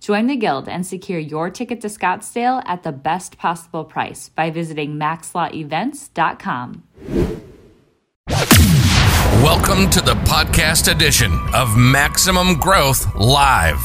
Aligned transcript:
Join 0.00 0.26
the 0.26 0.36
Guild 0.36 0.68
and 0.68 0.86
secure 0.86 1.18
your 1.18 1.50
ticket 1.50 1.80
to 1.80 1.88
Scottsdale 1.88 2.62
at 2.66 2.82
the 2.82 2.92
best 2.92 3.36
possible 3.36 3.84
price 3.84 4.28
by 4.28 4.50
visiting 4.50 4.94
maxlawevents.com. 4.94 6.84
Welcome 9.42 9.90
to 9.90 10.00
the 10.00 10.14
podcast 10.24 10.90
edition 10.92 11.32
of 11.54 11.76
Maximum 11.76 12.54
Growth 12.54 13.14
Live, 13.16 13.80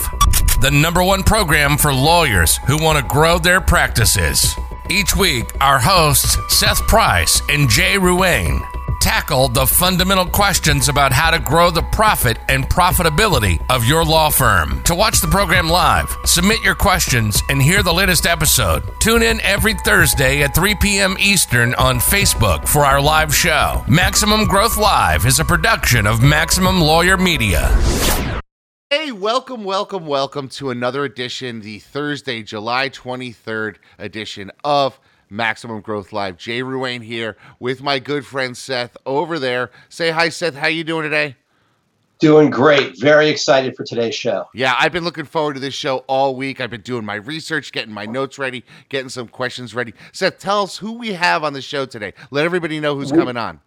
the 0.62 0.72
number 0.72 1.04
one 1.04 1.24
program 1.24 1.78
for 1.78 1.94
lawyers 1.94 2.58
who 2.68 2.82
want 2.82 2.98
to 3.00 3.06
grow 3.06 3.38
their 3.40 3.62
practices. 3.62 4.54
Each 4.90 5.16
week, 5.16 5.46
our 5.62 5.80
hosts, 5.80 6.38
Seth 6.50 6.82
Price 6.88 7.42
and 7.50 7.70
Jay 7.70 7.96
Ruane, 7.96 8.62
tackle 9.04 9.50
the 9.50 9.68
fundamental 9.68 10.26
questions 10.26 10.88
about 10.88 11.12
how 11.12 11.30
to 11.30 11.38
grow 11.38 11.70
the 11.70 11.82
profit 11.92 12.38
and 12.48 12.64
profitability 12.70 13.62
of 13.70 13.84
your 13.84 14.02
law 14.02 14.30
firm. 14.30 14.82
To 14.84 14.96
watch 14.96 15.20
the 15.20 15.28
program 15.28 15.68
live, 15.68 16.16
submit 16.24 16.64
your 16.64 16.74
questions, 16.74 17.42
and 17.50 17.62
hear 17.62 17.84
the 17.84 17.94
latest 17.94 18.26
episode, 18.26 18.82
tune 19.02 19.22
in 19.22 19.42
every 19.42 19.74
Thursday 19.74 20.42
at 20.42 20.56
3 20.56 20.76
p.m. 20.76 21.18
Eastern 21.20 21.74
on 21.74 21.98
Facebook 21.98 22.66
for 22.66 22.86
our 22.86 23.02
live 23.02 23.36
show. 23.36 23.84
Maximum 23.90 24.46
Growth 24.46 24.78
Live 24.78 25.26
is 25.26 25.42
a 25.42 25.46
production 25.46 26.08
of 26.08 26.24
Maximum 26.24 26.80
Lawyer 26.80 27.18
Media. 27.18 27.78
Hey, 28.90 29.12
welcome, 29.12 29.66
welcome, 29.66 30.06
welcome 30.06 30.48
to 30.50 30.70
another 30.70 31.04
edition, 31.04 31.60
the 31.60 31.80
Thursday, 31.80 32.42
July 32.42 32.90
23rd 32.90 33.78
edition 34.00 34.50
of 34.64 34.98
Maximum 35.34 35.82
Growth 35.82 36.14
Live. 36.14 36.38
Jay 36.38 36.62
Ruane 36.62 37.04
here 37.04 37.36
with 37.60 37.82
my 37.82 38.00
good 38.00 38.26
friend 38.26 38.56
Seth 38.56 38.96
over 39.06 39.40
there. 39.40 39.72
Say 39.90 40.12
hi, 40.12 40.30
Seth. 40.30 40.56
How 40.56 40.68
you 40.68 40.84
doing 40.84 41.04
today? 41.04 41.36
Doing 42.20 42.52
great. 42.52 42.98
Very 43.00 43.28
excited 43.28 43.76
for 43.76 43.84
today's 43.84 44.16
show. 44.16 44.48
Yeah, 44.54 44.76
I've 44.80 44.94
been 44.94 45.04
looking 45.04 45.26
forward 45.26 45.56
to 45.56 45.60
this 45.60 45.74
show 45.74 45.98
all 46.08 46.36
week. 46.36 46.62
I've 46.62 46.70
been 46.70 46.82
doing 46.82 47.04
my 47.04 47.16
research, 47.16 47.72
getting 47.72 47.94
my 47.94 48.06
notes 48.06 48.38
ready, 48.38 48.64
getting 48.88 49.10
some 49.10 49.28
questions 49.28 49.74
ready. 49.74 49.94
Seth, 50.14 50.38
tell 50.38 50.62
us 50.62 50.78
who 50.78 50.94
we 50.94 51.14
have 51.14 51.44
on 51.44 51.54
the 51.54 51.62
show 51.62 51.86
today. 51.86 52.14
Let 52.32 52.46
everybody 52.46 52.80
know 52.80 52.96
who's 52.96 53.12
we, 53.12 53.18
coming 53.18 53.36
on. 53.36 53.60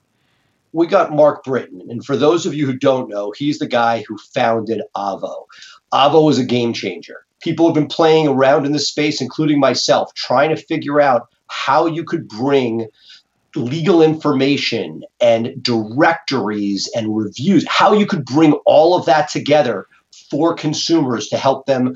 We 0.73 0.87
got 0.87 1.13
Mark 1.13 1.45
Britton. 1.45 1.83
And 1.91 2.05
for 2.07 2.17
those 2.17 2.47
of 2.47 2.55
you 2.55 2.65
who 2.65 2.79
don't 2.79 3.11
know, 3.11 3.33
he's 3.33 3.59
the 3.59 3.67
guy 3.67 4.05
who 4.07 4.17
founded 4.33 4.81
Avvo. 4.97 5.47
Avvo 5.93 6.31
is 6.31 6.39
a 6.39 6.45
game 6.45 6.73
changer. 6.73 7.27
People 7.41 7.67
have 7.67 7.75
been 7.75 7.89
playing 7.89 8.29
around 8.29 8.65
in 8.65 8.73
this 8.73 8.89
space, 8.89 9.21
including 9.21 9.61
myself, 9.61 10.15
trying 10.15 10.49
to 10.51 10.57
figure 10.57 11.01
out 11.01 11.29
how 11.49 11.87
you 11.87 12.05
could 12.05 12.29
bring 12.29 12.89
legal 13.55 14.03
information 14.03 15.03
and 15.21 15.63
directories 15.63 16.91
and 16.95 17.17
reviews, 17.17 17.67
how 17.69 17.93
you 17.93 18.07
could 18.07 18.25
bring 18.25 18.53
all 18.67 18.97
of 18.97 19.07
that 19.07 19.29
together 19.29 19.87
for 20.31 20.55
consumers 20.55 21.29
to 21.29 21.37
help 21.37 21.67
them 21.67 21.95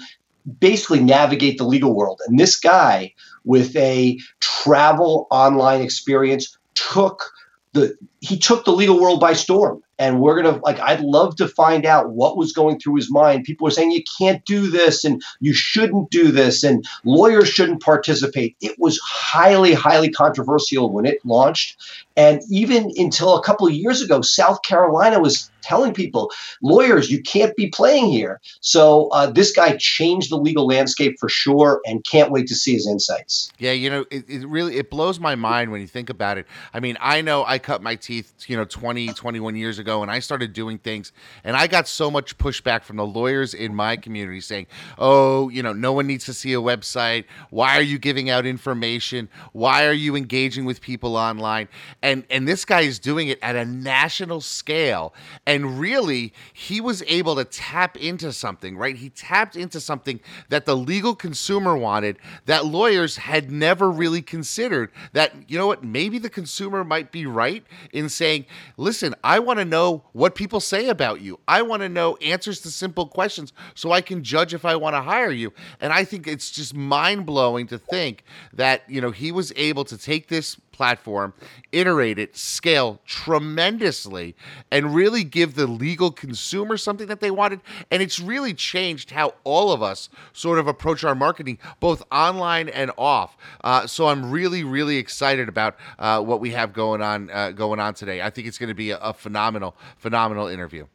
basically 0.59 1.00
navigate 1.00 1.59
the 1.59 1.65
legal 1.65 1.94
world. 1.94 2.21
And 2.27 2.39
this 2.39 2.59
guy 2.59 3.15
with 3.44 3.77
a 3.77 4.19
travel 4.41 5.27
online 5.31 5.83
experience 5.83 6.56
took 6.75 7.31
the 7.72 7.97
he 8.21 8.39
took 8.39 8.65
the 8.65 8.73
legal 8.73 9.01
world 9.01 9.21
by 9.21 9.33
storm. 9.33 9.83
And 9.99 10.19
we're 10.19 10.43
gonna 10.43 10.59
like 10.65 10.81
i'd 10.81 11.03
love 11.03 11.37
to 11.37 11.47
find 11.47 11.85
out 11.85 12.13
what 12.13 12.39
was 12.39 12.55
going 12.55 12.81
through 12.81 12.95
his 12.97 13.11
mind. 13.11 13.45
People 13.45 13.67
were 13.67 13.71
saying 13.71 13.91
you 13.91 14.03
can't 14.19 14.43
do 14.47 14.71
this 14.71 15.05
and 15.05 15.23
you 15.41 15.53
shouldn't 15.53 16.11
do 16.11 16.33
this 16.33 16.65
and 16.65 16.87
lawyers 17.05 17.51
shouldn't 17.51 17.83
participate. 17.83 18.57
It 18.63 18.79
was 18.79 18.99
highly 19.05 19.75
highly 19.75 20.09
controversial 20.11 20.91
when 20.91 21.05
it 21.05 21.19
launched. 21.27 21.77
And 22.17 22.41
even 22.51 22.91
until 22.97 23.37
a 23.37 23.43
couple 23.43 23.67
of 23.67 23.75
years 23.75 24.01
ago 24.01 24.23
south 24.23 24.63
carolina 24.63 25.21
was 25.21 25.51
telling 25.61 25.93
people 25.93 26.33
lawyers 26.63 27.11
you 27.11 27.23
can't 27.23 27.55
be 27.55 27.69
playing 27.69 28.07
here. 28.07 28.41
So 28.63 29.09
uh, 29.09 29.27
this 29.27 29.53
guy 29.53 29.77
changed 29.77 30.31
the 30.31 30.39
legal 30.39 30.67
landscape 30.67 31.19
for 31.21 31.29
sure 31.29 31.83
and 31.85 32.03
can't 32.05 32.31
wait 32.31 32.47
to 32.47 32.55
see 32.55 32.73
his 32.73 32.89
insights. 32.89 33.53
Yeah 33.59 33.73
you 33.73 33.91
know 33.91 34.07
it, 34.11 34.25
it 34.31 34.49
really 34.49 34.79
it 34.79 34.89
blows 34.89 35.21
my 35.21 35.35
mind 35.35 35.73
when 35.73 35.83
you 35.83 35.87
think 35.87 36.09
about 36.09 36.39
it. 36.39 36.47
I 36.73 36.81
mean 36.81 36.97
i 37.03 37.21
know 37.21 37.45
i 37.45 37.59
cut 37.59 37.83
my 37.83 37.97
teeth 37.97 38.09
you 38.47 38.56
know 38.56 38.65
20 38.65 39.09
21 39.09 39.56
years 39.56 39.78
ago 39.78 39.91
ago 39.91 40.03
and 40.03 40.10
I 40.10 40.21
started 40.21 40.53
doing 40.53 40.78
things 40.78 41.12
and 41.43 41.56
I 41.56 41.66
got 41.66 41.88
so 41.88 42.10
much 42.10 42.38
pushback 42.38 42.84
from 42.84 42.97
the 42.97 43.06
lawyers 43.06 43.54
in 43.54 43.75
my 43.75 43.97
community 43.97 44.41
saying, 44.41 44.66
"Oh, 44.98 45.48
you 45.48 45.62
know, 45.62 45.72
no 45.72 45.93
one 45.93 46.06
needs 46.06 46.25
to 46.26 46.34
see 46.34 46.53
a 46.53 46.60
website. 46.60 47.25
Why 47.50 47.76
are 47.76 47.82
you 47.82 47.98
giving 47.98 48.31
out 48.31 48.47
information? 48.47 49.28
Why 49.53 49.87
are 49.87 49.93
you 49.93 50.15
engaging 50.15 50.65
with 50.65 50.81
people 50.81 51.16
online?" 51.16 51.69
And 52.03 52.25
and 52.31 52.47
this 52.47 52.65
guy 52.65 52.82
is 52.82 52.98
doing 52.98 53.28
it 53.28 53.38
at 53.43 53.56
a 53.56 53.65
national 53.65 54.41
scale 54.41 55.12
and 55.47 55.81
really 55.81 56.32
he 56.53 56.81
was 56.81 57.03
able 57.06 57.34
to 57.37 57.44
tap 57.44 57.97
into 57.97 58.32
something, 58.32 58.77
right? 58.77 58.97
He 58.97 59.10
tapped 59.10 59.56
into 59.56 59.81
something 59.81 60.21
that 60.50 60.66
the 60.66 60.77
legal 60.77 61.15
consumer 61.15 61.77
wanted 61.77 62.19
that 62.47 62.66
lawyers 62.66 63.16
had 63.16 63.50
never 63.50 63.91
really 63.91 64.22
considered 64.22 64.92
that 65.12 65.32
you 65.48 65.59
know 65.59 65.66
what, 65.66 65.82
maybe 65.82 66.19
the 66.19 66.31
consumer 66.31 66.84
might 66.84 67.10
be 67.10 67.27
right 67.27 67.65
in 68.00 68.09
saying, 68.09 68.47
"Listen, 68.77 69.15
I 69.22 69.38
want 69.38 69.61
to 69.61 69.65
know 69.65 70.03
what 70.12 70.34
people 70.34 70.59
say 70.59 70.88
about 70.88 71.21
you. 71.21 71.38
I 71.47 71.62
want 71.62 71.83
to 71.83 71.88
know 71.88 72.16
answers 72.16 72.61
to 72.62 72.71
simple 72.71 73.06
questions 73.06 73.53
so 73.75 73.93
I 73.93 74.00
can 74.00 74.25
judge 74.25 74.53
if 74.53 74.65
I 74.65 74.75
want 74.77 74.97
to 74.97 75.03
hire 75.03 75.31
you. 75.31 75.53
And 75.81 75.93
I 75.93 76.05
think 76.05 76.27
it's 76.27 76.50
just 76.50 76.75
mind 76.75 77.27
blowing 77.27 77.66
to 77.69 77.78
think 77.78 78.25
that, 78.53 78.83
you 78.89 79.00
know, 79.00 79.10
he 79.10 79.31
was 79.31 79.53
able 79.56 79.84
to 79.84 79.97
take 79.97 80.28
this 80.28 80.56
platform, 80.81 81.35
iterate 81.73 82.19
it, 82.19 82.35
scale 82.35 83.01
tremendously, 83.05 84.35
and 84.71 84.95
really 84.95 85.23
give 85.23 85.55
the 85.55 85.67
legal 85.67 86.11
consumer 86.11 86.79
something 86.79 87.07
that 87.07 87.21
they 87.21 87.31
wanted. 87.31 87.61
And 87.91 88.01
it's 88.01 88.19
really 88.19 88.55
changed 88.55 89.11
how 89.11 89.35
all 89.45 89.73
of 89.73 89.83
us 89.83 90.09
sort 90.33 90.59
of 90.59 90.67
approach 90.67 91.05
our 91.05 91.15
marketing, 91.15 91.59
both 91.81 92.03
online 92.11 92.71
and 92.71 92.91
off. 92.97 93.37
Uh, 93.63 93.87
so 93.87 94.09
I'm 94.09 94.31
really, 94.31 94.65
really 94.65 94.97
excited 94.97 95.51
about 95.51 95.77
uh, 95.99 96.23
what 96.23 96.41
we 96.41 96.53
have 96.53 96.73
going 96.73 97.03
on 97.03 97.29
uh, 97.29 97.51
going 97.51 97.79
on 97.79 97.93
today. 97.93 98.23
I 98.23 98.31
think 98.31 98.47
it's 98.47 98.57
going 98.57 98.71
to 98.71 98.75
be 98.75 98.93
a, 98.93 98.99
a 99.01 99.13
phenomenal, 99.13 99.77
phenomenal 99.99 100.47
interview. 100.47 100.87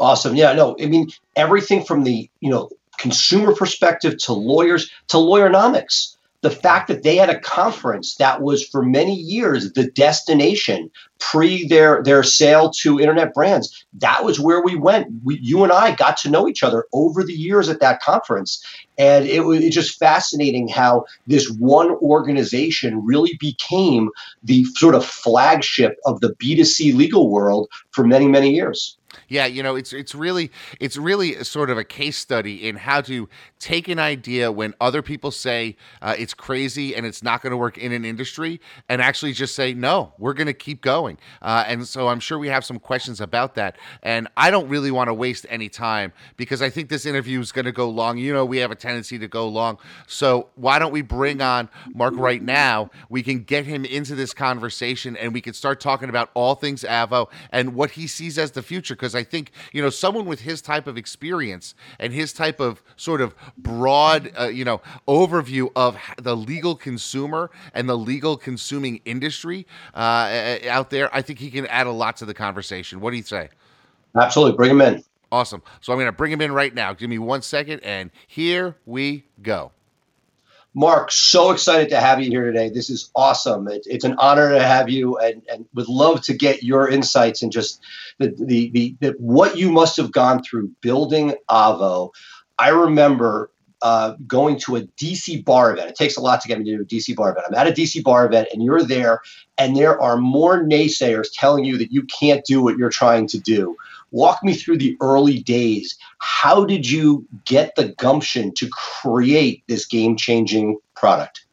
Awesome. 0.00 0.34
Yeah. 0.34 0.54
No. 0.54 0.74
I 0.82 0.86
mean 0.86 1.08
everything 1.36 1.84
from 1.84 2.02
the 2.02 2.28
you 2.40 2.50
know 2.50 2.68
consumer 2.98 3.54
perspective 3.54 4.18
to 4.18 4.32
lawyers 4.32 4.90
to 5.06 5.18
lawyernomics 5.18 6.16
the 6.42 6.50
fact 6.50 6.88
that 6.88 7.02
they 7.02 7.16
had 7.16 7.30
a 7.30 7.40
conference 7.40 8.16
that 8.16 8.42
was 8.42 8.66
for 8.66 8.82
many 8.82 9.14
years 9.14 9.72
the 9.72 9.90
destination 9.92 10.90
pre 11.18 11.66
their 11.66 12.02
their 12.02 12.22
sale 12.22 12.70
to 12.70 13.00
internet 13.00 13.32
brands 13.32 13.84
that 13.94 14.24
was 14.24 14.40
where 14.40 14.62
we 14.62 14.74
went. 14.74 15.08
We, 15.24 15.38
you 15.40 15.62
and 15.62 15.72
i 15.72 15.94
got 15.94 16.16
to 16.18 16.30
know 16.30 16.48
each 16.48 16.62
other 16.62 16.86
over 16.92 17.22
the 17.22 17.32
years 17.32 17.68
at 17.68 17.80
that 17.80 18.00
conference. 18.00 18.64
And 18.98 19.26
it 19.26 19.44
was 19.44 19.64
just 19.70 19.98
fascinating 19.98 20.68
how 20.68 21.06
this 21.26 21.48
one 21.50 21.90
organization 21.96 23.04
really 23.04 23.36
became 23.40 24.10
the 24.42 24.64
sort 24.76 24.94
of 24.94 25.04
flagship 25.04 25.98
of 26.04 26.20
the 26.20 26.34
b2c 26.34 26.94
legal 26.94 27.30
world 27.30 27.68
for 27.90 28.04
many 28.04 28.28
many 28.28 28.54
years 28.54 28.96
Yeah, 29.32 29.46
you 29.46 29.62
know, 29.62 29.76
it's 29.76 29.94
it's 29.94 30.14
really 30.14 30.50
it's 30.78 30.98
really 30.98 31.42
sort 31.42 31.70
of 31.70 31.78
a 31.78 31.84
case 31.84 32.18
study 32.18 32.68
in 32.68 32.76
how 32.76 33.00
to 33.00 33.30
take 33.58 33.88
an 33.88 33.98
idea 33.98 34.52
when 34.52 34.74
other 34.78 35.00
people 35.00 35.30
say 35.30 35.76
uh, 36.02 36.14
it's 36.18 36.34
crazy 36.34 36.94
and 36.94 37.06
it's 37.06 37.22
not 37.22 37.40
going 37.40 37.52
to 37.52 37.56
work 37.56 37.78
in 37.78 37.92
an 37.92 38.04
industry, 38.04 38.60
and 38.90 39.00
actually 39.00 39.32
just 39.32 39.54
say 39.54 39.72
no, 39.72 40.12
we're 40.18 40.34
going 40.34 40.48
to 40.48 40.52
keep 40.52 40.82
going. 40.82 41.16
Uh, 41.40 41.64
and 41.66 41.88
so 41.88 42.08
I'm 42.08 42.20
sure 42.20 42.38
we 42.38 42.48
have 42.48 42.62
some 42.62 42.78
questions 42.78 43.22
about 43.22 43.54
that. 43.54 43.78
And 44.02 44.28
I 44.36 44.50
don't 44.50 44.68
really 44.68 44.90
want 44.90 45.08
to 45.08 45.14
waste 45.14 45.46
any 45.48 45.70
time 45.70 46.12
because 46.36 46.60
I 46.60 46.68
think 46.68 46.90
this 46.90 47.06
interview 47.06 47.40
is 47.40 47.52
going 47.52 47.64
to 47.64 47.72
go 47.72 47.88
long. 47.88 48.18
You 48.18 48.34
know, 48.34 48.44
we 48.44 48.58
have 48.58 48.70
a 48.70 48.74
tendency 48.76 49.18
to 49.18 49.28
go 49.28 49.48
long. 49.48 49.78
So 50.06 50.50
why 50.56 50.78
don't 50.78 50.92
we 50.92 51.00
bring 51.00 51.40
on 51.40 51.70
Mark 51.94 52.16
right 52.18 52.42
now? 52.42 52.90
We 53.08 53.22
can 53.22 53.44
get 53.44 53.64
him 53.64 53.86
into 53.86 54.14
this 54.14 54.34
conversation 54.34 55.16
and 55.16 55.32
we 55.32 55.40
can 55.40 55.54
start 55.54 55.80
talking 55.80 56.10
about 56.10 56.28
all 56.34 56.54
things 56.54 56.82
Avvo 56.82 57.30
and 57.50 57.74
what 57.74 57.92
he 57.92 58.06
sees 58.06 58.36
as 58.36 58.50
the 58.50 58.62
future 58.62 58.94
because 58.94 59.14
I 59.14 59.21
I 59.22 59.24
think 59.24 59.52
you 59.72 59.80
know 59.80 59.88
someone 59.88 60.26
with 60.26 60.40
his 60.40 60.60
type 60.60 60.88
of 60.88 60.96
experience 60.96 61.76
and 62.00 62.12
his 62.12 62.32
type 62.32 62.58
of 62.58 62.82
sort 62.96 63.20
of 63.20 63.36
broad 63.56 64.32
uh, 64.38 64.48
you 64.48 64.64
know 64.64 64.80
overview 65.06 65.70
of 65.76 65.96
the 66.20 66.36
legal 66.36 66.74
consumer 66.74 67.52
and 67.72 67.88
the 67.88 67.96
legal 67.96 68.36
consuming 68.36 69.00
industry 69.04 69.64
uh, 69.94 70.58
out 70.68 70.90
there, 70.90 71.14
I 71.14 71.22
think 71.22 71.38
he 71.38 71.52
can 71.52 71.66
add 71.68 71.86
a 71.86 71.92
lot 71.92 72.16
to 72.16 72.24
the 72.24 72.34
conversation. 72.34 73.00
What 73.00 73.12
do 73.12 73.16
you 73.16 73.22
say? 73.22 73.48
Absolutely, 74.16 74.56
bring 74.56 74.72
him 74.72 74.80
in. 74.80 75.04
Awesome. 75.30 75.62
So 75.80 75.92
I'm 75.92 75.98
going 75.98 76.06
to 76.06 76.12
bring 76.12 76.32
him 76.32 76.40
in 76.40 76.52
right 76.52 76.74
now. 76.74 76.92
Give 76.92 77.08
me 77.08 77.18
one 77.18 77.42
second, 77.42 77.80
and 77.84 78.10
here 78.26 78.76
we 78.84 79.24
go. 79.40 79.70
Mark, 80.74 81.12
so 81.12 81.50
excited 81.50 81.90
to 81.90 82.00
have 82.00 82.20
you 82.20 82.30
here 82.30 82.46
today. 82.46 82.70
This 82.70 82.88
is 82.88 83.10
awesome. 83.14 83.68
It, 83.68 83.82
it's 83.86 84.04
an 84.04 84.14
honor 84.18 84.50
to 84.50 84.62
have 84.62 84.88
you, 84.88 85.18
and, 85.18 85.42
and 85.52 85.66
would 85.74 85.88
love 85.88 86.22
to 86.22 86.34
get 86.34 86.62
your 86.62 86.88
insights 86.88 87.42
and 87.42 87.52
just 87.52 87.80
the, 88.18 88.34
the, 88.38 88.70
the, 88.70 88.96
the 89.00 89.14
what 89.18 89.56
you 89.56 89.70
must 89.70 89.98
have 89.98 90.12
gone 90.12 90.42
through 90.42 90.70
building 90.80 91.34
Avvo. 91.50 92.10
I 92.58 92.70
remember 92.70 93.50
uh, 93.82 94.14
going 94.26 94.58
to 94.60 94.76
a 94.76 94.82
DC 94.82 95.44
bar 95.44 95.72
event. 95.72 95.90
It 95.90 95.96
takes 95.96 96.16
a 96.16 96.20
lot 96.20 96.40
to 96.40 96.48
get 96.48 96.58
me 96.58 96.64
to 96.64 96.82
a 96.82 96.84
DC 96.84 97.14
bar 97.16 97.32
event. 97.32 97.46
I'm 97.48 97.54
at 97.54 97.66
a 97.66 97.72
DC 97.72 98.02
bar 98.02 98.24
event, 98.24 98.48
and 98.52 98.62
you're 98.62 98.84
there, 98.84 99.20
and 99.58 99.76
there 99.76 100.00
are 100.00 100.16
more 100.16 100.64
naysayers 100.64 101.28
telling 101.34 101.64
you 101.64 101.76
that 101.78 101.92
you 101.92 102.04
can't 102.04 102.44
do 102.46 102.62
what 102.62 102.78
you're 102.78 102.90
trying 102.90 103.26
to 103.28 103.38
do. 103.38 103.76
Walk 104.12 104.42
me 104.44 104.54
through 104.54 104.78
the 104.78 104.96
early 105.00 105.40
days. 105.40 105.98
How 106.18 106.64
did 106.64 106.88
you 106.88 107.26
get 107.44 107.74
the 107.76 107.88
gumption 107.88 108.52
to 108.54 108.68
create 108.70 109.64
this 109.66 109.86
game 109.86 110.16
changing 110.16 110.78
product? 110.94 111.44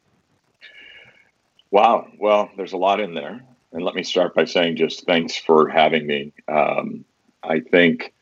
Wow. 1.72 2.08
Well, 2.20 2.50
there's 2.58 2.74
a 2.74 2.78
lot 2.78 3.00
in 3.00 3.14
there. 3.14 3.42
And 3.72 3.84
let 3.84 3.96
me 3.96 4.04
start 4.04 4.34
by 4.34 4.46
saying 4.46 4.78
just 4.78 5.06
thanks 5.06 5.36
for 5.36 5.68
having 5.68 6.08
me. 6.08 6.34
Um, 6.48 7.06
I 7.44 7.60
think 7.60 8.14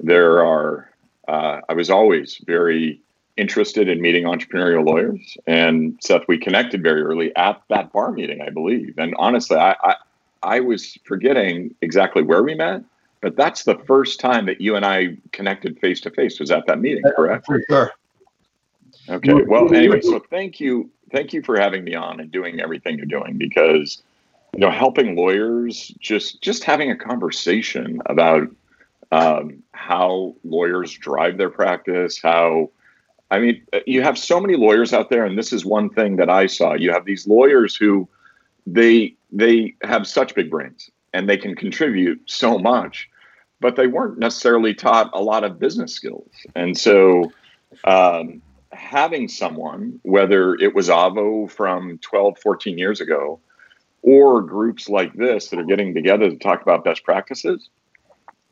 there 0.00 0.44
are, 0.44 0.90
uh, 1.26 1.60
I 1.68 1.72
was 1.74 1.88
always 1.90 2.40
very 2.46 3.00
interested 3.36 3.88
in 3.88 4.00
meeting 4.00 4.24
entrepreneurial 4.24 4.84
lawyers. 4.84 5.36
And 5.46 5.96
Seth, 6.02 6.22
we 6.26 6.38
connected 6.38 6.82
very 6.82 7.02
early 7.02 7.34
at 7.36 7.62
that 7.68 7.92
bar 7.92 8.10
meeting, 8.12 8.42
I 8.42 8.50
believe. 8.50 8.98
And 8.98 9.14
honestly, 9.16 9.56
I, 9.56 9.76
I, 9.82 9.94
I 10.42 10.60
was 10.60 10.98
forgetting 11.04 11.74
exactly 11.80 12.22
where 12.22 12.42
we 12.42 12.54
met, 12.54 12.82
but 13.20 13.36
that's 13.36 13.64
the 13.64 13.76
first 13.86 14.20
time 14.20 14.46
that 14.46 14.60
you 14.60 14.76
and 14.76 14.84
I 14.84 15.16
connected 15.32 15.78
face 15.80 16.00
to 16.02 16.10
face 16.10 16.38
was 16.38 16.50
at 16.50 16.66
that 16.66 16.80
meeting, 16.80 17.04
correct? 17.16 17.46
For 17.46 17.62
sure. 17.68 17.92
Okay. 19.08 19.32
Well, 19.32 19.72
anyway, 19.74 20.00
so 20.00 20.20
thank 20.30 20.60
you, 20.60 20.90
thank 21.10 21.32
you 21.32 21.42
for 21.42 21.58
having 21.58 21.84
me 21.84 21.94
on 21.94 22.20
and 22.20 22.30
doing 22.30 22.60
everything 22.60 22.96
you're 22.96 23.06
doing 23.06 23.38
because 23.38 24.02
you 24.54 24.60
know 24.60 24.70
helping 24.70 25.16
lawyers 25.16 25.88
just 25.98 26.40
just 26.42 26.64
having 26.64 26.90
a 26.90 26.96
conversation 26.96 28.00
about 28.06 28.48
um, 29.10 29.62
how 29.72 30.34
lawyers 30.44 30.92
drive 30.92 31.38
their 31.38 31.50
practice, 31.50 32.20
how 32.20 32.70
I 33.30 33.38
mean, 33.38 33.62
you 33.86 34.02
have 34.02 34.18
so 34.18 34.40
many 34.40 34.56
lawyers 34.56 34.92
out 34.92 35.10
there, 35.10 35.24
and 35.24 35.36
this 35.36 35.52
is 35.52 35.64
one 35.64 35.90
thing 35.90 36.16
that 36.16 36.30
I 36.30 36.46
saw. 36.46 36.74
You 36.74 36.92
have 36.92 37.04
these 37.04 37.26
lawyers 37.26 37.74
who 37.76 38.08
they 38.66 39.14
they 39.32 39.74
have 39.82 40.06
such 40.06 40.34
big 40.34 40.50
brains 40.50 40.90
and 41.12 41.28
they 41.28 41.36
can 41.36 41.54
contribute 41.54 42.20
so 42.26 42.58
much, 42.58 43.08
but 43.60 43.76
they 43.76 43.86
weren't 43.86 44.18
necessarily 44.18 44.74
taught 44.74 45.10
a 45.12 45.20
lot 45.20 45.44
of 45.44 45.58
business 45.58 45.92
skills. 45.92 46.30
And 46.54 46.76
so, 46.76 47.32
um, 47.84 48.42
having 48.72 49.28
someone, 49.28 49.98
whether 50.02 50.54
it 50.54 50.74
was 50.74 50.88
Avvo 50.88 51.50
from 51.50 51.98
12, 51.98 52.38
14 52.38 52.78
years 52.78 53.00
ago, 53.00 53.40
or 54.02 54.42
groups 54.42 54.88
like 54.88 55.12
this 55.14 55.48
that 55.48 55.58
are 55.58 55.64
getting 55.64 55.94
together 55.94 56.30
to 56.30 56.36
talk 56.36 56.62
about 56.62 56.84
best 56.84 57.04
practices, 57.04 57.68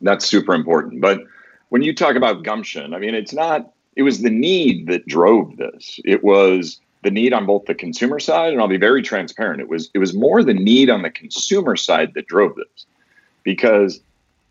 that's 0.00 0.26
super 0.26 0.54
important. 0.54 1.00
But 1.00 1.20
when 1.68 1.82
you 1.82 1.94
talk 1.94 2.16
about 2.16 2.42
gumption, 2.42 2.94
I 2.94 2.98
mean, 2.98 3.14
it's 3.14 3.32
not, 3.32 3.72
it 3.94 4.02
was 4.02 4.22
the 4.22 4.30
need 4.30 4.86
that 4.88 5.06
drove 5.06 5.56
this. 5.56 6.00
It 6.04 6.24
was 6.24 6.80
the 7.06 7.10
need 7.12 7.32
on 7.32 7.46
both 7.46 7.66
the 7.66 7.74
consumer 7.74 8.18
side 8.18 8.52
and 8.52 8.60
I'll 8.60 8.66
be 8.66 8.76
very 8.76 9.00
transparent. 9.00 9.60
It 9.60 9.68
was 9.68 9.90
it 9.94 10.00
was 10.00 10.12
more 10.12 10.42
the 10.42 10.52
need 10.52 10.90
on 10.90 11.02
the 11.02 11.10
consumer 11.10 11.76
side 11.76 12.14
that 12.14 12.26
drove 12.26 12.56
this, 12.56 12.86
because 13.44 14.00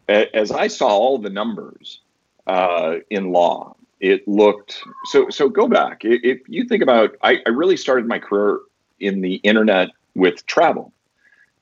as 0.08 0.52
I 0.52 0.68
saw 0.68 0.88
all 0.88 1.18
the 1.18 1.30
numbers 1.30 2.00
uh, 2.48 2.96
in 3.10 3.34
law, 3.34 3.76
it 4.00 4.26
looked 4.26 4.82
so. 5.06 5.30
So 5.30 5.50
go 5.50 5.68
back. 5.68 6.06
If 6.06 6.48
you 6.48 6.66
think 6.66 6.82
about, 6.82 7.18
I, 7.22 7.42
I 7.46 7.50
really 7.50 7.76
started 7.76 8.08
my 8.08 8.20
career 8.20 8.60
in 9.02 9.20
the 9.20 9.36
internet 9.36 9.90
with 10.16 10.46
travel. 10.46 10.94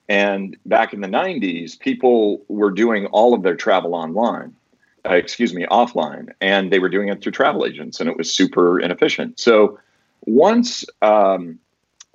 And 0.10 0.56
back 0.68 0.94
in 0.94 1.02
the 1.02 1.08
90s, 1.08 1.80
people 1.80 2.44
were 2.50 2.70
doing 2.70 3.08
all 3.08 3.34
of 3.34 3.42
their 3.42 3.56
travel 3.56 3.96
online, 3.96 4.54
uh, 5.10 5.14
excuse 5.14 5.54
me, 5.54 5.66
offline, 5.72 6.34
and 6.42 6.72
they 6.72 6.78
were 6.78 6.90
doing 6.90 7.08
it 7.08 7.24
through 7.24 7.32
travel 7.32 7.66
agents, 7.66 8.00
and 8.00 8.10
it 8.10 8.18
was 8.18 8.32
super 8.32 8.80
inefficient. 8.80 9.40
So 9.40 9.80
once 10.26 10.86
um, 11.02 11.60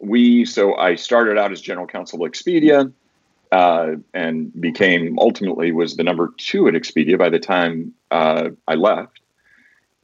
we, 0.01 0.45
so 0.45 0.77
I 0.77 0.95
started 0.95 1.39
out 1.39 1.53
as 1.53 1.61
general 1.61 1.87
counsel 1.87 2.25
at 2.25 2.33
Expedia 2.33 2.93
uh, 3.51 3.93
and 4.15 4.61
became 4.61 5.19
ultimately 5.19 5.73
was 5.73 5.97
the 5.97 6.05
number 6.05 6.33
two 6.37 6.69
at 6.69 6.75
Expedia 6.75 7.19
by 7.19 7.29
the 7.29 7.39
time 7.39 7.95
uh, 8.11 8.51
I 8.67 8.75
left. 8.75 9.21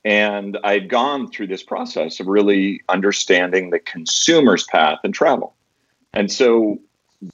And 0.05 0.59
I'd 0.65 0.89
gone 0.89 1.31
through 1.31 1.47
this 1.47 1.63
process 1.63 2.21
of 2.21 2.27
really 2.27 2.83
understanding 2.89 3.71
the 3.71 3.79
consumer's 3.79 4.65
path 4.65 4.99
in 5.03 5.13
travel. 5.13 5.55
And 6.13 6.31
so, 6.31 6.79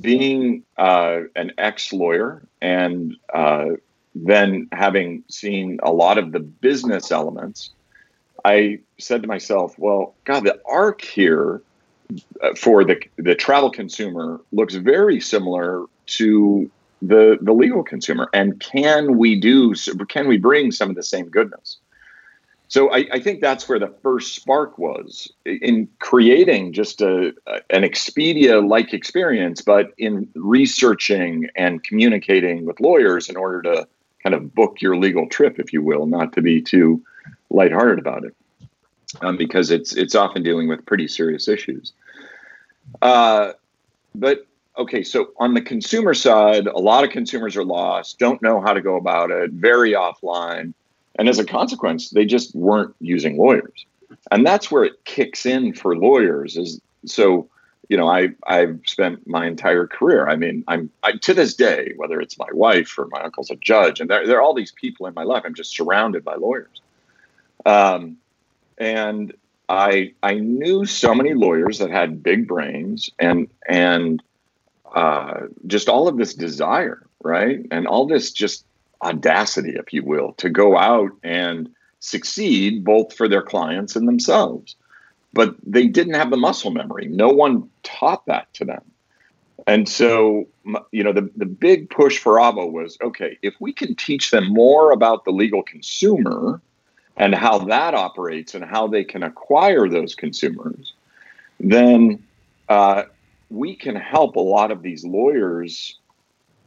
being 0.00 0.62
uh, 0.78 1.22
an 1.34 1.52
ex 1.58 1.92
lawyer 1.92 2.46
and 2.62 3.16
uh, 3.34 3.70
then 4.14 4.68
having 4.70 5.24
seen 5.28 5.80
a 5.82 5.90
lot 5.90 6.16
of 6.16 6.30
the 6.30 6.38
business 6.38 7.10
elements, 7.10 7.70
I 8.44 8.80
said 8.98 9.22
to 9.22 9.28
myself, 9.28 9.78
well, 9.78 10.14
God, 10.24 10.44
the 10.44 10.60
arc 10.66 11.02
here 11.02 11.62
uh, 12.42 12.54
for 12.54 12.84
the 12.84 13.00
the 13.16 13.34
travel 13.34 13.70
consumer 13.70 14.40
looks 14.52 14.74
very 14.74 15.20
similar 15.20 15.84
to 16.06 16.70
the 17.02 17.38
the 17.40 17.52
legal 17.52 17.82
consumer, 17.82 18.28
and 18.32 18.58
can 18.60 19.16
we 19.18 19.38
do? 19.38 19.74
Can 20.08 20.28
we 20.28 20.38
bring 20.38 20.72
some 20.72 20.90
of 20.90 20.96
the 20.96 21.02
same 21.02 21.28
goodness? 21.28 21.78
So 22.68 22.88
I, 22.92 23.04
I 23.12 23.20
think 23.20 23.40
that's 23.40 23.68
where 23.68 23.80
the 23.80 23.92
first 24.00 24.36
spark 24.36 24.78
was 24.78 25.28
in 25.44 25.88
creating 25.98 26.72
just 26.72 27.00
a, 27.00 27.34
an 27.68 27.82
Expedia 27.82 28.64
like 28.66 28.94
experience, 28.94 29.60
but 29.60 29.92
in 29.98 30.28
researching 30.36 31.48
and 31.56 31.82
communicating 31.82 32.64
with 32.66 32.78
lawyers 32.78 33.28
in 33.28 33.36
order 33.36 33.62
to 33.62 33.88
kind 34.22 34.36
of 34.36 34.54
book 34.54 34.80
your 34.80 34.96
legal 34.96 35.28
trip, 35.28 35.58
if 35.58 35.72
you 35.72 35.82
will, 35.82 36.06
not 36.06 36.32
to 36.34 36.42
be 36.42 36.62
too 36.62 37.02
lighthearted 37.50 37.98
about 37.98 38.24
it, 38.24 38.34
um, 39.20 39.36
because 39.36 39.70
it's 39.70 39.94
it's 39.94 40.14
often 40.14 40.42
dealing 40.42 40.68
with 40.68 40.84
pretty 40.86 41.08
serious 41.08 41.48
issues. 41.48 41.92
Uh, 43.02 43.52
but 44.14 44.46
okay, 44.78 45.02
so 45.02 45.32
on 45.38 45.54
the 45.54 45.60
consumer 45.60 46.14
side, 46.14 46.66
a 46.66 46.78
lot 46.78 47.04
of 47.04 47.10
consumers 47.10 47.56
are 47.56 47.64
lost, 47.64 48.18
don't 48.18 48.40
know 48.42 48.60
how 48.60 48.72
to 48.72 48.80
go 48.80 48.96
about 48.96 49.30
it, 49.30 49.50
very 49.50 49.92
offline, 49.92 50.72
and 51.18 51.28
as 51.28 51.38
a 51.38 51.44
consequence, 51.44 52.10
they 52.10 52.24
just 52.24 52.54
weren't 52.54 52.94
using 53.00 53.36
lawyers, 53.36 53.84
and 54.30 54.46
that's 54.46 54.70
where 54.70 54.84
it 54.84 55.04
kicks 55.04 55.46
in 55.46 55.74
for 55.74 55.96
lawyers. 55.96 56.56
Is 56.56 56.80
so 57.04 57.48
you 57.90 57.96
know, 57.96 58.08
I 58.08 58.28
I've 58.46 58.80
spent 58.86 59.26
my 59.26 59.46
entire 59.46 59.86
career. 59.86 60.28
I 60.28 60.36
mean, 60.36 60.62
I'm 60.68 60.90
I, 61.02 61.12
to 61.12 61.34
this 61.34 61.54
day, 61.54 61.92
whether 61.96 62.20
it's 62.20 62.38
my 62.38 62.48
wife 62.52 62.96
or 62.96 63.08
my 63.08 63.20
uncle's 63.20 63.50
a 63.50 63.56
judge, 63.56 64.00
and 64.00 64.08
there, 64.08 64.24
there 64.26 64.38
are 64.38 64.42
all 64.42 64.54
these 64.54 64.70
people 64.70 65.06
in 65.06 65.14
my 65.14 65.24
life. 65.24 65.42
I'm 65.44 65.54
just 65.54 65.74
surrounded 65.74 66.24
by 66.24 66.36
lawyers. 66.36 66.80
Um, 67.66 68.16
and 68.78 69.34
I 69.68 70.12
I 70.22 70.34
knew 70.34 70.84
so 70.84 71.14
many 71.14 71.34
lawyers 71.34 71.78
that 71.78 71.90
had 71.90 72.22
big 72.22 72.48
brains 72.48 73.10
and 73.18 73.48
and 73.68 74.22
uh, 74.94 75.42
just 75.66 75.88
all 75.88 76.08
of 76.08 76.16
this 76.16 76.34
desire, 76.34 77.06
right, 77.22 77.64
and 77.70 77.86
all 77.86 78.06
this 78.06 78.32
just 78.32 78.64
audacity, 79.02 79.76
if 79.76 79.92
you 79.92 80.02
will, 80.04 80.32
to 80.34 80.50
go 80.50 80.76
out 80.76 81.10
and 81.22 81.70
succeed 82.00 82.84
both 82.84 83.14
for 83.14 83.28
their 83.28 83.42
clients 83.42 83.94
and 83.94 84.08
themselves. 84.08 84.74
But 85.32 85.54
they 85.64 85.86
didn't 85.86 86.14
have 86.14 86.30
the 86.30 86.36
muscle 86.36 86.72
memory. 86.72 87.06
No 87.06 87.28
one 87.28 87.70
taught 87.84 88.26
that 88.26 88.52
to 88.54 88.64
them. 88.64 88.82
And 89.66 89.88
so, 89.88 90.48
you 90.90 91.04
know, 91.04 91.12
the, 91.12 91.30
the 91.36 91.46
big 91.46 91.90
push 91.90 92.18
for 92.18 92.36
Avvo 92.36 92.72
was 92.72 92.98
okay, 93.02 93.38
if 93.42 93.54
we 93.60 93.72
can 93.72 93.94
teach 93.94 94.30
them 94.30 94.48
more 94.48 94.90
about 94.90 95.24
the 95.24 95.30
legal 95.30 95.62
consumer 95.62 96.60
and 97.20 97.34
how 97.34 97.58
that 97.58 97.92
operates 97.92 98.54
and 98.54 98.64
how 98.64 98.88
they 98.88 99.04
can 99.04 99.22
acquire 99.22 99.90
those 99.90 100.14
consumers, 100.14 100.94
then 101.60 102.24
uh, 102.70 103.02
we 103.50 103.76
can 103.76 103.94
help 103.94 104.36
a 104.36 104.40
lot 104.40 104.70
of 104.70 104.80
these 104.80 105.04
lawyers 105.04 105.98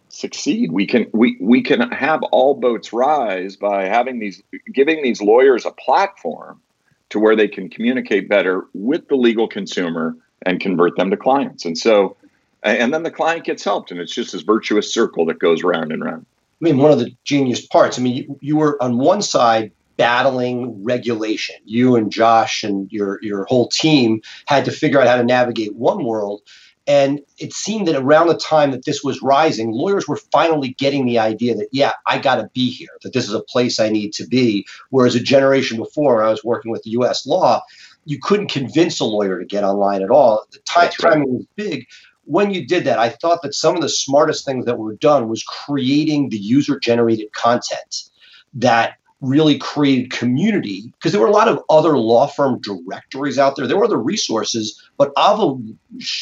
succeed. 0.10 0.72
We 0.72 0.86
can 0.86 1.08
we 1.12 1.38
we 1.42 1.64
can 1.64 1.92
have 1.92 2.22
all 2.32 2.54
boats 2.54 2.94
rise 2.94 3.56
by 3.56 3.86
having 3.86 4.20
these 4.20 4.44
giving 4.72 5.02
these 5.02 5.24
lawyers 5.24 5.66
a 5.66 5.72
platform 5.72 6.62
to 7.10 7.20
where 7.20 7.36
they 7.36 7.48
can 7.48 7.68
communicate 7.68 8.30
better 8.30 8.66
with 8.76 9.08
the 9.08 9.16
legal 9.16 9.48
consumer 9.48 10.16
and 10.44 10.60
convert 10.60 10.96
them 10.98 11.10
to 11.10 11.18
clients. 11.18 11.66
And 11.66 11.76
so 11.76 12.16
and 12.62 12.94
then 12.94 13.02
the 13.02 13.12
client 13.12 13.44
gets 13.44 13.64
helped 13.64 13.90
and 13.90 14.00
it's 14.00 14.14
just 14.14 14.34
this 14.34 14.44
virtuous 14.44 14.94
circle 14.94 15.26
that 15.26 15.40
goes 15.40 15.64
round 15.64 15.92
and 15.92 16.04
round. 16.04 16.28
I 16.62 16.64
mean, 16.64 16.78
one 16.78 16.92
of 16.92 17.00
the 17.00 17.12
genius 17.24 17.66
parts. 17.66 17.98
I 17.98 18.04
mean, 18.04 18.16
you, 18.16 18.38
you 18.40 18.56
were 18.56 18.82
on 18.82 19.00
one 19.00 19.24
side 19.24 19.72
battling 19.98 20.84
regulation. 20.84 21.56
You 21.66 21.96
and 21.96 22.12
Josh 22.12 22.64
and 22.64 22.92
your 22.92 23.20
your 23.22 23.46
whole 23.46 23.68
team 23.68 24.22
had 24.48 24.66
to 24.66 24.72
figure 24.72 25.00
out 25.00 25.08
how 25.08 25.18
to 25.18 25.24
navigate 25.24 25.76
one 25.76 26.04
world. 26.04 26.42
And 26.86 27.22
it 27.38 27.54
seemed 27.54 27.88
that 27.88 27.96
around 27.96 28.28
the 28.28 28.38
time 28.38 28.72
that 28.72 28.84
this 28.84 29.04
was 29.04 29.22
rising, 29.22 29.72
lawyers 29.72 30.06
were 30.06 30.20
finally 30.34 30.70
getting 30.70 31.06
the 31.06 31.18
idea 31.18 31.56
that, 31.56 31.70
yeah, 31.72 31.94
I 32.08 32.20
got 32.20 32.36
to 32.36 32.50
be 32.54 32.70
here, 32.70 32.90
that 33.04 33.14
this 33.14 33.26
is 33.26 33.34
a 33.34 33.44
place 33.44 33.80
I 33.80 33.88
need 33.88 34.12
to 34.14 34.28
be. 34.28 34.68
Whereas 34.90 35.16
a 35.16 35.22
generation 35.22 35.78
before, 35.78 36.18
when 36.18 36.26
I 36.26 36.30
was 36.30 36.44
working 36.44 36.72
with 36.72 36.84
the 36.84 36.92
US 36.92 37.26
law, 37.26 37.62
you 38.04 38.20
couldn't 38.22 38.52
convince 38.52 39.00
a 39.00 39.06
lawyer 39.06 39.40
to 39.40 39.46
get 39.46 39.64
online 39.64 40.04
at 40.04 40.10
all. 40.10 40.46
The 40.52 40.60
time, 40.60 40.92
timing 41.00 41.34
was 41.34 41.46
big. 41.56 41.88
When 42.26 42.52
you 42.52 42.66
did 42.68 42.84
that, 42.84 43.00
I 43.00 43.10
thought 43.10 43.42
that 43.44 43.54
some 43.54 43.76
of 43.76 43.82
the 43.82 43.90
smartest 43.90 44.46
things 44.46 44.66
that 44.66 44.78
were 44.78 44.96
done 44.96 45.30
was 45.30 45.44
creating 45.44 46.30
the 46.30 46.38
user 46.38 46.80
generated 46.80 47.32
content 47.32 48.10
that 48.56 48.98
really 49.24 49.58
created 49.58 50.12
community 50.12 50.92
because 50.94 51.13
there 51.13 51.22
were 51.22 51.27
a 51.27 51.32
lot 51.32 51.48
of 51.48 51.63
other 51.70 51.98
law 51.98 52.27
firm 52.27 52.60
directories 52.60 53.39
out 53.39 53.56
there. 53.56 53.65
There 53.65 53.77
were 53.77 53.86
other 53.86 53.98
resources, 53.98 54.80
but 54.98 55.15
Avvo, 55.15 55.75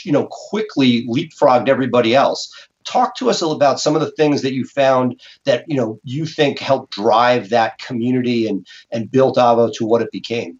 you 0.03 0.11
know, 0.11 0.27
quickly 0.29 1.05
leapfrogged 1.07 1.67
everybody 1.67 2.15
else. 2.15 2.67
Talk 2.83 3.15
to 3.17 3.29
us 3.29 3.41
about 3.41 3.79
some 3.79 3.95
of 3.95 4.01
the 4.01 4.11
things 4.11 4.43
that 4.43 4.53
you 4.53 4.65
found 4.65 5.19
that 5.45 5.65
you 5.67 5.75
know 5.75 5.99
you 6.03 6.25
think 6.25 6.59
helped 6.59 6.93
drive 6.93 7.49
that 7.49 7.79
community 7.79 8.47
and 8.47 8.65
and 8.91 9.11
built 9.11 9.37
Avvo 9.37 9.73
to 9.73 9.85
what 9.85 10.01
it 10.01 10.11
became. 10.11 10.59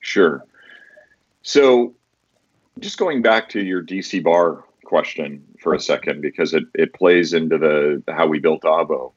Sure. 0.00 0.44
So, 1.42 1.94
just 2.80 2.98
going 2.98 3.22
back 3.22 3.48
to 3.50 3.60
your 3.60 3.82
DC 3.82 4.22
bar 4.22 4.64
question 4.84 5.44
for 5.60 5.74
a 5.74 5.80
second 5.80 6.20
because 6.20 6.54
it, 6.54 6.64
it 6.74 6.94
plays 6.94 7.32
into 7.32 7.58
the 7.58 8.02
how 8.12 8.26
we 8.26 8.40
built 8.40 8.62
Avvo. 8.62 9.12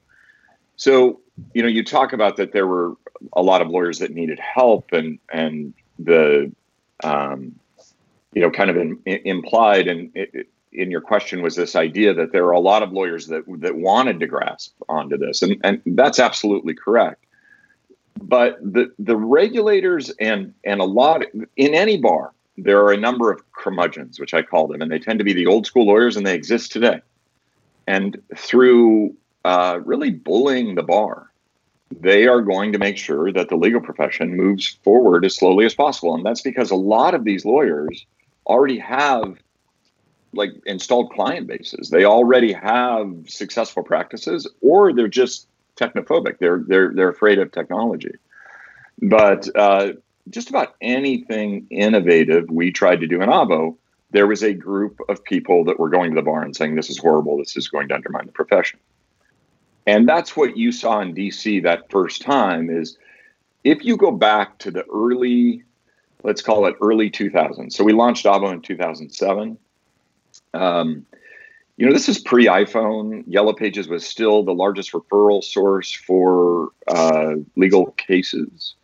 So 0.75 1.21
you 1.53 1.61
know, 1.61 1.67
you 1.67 1.83
talk 1.83 2.13
about 2.13 2.37
that 2.37 2.53
there 2.53 2.67
were 2.67 2.95
a 3.33 3.41
lot 3.41 3.61
of 3.61 3.69
lawyers 3.69 3.99
that 3.99 4.11
needed 4.11 4.39
help, 4.39 4.91
and 4.91 5.19
and 5.31 5.73
the, 5.99 6.51
um, 7.03 7.55
you 8.33 8.41
know, 8.41 8.49
kind 8.49 8.69
of 8.69 8.77
in, 8.77 8.99
in, 9.05 9.19
implied 9.25 9.87
in 9.87 10.11
in 10.73 10.89
your 10.89 11.01
question 11.01 11.41
was 11.41 11.55
this 11.55 11.75
idea 11.75 12.13
that 12.13 12.31
there 12.31 12.45
are 12.45 12.51
a 12.51 12.59
lot 12.59 12.83
of 12.83 12.91
lawyers 12.91 13.27
that 13.27 13.43
that 13.59 13.75
wanted 13.75 14.19
to 14.19 14.27
grasp 14.27 14.73
onto 14.87 15.17
this, 15.17 15.41
and 15.41 15.57
and 15.63 15.81
that's 15.85 16.19
absolutely 16.19 16.73
correct. 16.73 17.25
But 18.21 18.59
the 18.61 18.91
the 18.99 19.17
regulators 19.17 20.09
and 20.19 20.53
and 20.63 20.79
a 20.79 20.85
lot 20.85 21.23
in 21.57 21.73
any 21.73 21.97
bar, 21.97 22.31
there 22.57 22.81
are 22.83 22.91
a 22.91 22.97
number 22.97 23.31
of 23.31 23.41
curmudgeons, 23.51 24.19
which 24.19 24.33
I 24.33 24.41
call 24.41 24.67
them, 24.67 24.81
and 24.81 24.91
they 24.91 24.99
tend 24.99 25.19
to 25.19 25.25
be 25.25 25.33
the 25.33 25.47
old 25.47 25.65
school 25.65 25.85
lawyers, 25.85 26.15
and 26.15 26.25
they 26.25 26.35
exist 26.35 26.71
today. 26.71 27.01
And 27.87 28.21
through 28.35 29.15
uh, 29.43 29.79
really 29.83 30.11
bullying 30.11 30.75
the 30.75 30.83
bar, 30.83 31.30
they 31.99 32.27
are 32.27 32.41
going 32.41 32.73
to 32.73 32.79
make 32.79 32.97
sure 32.97 33.31
that 33.31 33.49
the 33.49 33.55
legal 33.55 33.81
profession 33.81 34.35
moves 34.35 34.67
forward 34.83 35.25
as 35.25 35.35
slowly 35.35 35.65
as 35.65 35.75
possible. 35.75 36.15
And 36.15 36.25
that's 36.25 36.41
because 36.41 36.71
a 36.71 36.75
lot 36.75 37.13
of 37.13 37.23
these 37.23 37.45
lawyers 37.45 38.05
already 38.45 38.79
have 38.79 39.37
like 40.33 40.51
installed 40.65 41.11
client 41.11 41.47
bases. 41.47 41.89
They 41.89 42.05
already 42.05 42.53
have 42.53 43.13
successful 43.27 43.83
practices, 43.83 44.47
or 44.61 44.93
they're 44.93 45.07
just 45.07 45.47
technophobic. 45.75 46.37
They're 46.39 46.63
they're 46.65 46.93
they're 46.93 47.09
afraid 47.09 47.39
of 47.39 47.51
technology. 47.51 48.15
But 49.01 49.49
uh, 49.55 49.93
just 50.29 50.49
about 50.49 50.75
anything 50.81 51.67
innovative 51.69 52.49
we 52.49 52.71
tried 52.71 53.01
to 53.01 53.07
do 53.07 53.21
in 53.21 53.29
Avvo, 53.29 53.75
there 54.11 54.27
was 54.27 54.43
a 54.43 54.53
group 54.53 54.99
of 55.09 55.23
people 55.23 55.65
that 55.65 55.79
were 55.79 55.89
going 55.89 56.11
to 56.11 56.15
the 56.15 56.21
bar 56.21 56.43
and 56.43 56.55
saying, 56.55 56.75
"This 56.75 56.89
is 56.89 56.97
horrible. 56.97 57.37
This 57.37 57.57
is 57.57 57.67
going 57.67 57.89
to 57.89 57.95
undermine 57.95 58.25
the 58.25 58.31
profession." 58.31 58.79
And 59.87 60.07
that's 60.07 60.35
what 60.37 60.57
you 60.57 60.71
saw 60.71 60.99
in 61.01 61.15
DC 61.15 61.63
that 61.63 61.89
first 61.89 62.21
time 62.21 62.69
is 62.69 62.97
if 63.63 63.83
you 63.83 63.97
go 63.97 64.11
back 64.11 64.57
to 64.59 64.71
the 64.71 64.85
early, 64.91 65.63
let's 66.23 66.41
call 66.41 66.65
it 66.67 66.75
early 66.81 67.09
2000s. 67.09 67.73
So 67.73 67.83
we 67.83 67.93
launched 67.93 68.25
Avvo 68.25 68.51
in 68.51 68.61
2007. 68.61 69.57
Um, 70.53 71.05
you 71.77 71.87
know, 71.87 71.93
this 71.93 72.09
is 72.09 72.19
pre 72.19 72.45
iPhone. 72.45 73.23
Yellow 73.25 73.53
Pages 73.53 73.87
was 73.87 74.05
still 74.05 74.43
the 74.43 74.53
largest 74.53 74.91
referral 74.91 75.43
source 75.43 75.91
for 75.91 76.69
uh, 76.87 77.35
legal 77.55 77.87
cases. 77.91 78.75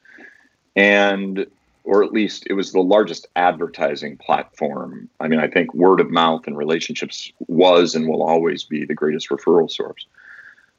And, 0.76 1.46
or 1.84 2.04
at 2.04 2.12
least 2.12 2.46
it 2.50 2.54
was 2.54 2.72
the 2.72 2.82
largest 2.82 3.28
advertising 3.36 4.18
platform. 4.18 5.10
I 5.20 5.28
mean, 5.28 5.40
I 5.40 5.48
think 5.48 5.74
word 5.74 6.00
of 6.00 6.10
mouth 6.10 6.48
and 6.48 6.58
relationships 6.58 7.32
was 7.48 7.94
and 7.94 8.08
will 8.08 8.24
always 8.24 8.64
be 8.64 8.84
the 8.84 8.96
greatest 8.96 9.30
referral 9.30 9.70
source 9.70 10.06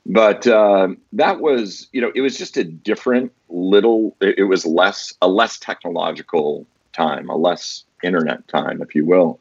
but 0.06 0.46
uh, 0.46 0.88
that 1.12 1.40
was 1.40 1.88
you 1.92 2.00
know 2.00 2.10
it 2.14 2.20
was 2.20 2.36
just 2.36 2.56
a 2.56 2.64
different 2.64 3.32
little 3.48 4.16
it, 4.20 4.38
it, 4.38 4.44
was 4.44 4.64
less 4.64 5.14
a 5.22 5.28
less 5.28 5.58
technological 5.58 6.66
time 6.92 7.28
a 7.28 7.36
less 7.36 7.84
internet 8.02 8.46
time 8.48 8.82
if 8.82 8.94
you 8.94 9.04
will. 9.04 9.40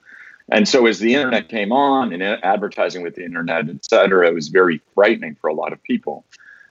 And 0.49 0.65
so 0.65 0.85
as 0.85 0.99
the 0.99 1.13
internet 1.13 1.49
came 1.49 1.73
on 1.73 2.13
and 2.13 2.23
advertising 2.23 3.03
with 3.03 3.15
the 3.15 3.25
internet 3.25 3.69
et 3.69 3.85
cetera 3.85 4.27
it 4.27 4.33
was 4.33 4.49
very 4.49 4.81
frightening 4.93 5.35
for 5.35 5.49
a 5.49 5.53
lot 5.53 5.73
of 5.73 5.81
people. 5.83 6.25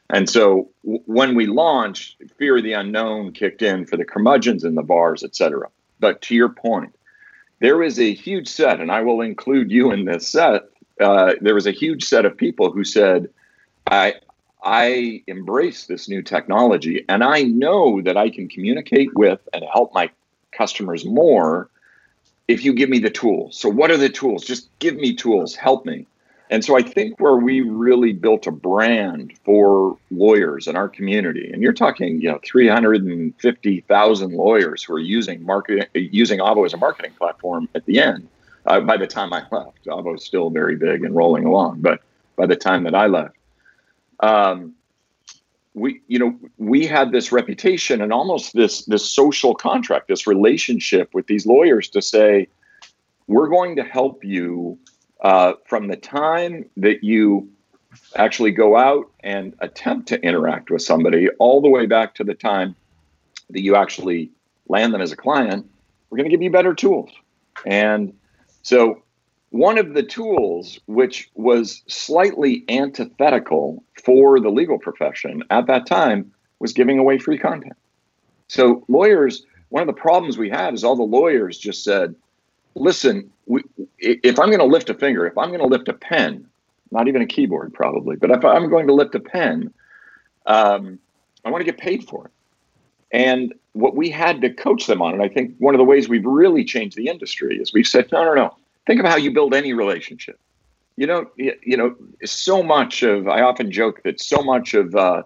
And 0.08 0.30
so 0.30 0.70
w- 0.84 1.02
when 1.06 1.34
we 1.34 1.46
launched 1.46 2.22
fear 2.38 2.58
of 2.58 2.64
the 2.64 2.72
unknown 2.72 3.32
kicked 3.32 3.62
in 3.62 3.86
for 3.86 3.96
the 3.96 4.04
curmudgeons 4.04 4.64
in 4.64 4.74
the 4.74 4.82
bars 4.82 5.24
et 5.24 5.34
cetera. 5.34 5.68
But 6.00 6.22
to 6.22 6.34
your 6.34 6.50
point 6.50 6.94
there 7.60 7.82
is 7.82 7.98
a 7.98 8.12
huge 8.12 8.48
set 8.48 8.80
and 8.80 8.92
i 8.92 9.00
will 9.00 9.20
include 9.22 9.70
you 9.70 9.90
in 9.90 10.04
this 10.04 10.28
set 10.28 10.68
uh, 11.00 11.34
there 11.40 11.54
was 11.54 11.66
a 11.66 11.72
huge 11.72 12.04
set 12.04 12.24
of 12.24 12.36
people 12.36 12.70
who 12.70 12.82
said 12.82 13.28
I 13.86 14.14
I 14.62 15.22
embrace 15.26 15.86
this 15.86 16.08
new 16.08 16.22
technology 16.22 17.04
and 17.08 17.22
I 17.22 17.42
know 17.42 18.00
that 18.02 18.16
I 18.16 18.30
can 18.30 18.48
communicate 18.48 19.14
with 19.14 19.40
and 19.52 19.64
help 19.72 19.94
my 19.94 20.10
customers 20.50 21.04
more 21.04 21.68
if 22.48 22.64
you 22.64 22.72
give 22.72 22.88
me 22.88 22.98
the 22.98 23.10
tools. 23.10 23.58
So 23.58 23.68
what 23.68 23.90
are 23.90 23.96
the 23.96 24.08
tools? 24.08 24.44
Just 24.44 24.68
give 24.78 24.96
me 24.96 25.14
tools, 25.14 25.54
help 25.54 25.86
me. 25.86 26.06
And 26.48 26.64
so 26.64 26.76
I 26.76 26.82
think 26.82 27.18
where 27.18 27.36
we 27.36 27.60
really 27.60 28.12
built 28.12 28.46
a 28.46 28.52
brand 28.52 29.32
for 29.44 29.98
lawyers 30.12 30.68
in 30.68 30.76
our 30.76 30.88
community, 30.88 31.50
and 31.52 31.60
you're 31.60 31.72
talking, 31.72 32.20
you 32.20 32.30
know, 32.30 32.38
350,000 32.44 34.32
lawyers 34.32 34.84
who 34.84 34.94
are 34.94 35.00
using 35.00 35.44
marketing, 35.44 35.86
using 35.94 36.38
Avvo 36.38 36.64
as 36.64 36.72
a 36.72 36.76
marketing 36.76 37.12
platform 37.18 37.68
at 37.74 37.84
the 37.86 37.98
end. 38.00 38.28
Uh, 38.64 38.80
by 38.80 38.96
the 38.96 39.08
time 39.08 39.32
I 39.32 39.42
left, 39.50 39.86
Avvo 39.86 40.14
is 40.14 40.24
still 40.24 40.50
very 40.50 40.76
big 40.76 41.04
and 41.04 41.16
rolling 41.16 41.46
along. 41.46 41.80
But 41.80 42.00
by 42.36 42.46
the 42.46 42.56
time 42.56 42.84
that 42.84 42.94
I 42.94 43.06
left, 43.06 43.36
um, 44.20 44.74
we 45.74 46.00
you 46.08 46.18
know 46.18 46.36
we 46.56 46.86
had 46.86 47.12
this 47.12 47.30
reputation 47.32 48.00
and 48.00 48.12
almost 48.12 48.54
this 48.54 48.84
this 48.86 49.08
social 49.08 49.54
contract 49.54 50.08
this 50.08 50.26
relationship 50.26 51.14
with 51.14 51.26
these 51.26 51.46
lawyers 51.46 51.88
to 51.90 52.00
say 52.00 52.48
we're 53.26 53.48
going 53.48 53.76
to 53.76 53.82
help 53.82 54.24
you 54.24 54.78
uh, 55.20 55.54
from 55.66 55.88
the 55.88 55.96
time 55.96 56.64
that 56.76 57.02
you 57.02 57.48
actually 58.14 58.50
go 58.50 58.76
out 58.76 59.10
and 59.20 59.54
attempt 59.60 60.08
to 60.08 60.20
interact 60.22 60.70
with 60.70 60.82
somebody 60.82 61.28
all 61.38 61.60
the 61.60 61.68
way 61.68 61.86
back 61.86 62.14
to 62.14 62.24
the 62.24 62.34
time 62.34 62.76
that 63.50 63.62
you 63.62 63.76
actually 63.76 64.30
land 64.68 64.92
them 64.92 65.00
as 65.00 65.12
a 65.12 65.16
client. 65.16 65.68
We're 66.10 66.16
going 66.18 66.28
to 66.28 66.30
give 66.30 66.42
you 66.42 66.50
better 66.50 66.74
tools. 66.74 67.10
And 67.64 68.12
so 68.62 69.02
one 69.50 69.78
of 69.78 69.94
the 69.94 70.02
tools 70.02 70.78
which 70.86 71.30
was 71.34 71.82
slightly 71.86 72.64
antithetical 72.68 73.82
for 74.04 74.40
the 74.40 74.48
legal 74.48 74.78
profession 74.78 75.42
at 75.50 75.66
that 75.66 75.86
time 75.86 76.32
was 76.58 76.72
giving 76.72 76.98
away 76.98 77.18
free 77.18 77.38
content. 77.38 77.76
So 78.48 78.84
lawyers, 78.88 79.44
one 79.68 79.82
of 79.82 79.86
the 79.86 80.00
problems 80.00 80.38
we 80.38 80.50
had 80.50 80.74
is 80.74 80.84
all 80.84 80.96
the 80.96 81.02
lawyers 81.02 81.58
just 81.58 81.84
said, 81.84 82.14
"Listen, 82.74 83.30
we, 83.46 83.62
if 83.98 84.38
I'm 84.38 84.48
going 84.48 84.58
to 84.58 84.64
lift 84.64 84.90
a 84.90 84.94
finger, 84.94 85.26
if 85.26 85.36
I'm 85.38 85.48
going 85.48 85.60
to 85.60 85.66
lift 85.66 85.88
a 85.88 85.94
pen, 85.94 86.46
not 86.90 87.08
even 87.08 87.22
a 87.22 87.26
keyboard 87.26 87.74
probably, 87.74 88.16
but 88.16 88.30
if 88.30 88.44
I'm 88.44 88.68
going 88.68 88.86
to 88.86 88.94
lift 88.94 89.14
a 89.14 89.20
pen, 89.20 89.72
um, 90.46 90.98
I 91.44 91.50
want 91.50 91.60
to 91.60 91.70
get 91.70 91.78
paid 91.78 92.04
for 92.04 92.26
it." 92.26 92.30
And 93.12 93.54
what 93.72 93.94
we 93.94 94.10
had 94.10 94.40
to 94.40 94.52
coach 94.52 94.86
them 94.86 95.02
on, 95.02 95.14
and 95.14 95.22
I 95.22 95.28
think 95.28 95.54
one 95.58 95.74
of 95.74 95.78
the 95.78 95.84
ways 95.84 96.08
we've 96.08 96.24
really 96.24 96.64
changed 96.64 96.96
the 96.96 97.08
industry 97.08 97.58
is 97.58 97.72
we've 97.72 97.86
said, 97.86 98.10
"No, 98.10 98.24
no, 98.24 98.34
no 98.34 98.56
think 98.86 99.00
of 99.00 99.06
how 99.06 99.16
you 99.16 99.32
build 99.32 99.54
any 99.54 99.72
relationship. 99.72 100.38
You 100.96 101.06
know, 101.06 101.30
you 101.36 101.76
know, 101.76 101.94
so 102.24 102.62
much 102.62 103.02
of 103.02 103.28
I 103.28 103.42
often 103.42 103.70
joke 103.70 104.02
that 104.04 104.20
so 104.20 104.42
much 104.42 104.72
of 104.72 104.94
uh, 104.94 105.24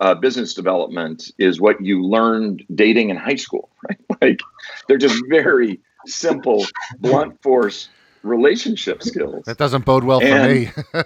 uh, 0.00 0.14
business 0.14 0.52
development 0.52 1.30
is 1.38 1.58
what 1.60 1.80
you 1.80 2.02
learned 2.02 2.64
dating 2.74 3.10
in 3.10 3.16
high 3.16 3.36
school, 3.36 3.70
right? 3.88 3.98
Like 4.20 4.40
they're 4.88 4.98
just 4.98 5.22
very 5.28 5.80
simple, 6.06 6.66
blunt 7.00 7.40
force 7.42 7.88
relationship 8.22 9.02
skills. 9.02 9.44
That 9.46 9.56
doesn't 9.56 9.84
bode 9.84 10.04
well 10.04 10.22
and, 10.22 10.70
for 10.70 10.82
me. 10.92 11.02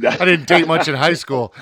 I 0.08 0.24
didn't 0.24 0.48
date 0.48 0.66
much 0.66 0.88
in 0.88 0.94
high 0.94 1.14
school. 1.14 1.54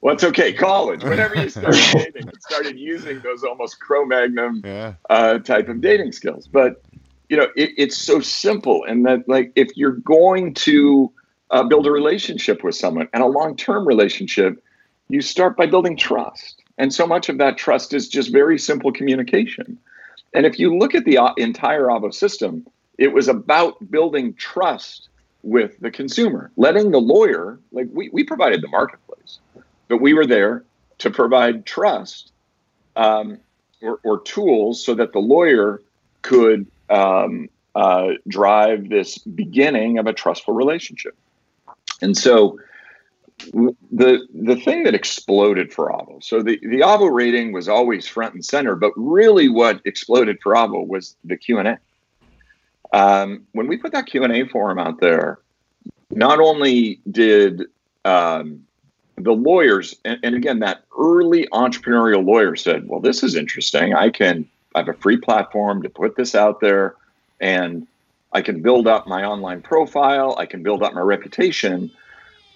well, 0.00 0.14
it's 0.14 0.24
okay. 0.24 0.52
College, 0.52 1.02
whenever 1.02 1.34
you 1.36 1.48
started 1.48 1.82
dating, 1.92 2.28
it 2.28 2.42
started 2.42 2.78
using 2.78 3.20
those 3.20 3.42
almost 3.42 3.80
Cro 3.80 4.04
Magnum 4.04 4.60
yeah. 4.64 4.94
uh, 5.08 5.38
type 5.38 5.68
of 5.68 5.80
dating 5.80 6.12
skills. 6.12 6.46
But 6.46 6.82
you 7.28 7.36
know, 7.36 7.48
it, 7.56 7.70
it's 7.76 7.98
so 7.98 8.20
simple, 8.20 8.84
and 8.84 9.04
that 9.06 9.28
like 9.28 9.52
if 9.54 9.76
you're 9.76 9.92
going 9.92 10.54
to 10.54 11.12
uh, 11.50 11.62
build 11.62 11.86
a 11.86 11.90
relationship 11.90 12.62
with 12.62 12.74
someone 12.74 13.08
and 13.12 13.22
a 13.22 13.26
long-term 13.26 13.86
relationship, 13.86 14.62
you 15.08 15.20
start 15.20 15.56
by 15.56 15.66
building 15.66 15.96
trust, 15.96 16.62
and 16.78 16.92
so 16.92 17.06
much 17.06 17.28
of 17.28 17.38
that 17.38 17.56
trust 17.56 17.94
is 17.94 18.08
just 18.08 18.32
very 18.32 18.58
simple 18.58 18.92
communication. 18.92 19.78
And 20.34 20.44
if 20.44 20.58
you 20.58 20.76
look 20.76 20.94
at 20.94 21.04
the 21.04 21.18
uh, 21.18 21.32
entire 21.36 21.86
Avvo 21.86 22.12
system, 22.12 22.66
it 22.98 23.12
was 23.12 23.28
about 23.28 23.90
building 23.90 24.34
trust 24.34 25.08
with 25.42 25.78
the 25.80 25.90
consumer, 25.90 26.50
letting 26.56 26.90
the 26.90 27.00
lawyer, 27.00 27.58
like 27.72 27.86
we, 27.92 28.08
we 28.10 28.24
provided 28.24 28.60
the 28.60 28.68
marketplace, 28.68 29.38
but 29.86 30.00
we 30.00 30.12
were 30.12 30.26
there 30.26 30.64
to 30.98 31.10
provide 31.10 31.64
trust 31.64 32.32
um, 32.96 33.38
or, 33.80 34.00
or, 34.02 34.20
tools 34.22 34.84
so 34.84 34.94
that 34.94 35.12
the 35.12 35.20
lawyer 35.20 35.80
could 36.22 36.66
um, 36.90 37.48
uh, 37.74 38.12
drive 38.26 38.88
this 38.88 39.18
beginning 39.18 39.98
of 39.98 40.06
a 40.06 40.12
trustful 40.12 40.54
relationship. 40.54 41.16
And 42.00 42.16
so 42.16 42.58
the 43.38 44.26
the 44.34 44.56
thing 44.56 44.82
that 44.84 44.94
exploded 44.94 45.72
for 45.72 45.90
Avvo, 45.90 46.22
so 46.22 46.42
the, 46.42 46.58
the 46.62 46.80
Avvo 46.80 47.12
rating 47.12 47.52
was 47.52 47.68
always 47.68 48.06
front 48.06 48.34
and 48.34 48.44
center, 48.44 48.74
but 48.74 48.92
really 48.96 49.48
what 49.48 49.80
exploded 49.84 50.38
for 50.42 50.54
Avvo 50.54 50.86
was 50.86 51.16
the 51.24 51.36
Q&A. 51.36 51.78
Um, 52.92 53.46
when 53.52 53.68
we 53.68 53.76
put 53.76 53.92
that 53.92 54.06
Q 54.06 54.24
and 54.24 54.32
A 54.32 54.48
forum 54.48 54.78
out 54.78 55.00
there, 55.00 55.38
not 56.10 56.40
only 56.40 57.00
did 57.10 57.64
um, 58.04 58.64
the 59.16 59.32
lawyers, 59.32 59.94
and, 60.04 60.18
and, 60.22 60.34
again, 60.34 60.60
that 60.60 60.84
early 60.98 61.46
entrepreneurial 61.52 62.24
lawyer 62.24 62.56
said, 62.56 62.88
"Well, 62.88 63.00
this 63.00 63.22
is 63.22 63.34
interesting. 63.34 63.94
I 63.94 64.08
can 64.10 64.48
I 64.78 64.82
have 64.82 64.88
a 64.96 65.00
free 65.00 65.16
platform 65.16 65.82
to 65.82 65.88
put 65.88 66.14
this 66.14 66.36
out 66.36 66.60
there, 66.60 66.94
and 67.40 67.86
I 68.32 68.42
can 68.42 68.62
build 68.62 68.86
up 68.86 69.08
my 69.08 69.24
online 69.24 69.60
profile. 69.60 70.36
I 70.38 70.46
can 70.46 70.62
build 70.62 70.82
up 70.84 70.94
my 70.94 71.00
reputation." 71.00 71.90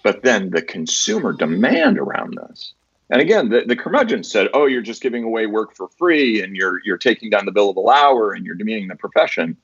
But 0.03 0.21
then 0.23 0.49
the 0.49 0.61
consumer 0.61 1.31
demand 1.31 1.97
around 1.97 2.37
this. 2.37 2.73
And 3.09 3.21
again, 3.21 3.49
the, 3.49 3.61
the 3.65 3.75
curmudgeon 3.75 4.23
said, 4.23 4.47
"Oh, 4.53 4.65
you're 4.65 4.81
just 4.81 5.01
giving 5.01 5.23
away 5.23 5.47
work 5.47 5.75
for 5.75 5.89
free, 5.89 6.41
and 6.41 6.55
you're 6.55 6.79
you're 6.85 6.97
taking 6.97 7.29
down 7.29 7.45
the 7.45 7.51
billable 7.51 7.93
hour, 7.93 8.31
and 8.31 8.45
you're 8.45 8.55
demeaning 8.55 8.87
the 8.87 8.95
profession." 8.95 9.57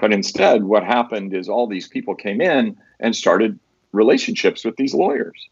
But 0.00 0.12
instead, 0.12 0.64
what 0.64 0.84
happened 0.84 1.34
is 1.34 1.48
all 1.48 1.66
these 1.66 1.88
people 1.88 2.14
came 2.14 2.40
in 2.40 2.76
and 3.00 3.14
started 3.14 3.58
relationships 3.92 4.64
with 4.64 4.76
these 4.76 4.94
lawyers. 4.94 5.48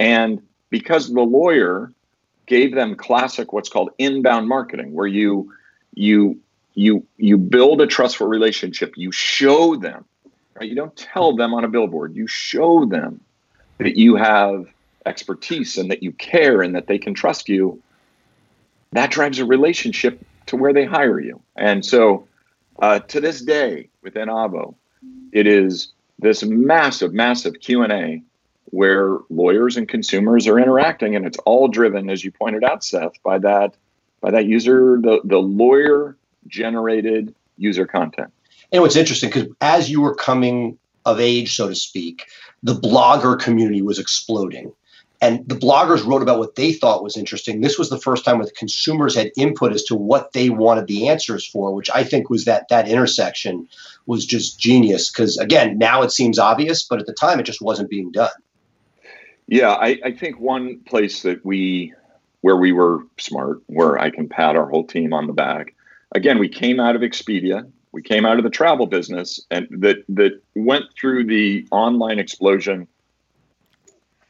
And 0.00 0.40
because 0.70 1.12
the 1.12 1.20
lawyer 1.20 1.92
gave 2.46 2.74
them 2.74 2.94
classic 2.94 3.52
what's 3.52 3.68
called 3.68 3.90
inbound 3.98 4.48
marketing, 4.48 4.92
where 4.94 5.06
you 5.06 5.52
you 5.98 6.38
you 6.74 7.04
you 7.16 7.36
build 7.36 7.80
a 7.80 7.86
trustful 7.86 8.28
relationship, 8.28 8.96
you 8.96 9.10
show 9.10 9.76
them, 9.76 10.04
right? 10.54 10.68
You 10.68 10.76
don't 10.76 10.96
tell 10.96 11.34
them 11.34 11.52
on 11.52 11.64
a 11.64 11.68
billboard, 11.68 12.14
you 12.14 12.26
show 12.26 12.84
them 12.84 13.20
that 13.78 13.96
you 13.96 14.16
have 14.16 14.66
expertise 15.06 15.76
and 15.76 15.90
that 15.90 16.02
you 16.02 16.12
care 16.12 16.62
and 16.62 16.74
that 16.74 16.86
they 16.86 16.98
can 16.98 17.14
trust 17.14 17.48
you. 17.48 17.82
That 18.92 19.10
drives 19.10 19.38
a 19.38 19.44
relationship 19.44 20.24
to 20.46 20.56
where 20.56 20.72
they 20.72 20.84
hire 20.84 21.20
you. 21.20 21.40
And 21.56 21.84
so 21.84 22.26
uh, 22.78 23.00
to 23.00 23.20
this 23.20 23.40
day, 23.40 23.88
within 24.02 24.28
Avvo, 24.28 24.74
it 25.32 25.46
is 25.46 25.92
this 26.18 26.42
massive, 26.44 27.12
massive 27.12 27.60
Q 27.60 27.82
and 27.82 27.92
A 27.92 28.22
where 28.70 29.18
lawyers 29.30 29.78
and 29.78 29.88
consumers 29.88 30.46
are 30.46 30.58
interacting, 30.58 31.16
and 31.16 31.26
it's 31.26 31.38
all 31.38 31.68
driven, 31.68 32.10
as 32.10 32.22
you 32.22 32.30
pointed 32.30 32.62
out, 32.62 32.84
Seth, 32.84 33.14
by 33.22 33.38
that 33.38 33.74
by 34.20 34.30
that 34.30 34.46
user, 34.46 34.98
the 35.00 35.20
the 35.24 35.38
lawyer 35.38 36.16
generated 36.46 37.34
user 37.56 37.86
content. 37.86 38.32
And 38.72 38.82
what's 38.82 38.96
interesting 38.96 39.30
because 39.30 39.48
as 39.60 39.90
you 39.90 40.00
were 40.00 40.14
coming 40.14 40.78
of 41.04 41.20
age, 41.20 41.54
so 41.56 41.68
to 41.68 41.74
speak, 41.74 42.26
the 42.62 42.74
blogger 42.74 43.38
community 43.38 43.82
was 43.82 43.98
exploding 43.98 44.72
and 45.20 45.48
the 45.48 45.56
bloggers 45.56 46.06
wrote 46.06 46.22
about 46.22 46.38
what 46.38 46.54
they 46.54 46.72
thought 46.72 47.02
was 47.02 47.16
interesting. 47.16 47.60
This 47.60 47.78
was 47.78 47.90
the 47.90 47.98
first 47.98 48.24
time 48.24 48.38
where 48.38 48.46
the 48.46 48.52
consumers 48.52 49.16
had 49.16 49.32
input 49.36 49.72
as 49.72 49.82
to 49.84 49.96
what 49.96 50.32
they 50.32 50.48
wanted 50.48 50.86
the 50.86 51.08
answers 51.08 51.44
for, 51.44 51.74
which 51.74 51.90
I 51.92 52.04
think 52.04 52.30
was 52.30 52.44
that 52.44 52.68
that 52.68 52.88
intersection 52.88 53.68
was 54.06 54.24
just 54.24 54.60
genius. 54.60 55.10
Because 55.10 55.36
again, 55.38 55.76
now 55.76 56.02
it 56.02 56.12
seems 56.12 56.38
obvious, 56.38 56.84
but 56.84 57.00
at 57.00 57.06
the 57.06 57.12
time 57.12 57.40
it 57.40 57.44
just 57.44 57.60
wasn't 57.60 57.90
being 57.90 58.12
done. 58.12 58.30
Yeah, 59.48 59.72
I, 59.72 59.98
I 60.04 60.12
think 60.12 60.38
one 60.38 60.80
place 60.80 61.22
that 61.22 61.44
we 61.44 61.94
where 62.40 62.56
we 62.56 62.72
were 62.72 63.00
smart, 63.18 63.62
where 63.66 63.98
I 63.98 64.10
can 64.10 64.28
pat 64.28 64.56
our 64.56 64.68
whole 64.68 64.84
team 64.84 65.12
on 65.12 65.26
the 65.26 65.32
back. 65.32 65.74
Again, 66.12 66.38
we 66.38 66.48
came 66.48 66.80
out 66.80 66.96
of 66.96 67.02
Expedia, 67.02 67.70
we 67.92 68.02
came 68.02 68.24
out 68.24 68.38
of 68.38 68.44
the 68.44 68.50
travel 68.50 68.86
business, 68.86 69.40
and 69.50 69.66
that 69.70 70.04
that 70.08 70.40
went 70.54 70.86
through 70.98 71.26
the 71.26 71.66
online 71.70 72.18
explosion 72.18 72.86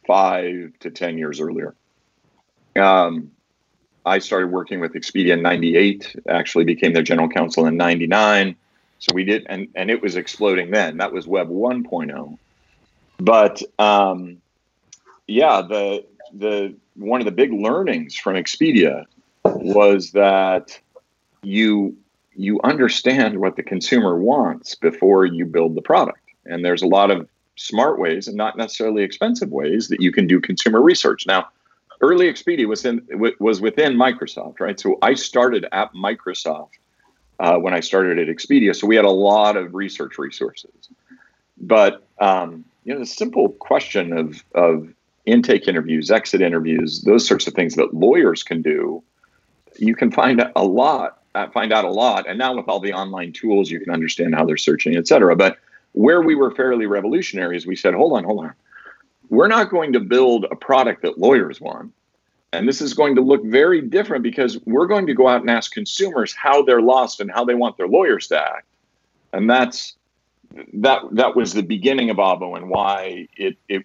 five 0.07 0.73
to 0.81 0.91
10 0.91 1.19
years 1.19 1.39
earlier. 1.39 1.75
Um, 2.75 3.31
I 4.07 4.19
started 4.19 4.49
working 4.49 4.81
with 4.81 4.95
Expedia 4.95 5.35
in 5.35 5.43
98, 5.43 6.17
actually 6.29 6.65
became 6.65 6.95
their 6.95 7.03
general 7.03 7.29
counsel 7.29 7.67
in 7.67 7.77
99. 7.77 8.57
So 9.01 9.15
we 9.15 9.25
did, 9.25 9.47
and, 9.49 9.69
and 9.75 9.91
it 9.91 10.01
was 10.03 10.17
exploding 10.17 10.71
then. 10.71 10.97
That 10.97 11.13
was 11.13 11.27
Web 11.27 11.49
1.0. 11.49 12.39
But 13.19 13.63
um, 13.79 14.39
yeah, 15.27 15.63
the, 15.63 16.05
the, 16.33 16.75
one 16.95 17.21
of 17.21 17.25
the 17.25 17.33
big 17.33 17.53
learnings 17.53 18.17
from 18.17 18.35
Expedia 18.35 19.05
was 19.45 20.13
that 20.13 20.79
you, 21.43 21.97
you 22.35 22.61
understand 22.65 23.39
what 23.39 23.57
the 23.57 23.63
consumer 23.63 24.19
wants 24.19 24.75
before 24.75 25.25
you 25.25 25.45
build 25.45 25.75
the 25.75 25.83
product. 25.83 26.21
And 26.47 26.65
there's 26.65 26.83
a 26.83 26.87
lot 26.87 27.11
of 27.11 27.29
smart 27.57 27.99
ways 27.99 28.29
and 28.29 28.37
not 28.37 28.57
necessarily 28.57 29.03
expensive 29.03 29.51
ways 29.51 29.89
that 29.89 30.01
you 30.01 30.13
can 30.13 30.27
do 30.27 30.41
consumer 30.41 30.81
research. 30.81 31.27
Now, 31.27 31.49
early 32.01 32.33
Expedia 32.33 32.67
was 32.67 32.85
in 32.85 33.07
was 33.39 33.61
within 33.61 33.95
Microsoft, 33.95 34.61
right? 34.61 34.79
So 34.79 34.99
I 35.03 35.15
started 35.15 35.67
at 35.73 35.93
Microsoft 35.93 36.71
uh, 37.41 37.57
when 37.59 37.75
I 37.75 37.81
started 37.81 38.19
at 38.19 38.35
Expedia, 38.35 38.75
so 38.75 38.87
we 38.87 38.97
had 38.97 39.05
a 39.05 39.11
lot 39.11 39.57
of 39.57 39.75
research 39.75 40.19
resources. 40.19 40.89
But 41.61 42.07
um, 42.21 42.65
you 42.85 42.95
know, 42.95 43.01
the 43.01 43.07
simple 43.07 43.51
question 43.51 44.17
of 44.17 44.45
of 44.55 44.89
intake 45.29 45.69
interviews, 45.69 46.11
exit 46.11 46.41
interviews, 46.41 47.03
those 47.03 47.27
sorts 47.27 47.47
of 47.47 47.55
things 47.55 47.75
that 47.77 47.95
lawyers 47.95 48.43
can 48.43 48.63
do, 48.63 49.03
you 49.79 49.95
can 49.95 50.11
find 50.11 50.43
a 50.57 50.65
lot, 50.65 51.23
uh, 51.35 51.49
find 51.51 51.73
out 51.73 51.85
a 51.85 51.91
lot. 51.91 52.29
And 52.29 52.39
now 52.39 52.57
with 52.57 52.69
all 52.69 52.81
the 52.81 52.93
online 52.93 53.33
tools, 53.33 53.71
you 53.71 53.79
can 53.81 53.93
understand 53.93 54.35
how 54.35 54.45
they're 54.45 54.57
searching, 54.57 54.97
et 54.97 55.07
cetera. 55.07 55.37
But 55.37 55.59
where 55.93 56.23
we 56.23 56.35
were 56.35 56.51
fairly 56.51 56.87
revolutionary 56.87 57.57
is 57.57 57.67
we 57.67 57.77
said, 57.77 57.95
hold 57.95 58.17
on, 58.17 58.25
hold 58.25 58.45
on. 58.45 58.55
We're 59.31 59.49
not 59.49 59.71
going 59.71 59.93
to 59.93 60.01
build 60.01 60.47
a 60.51 60.57
product 60.57 61.03
that 61.03 61.19
lawyers 61.19 61.61
want. 61.61 61.93
And 62.53 62.67
this 62.67 62.81
is 62.81 62.95
going 62.95 63.15
to 63.17 63.21
look 63.21 63.45
very 63.45 63.83
different 63.83 64.23
because 64.23 64.59
we're 64.65 64.87
going 64.87 65.07
to 65.07 65.15
go 65.15 65.29
out 65.29 65.43
and 65.43 65.51
ask 65.51 65.71
consumers 65.73 66.35
how 66.35 66.63
they're 66.63 66.81
lost 66.81 67.21
and 67.21 67.31
how 67.31 67.45
they 67.45 67.55
want 67.55 67.77
their 67.77 67.89
lawyers 67.89 68.29
to 68.29 68.41
act. 68.41 68.67
And 69.33 69.51
that's 69.51 69.97
that 70.73 71.03
that 71.13 71.37
was 71.37 71.53
the 71.53 71.63
beginning 71.63 72.09
of 72.09 72.17
Avvo 72.17 72.57
and 72.57 72.71
why 72.71 73.29
it 73.37 73.59
it 73.69 73.85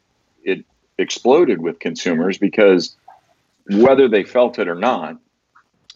exploded 1.04 1.62
with 1.62 1.78
consumers 1.80 2.40
because 2.40 2.96
whether 3.70 4.08
they 4.08 4.24
felt 4.24 4.58
it 4.58 4.68
or 4.68 4.76
not, 4.76 5.18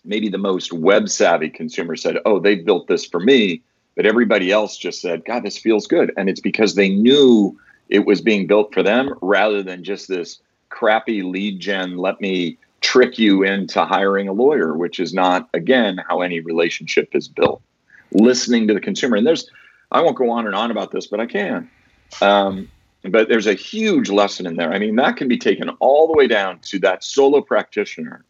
maybe 0.05 0.29
the 0.29 0.37
most 0.37 0.71
web 0.71 1.09
savvy 1.09 1.49
consumer 1.49 1.95
said, 1.95 2.17
"Oh, 2.25 2.39
they 2.39 2.55
built 2.55 2.87
this 2.87 3.05
for 3.05 3.19
me." 3.19 3.63
But 3.97 4.05
everybody 4.05 4.51
else 4.51 4.77
just 4.77 5.01
said, 5.01 5.25
God, 5.25 5.41
this 5.41 5.57
feels 5.57 5.87
good. 5.87 6.13
And 6.15 6.29
it's 6.29 6.39
because 6.39 6.75
they 6.75 6.87
knew 6.87 7.59
it 7.89 8.05
was 8.05 8.21
being 8.21 8.45
built 8.45 8.71
for 8.71 8.83
them 8.83 9.15
rather 9.23 9.63
than 9.63 9.83
just 9.83 10.07
this 10.07 10.39
crappy 10.69 11.23
lead 11.23 11.59
gen, 11.59 11.97
let 11.97 12.21
me 12.21 12.59
trick 12.81 13.17
you 13.17 13.41
into 13.41 13.83
hiring 13.83 14.27
a 14.27 14.33
lawyer, 14.33 14.77
which 14.77 14.99
is 14.99 15.15
not, 15.15 15.49
again, 15.55 15.99
how 16.07 16.21
any 16.21 16.39
relationship 16.41 17.15
is 17.15 17.27
built. 17.27 17.59
Listening 18.11 18.67
to 18.67 18.75
the 18.75 18.79
consumer. 18.79 19.17
And 19.17 19.25
there's, 19.25 19.49
I 19.91 20.01
won't 20.01 20.15
go 20.15 20.29
on 20.29 20.45
and 20.45 20.53
on 20.53 20.69
about 20.69 20.91
this, 20.91 21.07
but 21.07 21.19
I 21.19 21.25
can. 21.25 21.67
Um, 22.21 22.69
but 23.11 23.29
there's 23.29 23.47
a 23.47 23.53
huge 23.53 24.09
lesson 24.09 24.45
in 24.45 24.55
there. 24.55 24.71
I 24.71 24.79
mean, 24.79 24.95
that 24.97 25.17
can 25.17 25.27
be 25.27 25.37
taken 25.37 25.69
all 25.79 26.07
the 26.07 26.13
way 26.13 26.27
down 26.27 26.59
to 26.63 26.79
that 26.79 27.03
solo 27.03 27.41
practitioner 27.41 28.23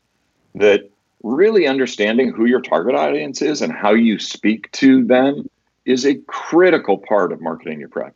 that 0.55 0.89
really 1.23 1.67
understanding 1.67 2.31
who 2.31 2.45
your 2.45 2.61
target 2.61 2.95
audience 2.95 3.41
is 3.41 3.61
and 3.61 3.73
how 3.73 3.93
you 3.93 4.19
speak 4.19 4.71
to 4.71 5.03
them 5.05 5.49
is 5.85 6.05
a 6.05 6.15
critical 6.27 6.97
part 6.97 7.31
of 7.31 7.41
marketing 7.41 7.79
your 7.79 7.89
practice. 7.89 8.15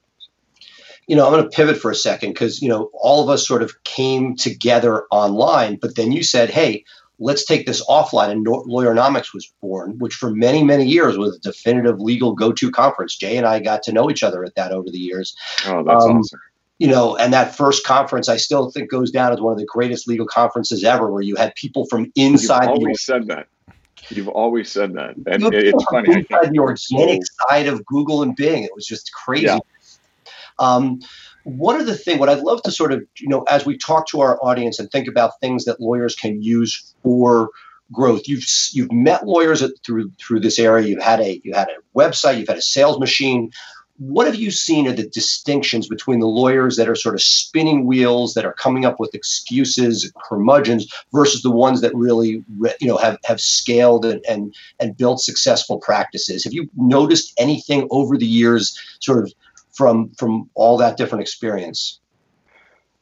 You 1.08 1.15
know, 1.15 1.26
I'm 1.26 1.34
going 1.34 1.43
to 1.43 1.50
pivot 1.50 1.78
for 1.78 1.91
a 1.91 1.95
second 1.95 2.32
because, 2.32 2.62
you 2.62 2.69
know, 2.69 2.89
all 2.93 3.24
of 3.24 3.30
us 3.30 3.47
sort 3.47 3.63
of 3.63 3.84
came 3.84 4.36
together 4.36 5.06
online, 5.12 5.78
but 5.82 5.95
then 5.95 6.12
you 6.12 6.24
said, 6.24 6.50
hey, 6.50 6.84
let's 7.19 7.45
take 7.45 7.65
this 7.65 7.86
offline. 7.88 8.32
And 8.32 8.45
Lawyernomics 8.45 9.34
was 9.34 9.52
born, 9.62 9.97
which 10.00 10.13
for 10.13 10.32
many, 10.32 10.63
many 10.63 10.86
years 10.86 11.17
was 11.17 11.36
a 11.36 11.39
definitive 11.39 12.00
legal 12.00 12.34
go 12.34 12.52
to 12.52 12.71
conference. 12.71 13.15
Jay 13.15 13.38
and 13.38 13.47
I 13.47 13.60
got 13.60 13.84
to 13.84 13.93
know 13.93 14.10
each 14.10 14.24
other 14.24 14.43
at 14.43 14.56
that 14.56 14.71
over 14.71 14.89
the 14.89 14.97
years. 14.97 15.36
Oh, 15.65 15.84
that's 15.84 16.04
um, 16.04 16.17
awesome. 16.17 16.39
You 16.81 16.87
know, 16.87 17.15
and 17.15 17.31
that 17.31 17.55
first 17.55 17.85
conference 17.85 18.27
I 18.27 18.37
still 18.37 18.71
think 18.71 18.89
goes 18.89 19.11
down 19.11 19.31
as 19.31 19.39
one 19.39 19.53
of 19.53 19.59
the 19.59 19.67
greatest 19.67 20.07
legal 20.07 20.25
conferences 20.25 20.83
ever, 20.83 21.11
where 21.11 21.21
you 21.21 21.35
had 21.35 21.53
people 21.53 21.85
from 21.85 22.11
inside. 22.15 22.63
You've 22.63 22.71
always 22.71 22.97
the, 22.97 23.03
said 23.03 23.27
that. 23.27 23.47
You've 24.09 24.27
always 24.29 24.71
said 24.71 24.93
that, 24.93 25.15
and 25.27 25.43
it, 25.43 25.53
it's 25.53 25.83
funny. 25.91 26.11
Inside 26.11 26.51
the 26.51 26.57
organic 26.57 27.21
so, 27.23 27.45
side 27.47 27.67
of 27.67 27.85
Google 27.85 28.23
and 28.23 28.35
Bing, 28.35 28.63
it 28.63 28.71
was 28.73 28.87
just 28.87 29.13
crazy. 29.13 29.45
Yeah. 29.45 29.59
Um, 30.57 31.01
one 31.43 31.79
of 31.79 31.85
the 31.85 31.95
thing, 31.95 32.17
what 32.17 32.29
I'd 32.29 32.39
love 32.39 32.63
to 32.63 32.71
sort 32.71 32.91
of, 32.91 33.03
you 33.19 33.29
know, 33.29 33.43
as 33.43 33.63
we 33.63 33.77
talk 33.77 34.07
to 34.07 34.21
our 34.21 34.43
audience 34.43 34.79
and 34.79 34.89
think 34.89 35.07
about 35.07 35.39
things 35.39 35.65
that 35.65 35.79
lawyers 35.79 36.15
can 36.15 36.41
use 36.41 36.95
for 37.03 37.51
growth, 37.91 38.27
you've 38.27 38.43
you've 38.71 38.91
met 38.91 39.27
lawyers 39.27 39.61
at, 39.61 39.71
through 39.85 40.11
through 40.19 40.39
this 40.39 40.57
area. 40.57 40.87
You've 40.87 41.03
had 41.03 41.19
a 41.19 41.39
you 41.43 41.53
had 41.53 41.67
a 41.69 41.77
website, 41.95 42.39
you've 42.39 42.47
had 42.47 42.57
a 42.57 42.61
sales 42.63 42.99
machine. 42.99 43.51
What 44.01 44.25
have 44.25 44.35
you 44.35 44.49
seen 44.49 44.87
are 44.87 44.93
the 44.93 45.07
distinctions 45.07 45.87
between 45.87 46.21
the 46.21 46.27
lawyers 46.27 46.75
that 46.77 46.89
are 46.89 46.95
sort 46.95 47.13
of 47.13 47.21
spinning 47.21 47.85
wheels, 47.85 48.33
that 48.33 48.45
are 48.45 48.53
coming 48.53 48.83
up 48.83 48.99
with 48.99 49.13
excuses, 49.13 50.11
curmudgeons, 50.25 50.91
versus 51.13 51.43
the 51.43 51.51
ones 51.51 51.81
that 51.81 51.93
really, 51.93 52.43
you 52.79 52.87
know, 52.87 52.97
have 52.97 53.19
have 53.25 53.39
scaled 53.39 54.03
and 54.03 54.25
and, 54.27 54.55
and 54.79 54.97
built 54.97 55.21
successful 55.21 55.77
practices? 55.77 56.43
Have 56.43 56.53
you 56.53 56.67
noticed 56.75 57.31
anything 57.37 57.87
over 57.91 58.17
the 58.17 58.25
years, 58.25 58.75
sort 59.01 59.19
of 59.19 59.31
from 59.71 60.09
from 60.17 60.49
all 60.55 60.77
that 60.77 60.97
different 60.97 61.21
experience? 61.21 61.99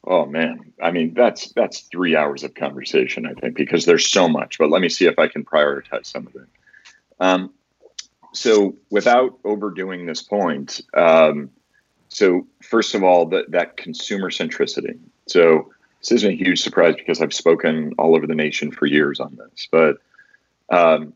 Oh 0.06 0.26
man, 0.26 0.74
I 0.84 0.92
mean 0.92 1.14
that's 1.14 1.54
that's 1.54 1.80
three 1.92 2.18
hours 2.18 2.44
of 2.44 2.56
conversation, 2.56 3.26
I 3.26 3.40
think, 3.40 3.56
because 3.56 3.86
there's 3.86 4.06
so 4.06 4.28
much. 4.28 4.58
But 4.58 4.70
let 4.70 4.82
me 4.82 4.90
see 4.90 5.06
if 5.06 5.18
I 5.18 5.30
can 5.30 5.46
prioritize 5.46 6.08
some 6.08 6.28
of 6.28 6.36
it. 6.36 6.48
Um, 7.22 7.54
so 8.34 8.76
without 8.90 9.38
overdoing 9.44 10.06
this 10.06 10.22
point, 10.22 10.82
um, 10.94 11.50
so 12.10 12.48
first 12.62 12.96
of 12.96 13.04
all, 13.04 13.28
that 13.28 13.52
that 13.52 13.78
consumer 13.78 14.30
centricity. 14.30 14.98
So 15.28 15.72
this 16.00 16.12
isn't 16.12 16.32
a 16.32 16.36
huge 16.36 16.62
surprise 16.62 16.96
because 16.96 17.22
I've 17.22 17.34
spoken 17.34 17.94
all 17.98 18.16
over 18.16 18.28
the 18.28 18.36
nation 18.36 18.72
for 18.72 18.86
years 18.86 19.20
on 19.20 19.36
this, 19.36 19.68
but 19.72 19.98
um, 20.70 21.14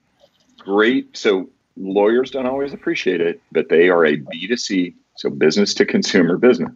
great. 0.60 1.16
So 1.16 1.50
lawyers 1.78 2.32
don't 2.32 2.46
always 2.46 2.74
appreciate 2.74 3.22
it, 3.22 3.42
but 3.52 3.70
they 3.70 3.90
are 3.90 4.06
a 4.06 4.18
B2C 4.18 4.94
so, 5.16 5.30
business 5.30 5.74
to 5.76 5.86
consumer 5.86 6.38
business. 6.38 6.74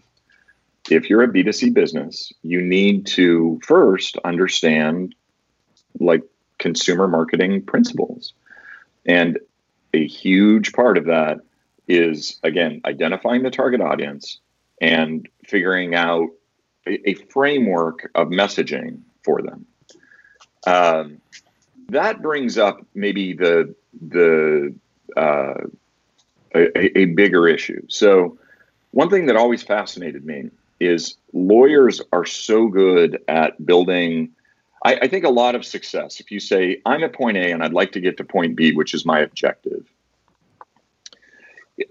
If 0.89 1.09
you're 1.09 1.23
a 1.23 1.27
B2C 1.27 1.73
business, 1.73 2.31
you 2.43 2.61
need 2.61 3.05
to 3.07 3.59
first 3.63 4.17
understand 4.23 5.15
like 5.99 6.23
consumer 6.59 7.07
marketing 7.07 7.63
principles. 7.63 8.33
And 9.05 9.39
a 9.97 10.07
huge 10.07 10.73
part 10.73 10.97
of 10.97 11.05
that 11.05 11.39
is, 11.87 12.39
again, 12.43 12.81
identifying 12.85 13.43
the 13.43 13.49
target 13.49 13.81
audience 13.81 14.39
and 14.79 15.27
figuring 15.45 15.95
out 15.95 16.29
a, 16.85 17.09
a 17.09 17.13
framework 17.15 18.11
of 18.15 18.27
messaging 18.27 19.01
for 19.23 19.41
them. 19.41 19.65
Um, 20.65 21.21
that 21.89 22.21
brings 22.21 22.57
up 22.57 22.85
maybe 22.93 23.33
the 23.33 23.73
the 24.09 24.75
uh, 25.15 25.61
a, 26.53 26.99
a 26.99 27.05
bigger 27.05 27.47
issue. 27.47 27.81
So, 27.87 28.37
one 28.91 29.09
thing 29.09 29.27
that 29.27 29.35
always 29.35 29.63
fascinated 29.63 30.25
me 30.25 30.49
is 30.79 31.15
lawyers 31.33 32.01
are 32.11 32.25
so 32.25 32.67
good 32.67 33.23
at 33.27 33.65
building. 33.65 34.29
I, 34.87 34.99
I, 35.01 35.07
think 35.09 35.25
a 35.25 35.29
lot 35.29 35.53
of 35.53 35.65
success. 35.65 36.21
If 36.21 36.31
you 36.31 36.39
say, 36.39 36.81
I'm 36.85 37.03
at 37.03 37.11
point 37.11 37.35
A 37.35 37.51
and 37.51 37.61
I'd 37.61 37.73
like 37.73 37.91
to 37.91 37.99
get 37.99 38.15
to 38.17 38.23
point 38.23 38.55
B, 38.55 38.71
which 38.71 38.93
is 38.93 39.05
my 39.05 39.19
objective, 39.19 39.85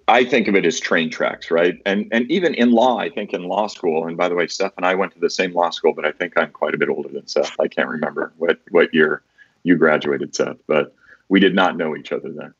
I 0.08 0.24
think 0.24 0.48
of 0.48 0.54
it 0.54 0.64
as 0.64 0.80
train 0.80 1.10
tracks, 1.10 1.50
right? 1.50 1.80
And 1.84 2.08
and 2.10 2.28
even 2.30 2.54
in 2.54 2.72
law, 2.72 2.96
I 2.98 3.10
think 3.10 3.34
in 3.34 3.44
law 3.44 3.66
school, 3.66 4.06
and 4.06 4.16
by 4.16 4.30
the 4.30 4.34
way, 4.34 4.46
Seth 4.46 4.72
and 4.78 4.86
I 4.86 4.94
went 4.94 5.12
to 5.12 5.20
the 5.20 5.28
same 5.28 5.52
law 5.52 5.68
school, 5.70 5.92
but 5.92 6.06
I 6.06 6.10
think 6.10 6.32
I'm 6.36 6.50
quite 6.50 6.74
a 6.74 6.78
bit 6.78 6.88
older 6.88 7.10
than 7.10 7.26
Seth. 7.26 7.54
I 7.60 7.68
can't 7.68 7.88
remember 7.88 8.32
what 8.38 8.58
what 8.70 8.92
year 8.94 9.22
you 9.62 9.76
graduated, 9.76 10.34
Seth, 10.34 10.56
but 10.66 10.94
we 11.28 11.38
did 11.38 11.54
not 11.54 11.76
know 11.76 11.96
each 11.96 12.12
other 12.12 12.30
then. 12.30 12.54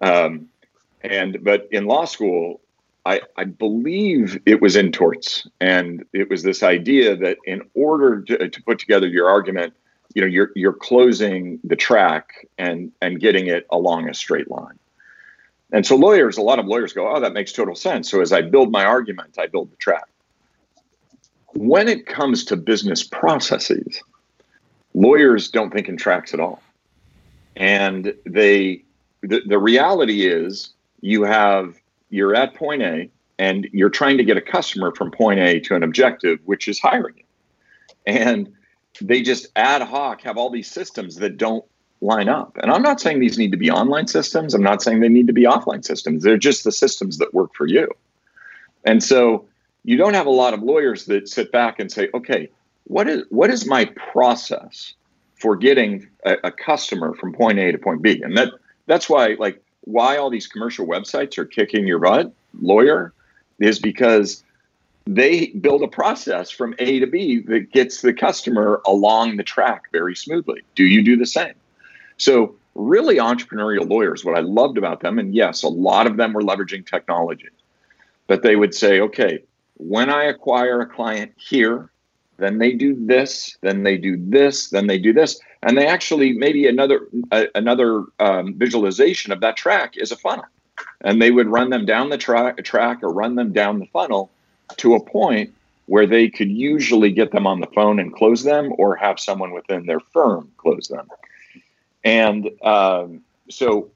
Um, 0.00 0.48
and 1.02 1.42
but 1.42 1.68
in 1.72 1.86
law 1.86 2.04
school, 2.04 2.60
I, 3.06 3.20
I 3.36 3.44
believe 3.44 4.40
it 4.46 4.62
was 4.62 4.76
in 4.76 4.90
torts, 4.90 5.46
and 5.60 6.04
it 6.12 6.30
was 6.30 6.42
this 6.42 6.62
idea 6.62 7.14
that 7.16 7.36
in 7.44 7.62
order 7.74 8.22
to, 8.22 8.48
to 8.48 8.62
put 8.62 8.78
together 8.78 9.06
your 9.06 9.28
argument, 9.28 9.74
you 10.14 10.22
know, 10.22 10.28
you're 10.28 10.50
you're 10.54 10.72
closing 10.72 11.60
the 11.64 11.76
track 11.76 12.48
and 12.56 12.92
and 13.02 13.20
getting 13.20 13.46
it 13.46 13.66
along 13.70 14.08
a 14.08 14.14
straight 14.14 14.50
line. 14.50 14.78
And 15.72 15.84
so 15.84 15.96
lawyers, 15.96 16.38
a 16.38 16.42
lot 16.42 16.58
of 16.58 16.66
lawyers 16.66 16.92
go, 16.92 17.14
"Oh, 17.14 17.20
that 17.20 17.32
makes 17.32 17.52
total 17.52 17.74
sense." 17.74 18.10
So 18.10 18.20
as 18.20 18.32
I 18.32 18.40
build 18.40 18.70
my 18.70 18.84
argument, 18.84 19.38
I 19.38 19.48
build 19.48 19.70
the 19.70 19.76
track. 19.76 20.08
When 21.54 21.88
it 21.88 22.06
comes 22.06 22.44
to 22.46 22.56
business 22.56 23.02
processes, 23.02 24.00
lawyers 24.94 25.50
don't 25.50 25.72
think 25.72 25.88
in 25.88 25.96
tracks 25.96 26.32
at 26.32 26.40
all, 26.40 26.62
and 27.56 28.14
they 28.24 28.82
the, 29.20 29.42
the 29.46 29.58
reality 29.58 30.26
is 30.26 30.70
you 31.00 31.24
have 31.24 31.76
you're 32.14 32.34
at 32.34 32.54
point 32.54 32.80
A 32.82 33.10
and 33.40 33.68
you're 33.72 33.90
trying 33.90 34.18
to 34.18 34.24
get 34.24 34.36
a 34.36 34.40
customer 34.40 34.94
from 34.94 35.10
point 35.10 35.40
A 35.40 35.58
to 35.60 35.74
an 35.74 35.82
objective, 35.82 36.38
which 36.44 36.68
is 36.68 36.78
hiring 36.78 37.16
you. 37.16 37.24
And 38.06 38.52
they 39.00 39.20
just 39.20 39.48
ad 39.56 39.82
hoc 39.82 40.20
have 40.22 40.36
all 40.36 40.48
these 40.48 40.70
systems 40.70 41.16
that 41.16 41.36
don't 41.36 41.64
line 42.00 42.28
up. 42.28 42.56
And 42.62 42.70
I'm 42.70 42.82
not 42.82 43.00
saying 43.00 43.18
these 43.18 43.36
need 43.36 43.50
to 43.50 43.56
be 43.56 43.68
online 43.68 44.06
systems. 44.06 44.54
I'm 44.54 44.62
not 44.62 44.80
saying 44.80 45.00
they 45.00 45.08
need 45.08 45.26
to 45.26 45.32
be 45.32 45.42
offline 45.42 45.84
systems. 45.84 46.22
They're 46.22 46.36
just 46.36 46.62
the 46.62 46.70
systems 46.70 47.18
that 47.18 47.34
work 47.34 47.52
for 47.54 47.66
you. 47.66 47.88
And 48.84 49.02
so 49.02 49.46
you 49.82 49.96
don't 49.96 50.14
have 50.14 50.26
a 50.26 50.30
lot 50.30 50.54
of 50.54 50.62
lawyers 50.62 51.06
that 51.06 51.28
sit 51.28 51.50
back 51.50 51.80
and 51.80 51.90
say, 51.90 52.10
okay, 52.14 52.48
what 52.84 53.08
is 53.08 53.24
what 53.30 53.50
is 53.50 53.66
my 53.66 53.86
process 54.12 54.94
for 55.34 55.56
getting 55.56 56.06
a, 56.24 56.36
a 56.44 56.52
customer 56.52 57.14
from 57.14 57.32
point 57.32 57.58
A 57.58 57.72
to 57.72 57.78
point 57.78 58.02
B? 58.02 58.22
And 58.22 58.36
that 58.36 58.52
that's 58.86 59.08
why 59.08 59.34
like 59.38 59.63
why 59.84 60.16
all 60.16 60.30
these 60.30 60.46
commercial 60.46 60.86
websites 60.86 61.38
are 61.38 61.44
kicking 61.44 61.86
your 61.86 61.98
butt, 61.98 62.32
lawyer, 62.60 63.12
is 63.58 63.78
because 63.78 64.42
they 65.06 65.46
build 65.48 65.82
a 65.82 65.88
process 65.88 66.50
from 66.50 66.74
A 66.78 67.00
to 67.00 67.06
B 67.06 67.40
that 67.40 67.72
gets 67.72 68.00
the 68.00 68.14
customer 68.14 68.80
along 68.86 69.36
the 69.36 69.42
track 69.42 69.84
very 69.92 70.16
smoothly. 70.16 70.62
Do 70.74 70.84
you 70.84 71.02
do 71.02 71.16
the 71.16 71.26
same? 71.26 71.54
So, 72.16 72.56
really, 72.74 73.16
entrepreneurial 73.16 73.88
lawyers, 73.88 74.24
what 74.24 74.36
I 74.36 74.40
loved 74.40 74.78
about 74.78 75.00
them, 75.00 75.18
and 75.18 75.34
yes, 75.34 75.62
a 75.62 75.68
lot 75.68 76.06
of 76.06 76.16
them 76.16 76.32
were 76.32 76.42
leveraging 76.42 76.86
technology, 76.86 77.50
but 78.26 78.42
they 78.42 78.56
would 78.56 78.74
say, 78.74 79.00
okay, 79.00 79.42
when 79.76 80.08
I 80.08 80.24
acquire 80.24 80.80
a 80.80 80.86
client 80.86 81.32
here, 81.36 81.90
then 82.38 82.58
they 82.58 82.72
do 82.72 82.96
this, 83.06 83.56
then 83.60 83.82
they 83.82 83.96
do 83.96 84.16
this, 84.16 84.70
then 84.70 84.86
they 84.86 84.98
do 84.98 85.12
this, 85.12 85.40
and 85.64 85.76
they 85.76 85.86
actually 85.86 86.32
maybe 86.32 86.66
another 86.68 87.08
uh, 87.32 87.46
another 87.54 88.04
um, 88.20 88.54
visualization 88.54 89.32
of 89.32 89.40
that 89.40 89.56
track 89.56 89.96
is 89.96 90.12
a 90.12 90.16
funnel, 90.16 90.44
and 91.00 91.20
they 91.20 91.30
would 91.30 91.48
run 91.48 91.70
them 91.70 91.86
down 91.86 92.10
the 92.10 92.18
track 92.18 92.62
track 92.64 93.02
or 93.02 93.08
run 93.10 93.34
them 93.34 93.52
down 93.52 93.78
the 93.78 93.86
funnel 93.86 94.30
to 94.76 94.94
a 94.94 95.04
point 95.04 95.52
where 95.86 96.06
they 96.06 96.28
could 96.28 96.50
usually 96.50 97.10
get 97.10 97.32
them 97.32 97.46
on 97.46 97.60
the 97.60 97.66
phone 97.68 97.98
and 97.98 98.14
close 98.14 98.44
them, 98.44 98.72
or 98.78 98.94
have 98.96 99.18
someone 99.18 99.52
within 99.52 99.86
their 99.86 100.00
firm 100.00 100.50
close 100.58 100.88
them, 100.88 101.08
and 102.04 102.50
um, 102.62 103.22
so 103.48 103.90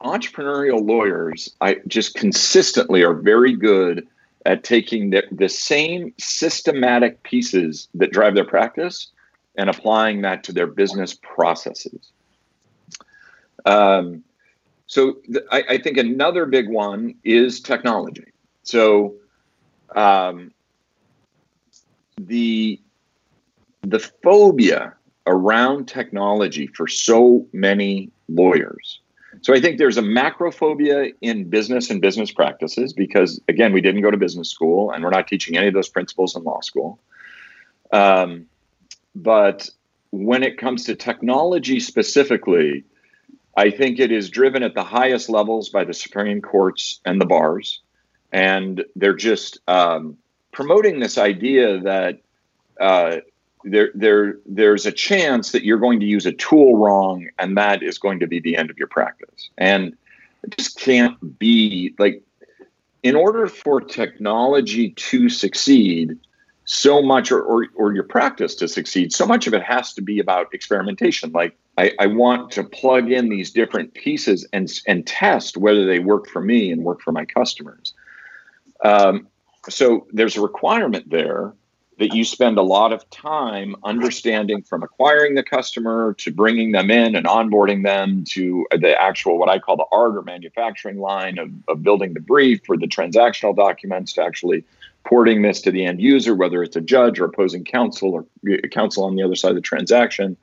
entrepreneurial 0.00 0.86
lawyers, 0.86 1.50
I 1.60 1.80
just 1.86 2.14
consistently 2.14 3.02
are 3.02 3.14
very 3.14 3.54
good 3.54 4.06
at 4.46 4.64
taking 4.64 5.10
the, 5.10 5.24
the 5.32 5.48
same 5.48 6.14
systematic 6.18 7.22
pieces 7.24 7.88
that 7.94 8.12
drive 8.12 8.34
their 8.34 8.44
practice 8.44 9.08
and 9.58 9.68
applying 9.68 10.22
that 10.22 10.44
to 10.44 10.52
their 10.52 10.66
business 10.66 11.14
processes. 11.14 12.10
Um, 13.66 14.24
so 14.86 15.14
th- 15.30 15.44
I, 15.52 15.62
I, 15.68 15.78
think 15.78 15.98
another 15.98 16.46
big 16.46 16.70
one 16.70 17.16
is 17.24 17.60
technology. 17.60 18.32
So 18.62 19.16
um, 19.94 20.52
the 22.16 22.80
the 23.82 23.98
phobia 23.98 24.94
around 25.26 25.86
technology 25.88 26.66
for 26.68 26.88
so 26.88 27.46
many 27.52 28.10
lawyers 28.28 29.00
so 29.42 29.54
I 29.54 29.60
think 29.60 29.78
there's 29.78 29.98
a 29.98 30.02
macrophobia 30.02 31.12
in 31.20 31.48
business 31.48 31.90
and 31.90 32.00
business 32.00 32.30
practices 32.30 32.92
because, 32.92 33.40
again, 33.48 33.72
we 33.72 33.80
didn't 33.80 34.02
go 34.02 34.10
to 34.10 34.16
business 34.16 34.50
school 34.50 34.90
and 34.90 35.04
we're 35.04 35.10
not 35.10 35.28
teaching 35.28 35.56
any 35.56 35.68
of 35.68 35.74
those 35.74 35.88
principles 35.88 36.34
in 36.34 36.42
law 36.42 36.60
school. 36.60 36.98
Um, 37.92 38.46
but 39.14 39.68
when 40.10 40.42
it 40.42 40.58
comes 40.58 40.84
to 40.84 40.94
technology 40.94 41.80
specifically, 41.80 42.84
I 43.56 43.70
think 43.70 43.98
it 43.98 44.12
is 44.12 44.30
driven 44.30 44.62
at 44.62 44.74
the 44.74 44.84
highest 44.84 45.28
levels 45.28 45.68
by 45.68 45.84
the 45.84 45.94
Supreme 45.94 46.40
Courts 46.40 47.00
and 47.04 47.20
the 47.20 47.26
bars, 47.26 47.80
and 48.32 48.84
they're 48.94 49.16
just 49.16 49.58
um, 49.68 50.16
promoting 50.52 51.00
this 51.00 51.18
idea 51.18 51.80
that 51.80 52.20
uh, 52.80 53.16
there, 53.64 53.90
there, 53.94 54.38
there's 54.46 54.86
a 54.86 54.92
chance 54.92 55.52
that 55.52 55.64
you're 55.64 55.78
going 55.78 56.00
to 56.00 56.06
use 56.06 56.26
a 56.26 56.32
tool 56.32 56.76
wrong, 56.76 57.28
and 57.38 57.56
that 57.56 57.82
is 57.82 57.98
going 57.98 58.20
to 58.20 58.26
be 58.26 58.40
the 58.40 58.56
end 58.56 58.70
of 58.70 58.78
your 58.78 58.88
practice. 58.88 59.50
And 59.58 59.96
it 60.44 60.56
just 60.56 60.78
can't 60.78 61.38
be 61.38 61.94
like, 61.98 62.22
in 63.02 63.16
order 63.16 63.46
for 63.46 63.80
technology 63.80 64.90
to 64.90 65.28
succeed, 65.28 66.18
so 66.70 67.00
much, 67.00 67.32
or, 67.32 67.40
or, 67.40 67.66
or 67.76 67.94
your 67.94 68.04
practice 68.04 68.54
to 68.54 68.68
succeed, 68.68 69.10
so 69.10 69.24
much 69.24 69.46
of 69.46 69.54
it 69.54 69.62
has 69.62 69.94
to 69.94 70.02
be 70.02 70.20
about 70.20 70.52
experimentation. 70.52 71.32
Like, 71.32 71.56
I, 71.78 71.92
I 71.98 72.08
want 72.08 72.50
to 72.52 72.62
plug 72.62 73.10
in 73.10 73.30
these 73.30 73.50
different 73.50 73.94
pieces 73.94 74.46
and, 74.52 74.70
and 74.86 75.06
test 75.06 75.56
whether 75.56 75.86
they 75.86 75.98
work 75.98 76.28
for 76.28 76.42
me 76.42 76.70
and 76.70 76.84
work 76.84 77.00
for 77.00 77.10
my 77.10 77.24
customers. 77.24 77.94
Um, 78.84 79.28
so 79.70 80.06
there's 80.12 80.36
a 80.36 80.42
requirement 80.42 81.08
there 81.08 81.54
that 81.98 82.14
you 82.14 82.22
spend 82.22 82.58
a 82.58 82.62
lot 82.62 82.92
of 82.92 83.08
time 83.08 83.74
understanding 83.82 84.62
from 84.62 84.82
acquiring 84.82 85.36
the 85.36 85.42
customer 85.42 86.14
to 86.18 86.30
bringing 86.30 86.72
them 86.72 86.90
in 86.90 87.16
and 87.16 87.26
onboarding 87.26 87.82
them 87.82 88.24
to 88.24 88.66
the 88.70 88.94
actual 89.00 89.36
what 89.36 89.48
i 89.48 89.58
call 89.58 89.76
the 89.76 89.84
art 89.90 90.16
or 90.16 90.22
manufacturing 90.22 90.98
line 90.98 91.38
of, 91.38 91.50
of 91.66 91.82
building 91.82 92.14
the 92.14 92.20
brief 92.20 92.60
or 92.68 92.76
the 92.76 92.86
transactional 92.86 93.54
documents 93.56 94.12
to 94.12 94.22
actually 94.22 94.62
porting 95.08 95.42
this 95.42 95.60
to 95.60 95.70
the 95.70 95.84
end 95.84 96.00
user 96.00 96.34
whether 96.34 96.62
it's 96.62 96.76
a 96.76 96.80
judge 96.80 97.18
or 97.18 97.24
opposing 97.24 97.64
counsel 97.64 98.12
or 98.12 98.26
counsel 98.68 99.04
on 99.04 99.16
the 99.16 99.22
other 99.22 99.34
side 99.34 99.50
of 99.50 99.56
the 99.56 99.60
transaction 99.60 100.36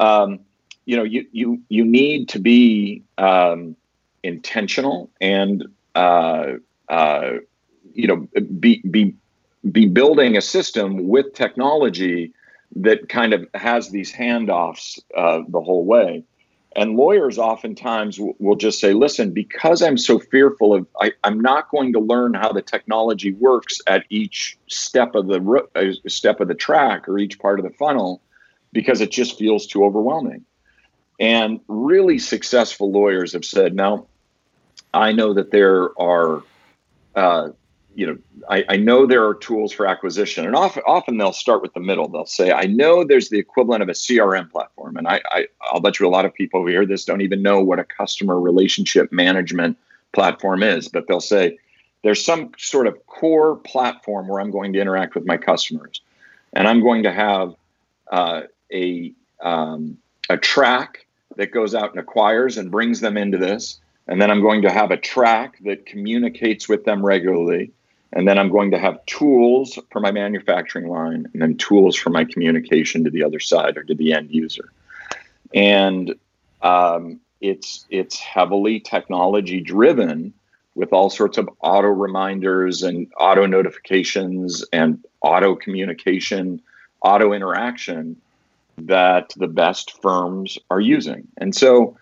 um, 0.00 0.40
you 0.86 0.96
know 0.96 1.02
you 1.02 1.26
you 1.32 1.60
you 1.68 1.84
need 1.84 2.28
to 2.28 2.38
be 2.38 3.02
um, 3.18 3.76
intentional 4.22 5.10
and 5.20 5.64
uh, 5.94 6.54
uh, 6.88 7.32
you 7.92 8.06
know 8.06 8.28
be 8.58 8.82
be 8.90 9.14
be 9.70 9.86
building 9.86 10.36
a 10.36 10.40
system 10.40 11.08
with 11.08 11.32
technology 11.32 12.32
that 12.76 13.08
kind 13.08 13.32
of 13.32 13.46
has 13.54 13.90
these 13.90 14.12
handoffs 14.12 15.00
uh, 15.16 15.40
the 15.48 15.60
whole 15.60 15.84
way. 15.84 16.24
And 16.76 16.96
lawyers 16.96 17.38
oftentimes 17.38 18.18
will 18.18 18.56
just 18.56 18.80
say, 18.80 18.94
listen, 18.94 19.30
because 19.30 19.80
I'm 19.80 19.96
so 19.96 20.18
fearful 20.18 20.74
of, 20.74 20.86
I, 21.00 21.12
am 21.22 21.40
not 21.40 21.70
going 21.70 21.92
to 21.92 22.00
learn 22.00 22.34
how 22.34 22.52
the 22.52 22.62
technology 22.62 23.32
works 23.32 23.80
at 23.86 24.04
each 24.10 24.58
step 24.68 25.14
of 25.14 25.28
the 25.28 25.68
uh, 25.76 26.08
step 26.08 26.40
of 26.40 26.48
the 26.48 26.54
track 26.54 27.08
or 27.08 27.18
each 27.18 27.38
part 27.38 27.60
of 27.60 27.64
the 27.64 27.72
funnel, 27.76 28.20
because 28.72 29.00
it 29.00 29.12
just 29.12 29.38
feels 29.38 29.66
too 29.68 29.84
overwhelming. 29.84 30.44
And 31.20 31.60
really 31.68 32.18
successful 32.18 32.90
lawyers 32.90 33.34
have 33.34 33.44
said, 33.44 33.76
no, 33.76 34.08
I 34.92 35.12
know 35.12 35.34
that 35.34 35.52
there 35.52 35.90
are 36.00 36.42
uh, 37.14 37.50
you 37.94 38.06
know, 38.06 38.18
I, 38.50 38.64
I, 38.68 38.76
know 38.76 39.06
there 39.06 39.26
are 39.26 39.34
tools 39.34 39.72
for 39.72 39.86
acquisition, 39.86 40.44
and 40.46 40.56
often 40.56 40.82
often 40.86 41.16
they'll 41.16 41.32
start 41.32 41.62
with 41.62 41.74
the 41.74 41.80
middle. 41.80 42.08
They'll 42.08 42.26
say, 42.26 42.52
I 42.52 42.64
know 42.64 43.04
there's 43.04 43.28
the 43.28 43.38
equivalent 43.38 43.82
of 43.82 43.88
a 43.88 43.92
CRM 43.92 44.50
platform, 44.50 44.96
and 44.96 45.06
I, 45.06 45.22
I 45.30 45.46
I'll 45.62 45.80
bet 45.80 46.00
you 46.00 46.06
a 46.06 46.10
lot 46.10 46.24
of 46.24 46.34
people 46.34 46.62
who 46.62 46.68
hear 46.68 46.86
this 46.86 47.04
don't 47.04 47.20
even 47.20 47.42
know 47.42 47.62
what 47.62 47.78
a 47.78 47.84
customer 47.84 48.40
relationship 48.40 49.12
management 49.12 49.78
platform 50.12 50.62
is, 50.62 50.88
but 50.88 51.06
they'll 51.06 51.20
say 51.20 51.58
there's 52.02 52.24
some 52.24 52.52
sort 52.58 52.86
of 52.86 53.06
core 53.06 53.56
platform 53.56 54.28
where 54.28 54.40
I'm 54.40 54.50
going 54.50 54.72
to 54.74 54.80
interact 54.80 55.14
with 55.14 55.26
my 55.26 55.36
customers, 55.36 56.00
and 56.52 56.66
I'm 56.66 56.80
going 56.80 57.04
to 57.04 57.12
have 57.12 57.54
uh, 58.10 58.42
a 58.72 59.12
um, 59.40 59.98
a 60.28 60.36
track 60.36 61.06
that 61.36 61.52
goes 61.52 61.74
out 61.74 61.90
and 61.90 62.00
acquires 62.00 62.58
and 62.58 62.70
brings 62.70 63.00
them 63.00 63.16
into 63.16 63.38
this. 63.38 63.78
And 64.06 64.20
then 64.20 64.30
I'm 64.30 64.42
going 64.42 64.62
to 64.62 64.70
have 64.70 64.90
a 64.90 64.96
track 64.96 65.58
that 65.64 65.86
communicates 65.86 66.68
with 66.68 66.84
them 66.84 67.04
regularly 67.04 67.72
and 68.12 68.28
then 68.28 68.38
I'm 68.38 68.50
going 68.50 68.70
to 68.70 68.78
have 68.78 69.04
tools 69.06 69.78
for 69.90 70.00
my 70.00 70.12
manufacturing 70.12 70.88
line 70.88 71.26
and 71.32 71.42
then 71.42 71.56
tools 71.56 71.96
for 71.96 72.10
my 72.10 72.24
communication 72.24 73.04
to 73.04 73.10
the 73.10 73.24
other 73.24 73.40
side 73.40 73.76
or 73.76 73.82
to 73.84 73.94
the 73.94 74.12
end 74.12 74.30
user. 74.30 74.70
And 75.52 76.14
um, 76.62 77.20
it's 77.40 77.86
it's 77.90 78.18
heavily 78.18 78.80
technology 78.80 79.60
driven 79.60 80.32
with 80.74 80.92
all 80.92 81.10
sorts 81.10 81.38
of 81.38 81.48
auto 81.60 81.88
reminders 81.88 82.82
and 82.82 83.12
auto 83.18 83.46
notifications 83.46 84.64
and 84.72 85.04
auto 85.20 85.54
communication, 85.54 86.60
auto 87.00 87.32
interaction 87.32 88.16
that 88.78 89.32
the 89.36 89.46
best 89.46 90.00
firms 90.02 90.58
are 90.70 90.80
using. 90.80 91.28
And 91.36 91.54
so 91.54 91.96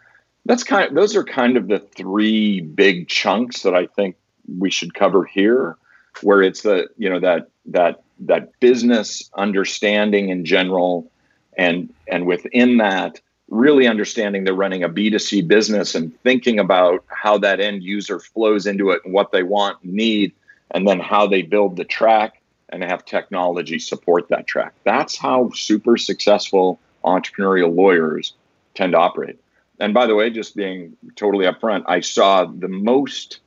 that's 0.44 0.64
kind 0.64 0.88
of 0.88 0.94
those 0.94 1.16
are 1.16 1.24
kind 1.24 1.56
of 1.56 1.68
the 1.68 1.78
three 1.78 2.60
big 2.60 3.08
chunks 3.08 3.62
that 3.62 3.74
I 3.74 3.86
think 3.86 4.16
we 4.58 4.70
should 4.70 4.94
cover 4.94 5.24
here 5.24 5.76
where 6.20 6.42
it's 6.42 6.62
the 6.62 6.88
you 6.96 7.08
know 7.08 7.20
that 7.20 7.48
that 7.66 8.02
that 8.20 8.58
business 8.60 9.30
understanding 9.34 10.28
in 10.28 10.44
general 10.44 11.10
and 11.56 11.92
and 12.08 12.26
within 12.26 12.78
that 12.78 13.20
really 13.48 13.86
understanding 13.86 14.44
they're 14.44 14.54
running 14.54 14.82
a 14.82 14.88
b2c 14.88 15.46
business 15.46 15.94
and 15.94 16.18
thinking 16.22 16.58
about 16.58 17.04
how 17.08 17.38
that 17.38 17.60
end 17.60 17.82
user 17.82 18.18
flows 18.18 18.66
into 18.66 18.90
it 18.90 19.00
and 19.04 19.12
what 19.12 19.32
they 19.32 19.42
want 19.42 19.82
and 19.82 19.92
need 19.92 20.32
and 20.70 20.86
then 20.88 21.00
how 21.00 21.26
they 21.26 21.42
build 21.42 21.76
the 21.76 21.84
track 21.84 22.40
and 22.70 22.82
have 22.82 23.04
technology 23.04 23.78
support 23.78 24.28
that 24.28 24.46
track. 24.46 24.72
That's 24.84 25.18
how 25.18 25.50
super 25.54 25.98
successful 25.98 26.80
entrepreneurial 27.04 27.74
lawyers 27.74 28.32
tend 28.74 28.92
to 28.92 28.98
operate. 28.98 29.38
And 29.78 29.92
by 29.92 30.06
the 30.06 30.14
way 30.14 30.30
just 30.30 30.56
being 30.56 30.96
totally 31.16 31.44
upfront 31.46 31.84
i 31.86 32.00
saw 32.00 32.44
the 32.44 32.68
most 32.68 33.40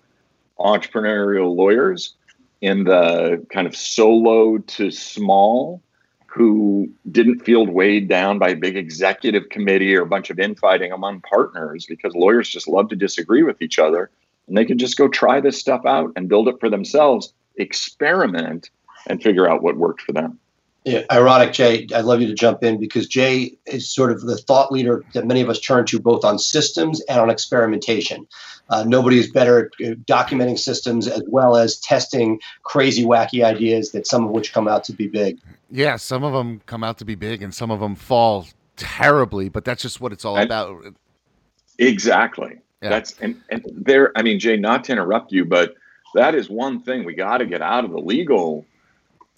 entrepreneurial 0.60 1.56
lawyers 1.56 2.14
in 2.62 2.84
the 2.84 3.46
kind 3.52 3.68
of 3.68 3.76
solo 3.76 4.58
to 4.58 4.92
small 4.92 5.82
who 6.28 6.90
didn't 7.12 7.40
feel 7.40 7.66
weighed 7.66 8.10
down 8.10 8.40
by 8.40 8.50
a 8.50 8.56
big 8.56 8.76
executive 8.76 9.48
committee 9.50 9.96
or 9.96 10.02
a 10.02 10.08
bunch 10.08 10.30
of 10.30 10.40
infighting 10.40 10.92
among 10.92 11.22
partners 11.22 11.86
because 11.88 12.14
lawyers 12.14 12.50
just 12.50 12.68
love 12.68 12.90
to 12.90 12.96
disagree 12.96 13.42
with 13.42 13.62
each 13.62 13.80
other. 13.80 14.10
And 14.48 14.58
they 14.58 14.66
can 14.66 14.78
just 14.78 14.98
go 14.98 15.08
try 15.08 15.40
this 15.40 15.58
stuff 15.58 15.86
out 15.86 16.12
and 16.16 16.28
build 16.28 16.50
it 16.50 16.60
for 16.60 16.70
themselves 16.70 17.34
experiment 17.56 18.70
and 19.08 19.24
figure 19.24 19.50
out 19.50 19.64
what 19.64 19.78
worked 19.78 20.02
for 20.02 20.12
them 20.12 20.40
yeah, 20.86 21.02
ironic, 21.12 21.52
Jay. 21.52 21.88
I'd 21.96 22.06
love 22.06 22.22
you 22.22 22.28
to 22.28 22.36
jump 22.36 22.64
in 22.64 22.80
because 22.80 23.08
Jay 23.08 23.58
is 23.66 23.92
sort 23.92 24.12
of 24.12 24.22
the 24.22 24.38
thought 24.38 24.72
leader 24.72 25.04
that 25.14 25.26
many 25.26 25.42
of 25.42 25.50
us 25.50 25.60
turn 25.60 25.86
to 25.88 26.00
both 26.00 26.24
on 26.24 26.38
systems 26.38 27.02
and 27.02 27.20
on 27.20 27.32
experimentation. 27.32 28.28
Uh, 28.70 28.84
nobody 28.84 29.18
is 29.18 29.32
better 29.32 29.66
at 29.66 29.88
uh, 29.88 29.96
documenting 30.06 30.60
systems 30.60 31.08
as 31.08 31.24
well 31.28 31.58
as 31.58 31.80
testing 31.80 32.40
crazy, 32.64 33.04
wacky 33.04 33.44
ideas 33.44 33.92
that 33.94 34.06
some 34.06 34.26
of 34.26 34.30
which 34.30 34.54
come 34.54 34.68
out 34.68 34.84
to 34.84 34.94
be 34.94 35.08
big. 35.08 35.40
Yeah, 35.72 35.96
some 35.96 36.24
of 36.24 36.34
them 36.34 36.62
come 36.68 36.84
out 36.84 37.00
to 37.00 37.06
be 37.06 37.16
big 37.16 37.42
and 37.42 37.54
some 37.54 37.72
of 37.72 37.80
them 37.80 37.96
fall 37.96 38.46
terribly, 38.76 39.50
but 39.50 39.66
that's 39.66 39.82
just 39.82 40.00
what 40.00 40.12
it's 40.12 40.24
all 40.24 40.38
and, 40.38 40.46
about. 40.46 40.84
Exactly. 41.80 42.60
Yeah. 42.84 42.90
That's 42.90 43.20
and, 43.20 43.42
and 43.50 43.66
there, 43.74 44.12
I 44.16 44.22
mean, 44.22 44.40
Jay, 44.40 44.56
not 44.56 44.84
to 44.86 44.92
interrupt 44.92 45.32
you, 45.32 45.46
but 45.46 45.74
that 46.14 46.36
is 46.36 46.48
one 46.48 46.80
thing 46.82 47.06
we 47.06 47.16
got 47.16 47.40
to 47.40 47.46
get 47.48 47.64
out 47.64 47.86
of 47.86 47.92
the 47.92 48.00
legal 48.00 48.66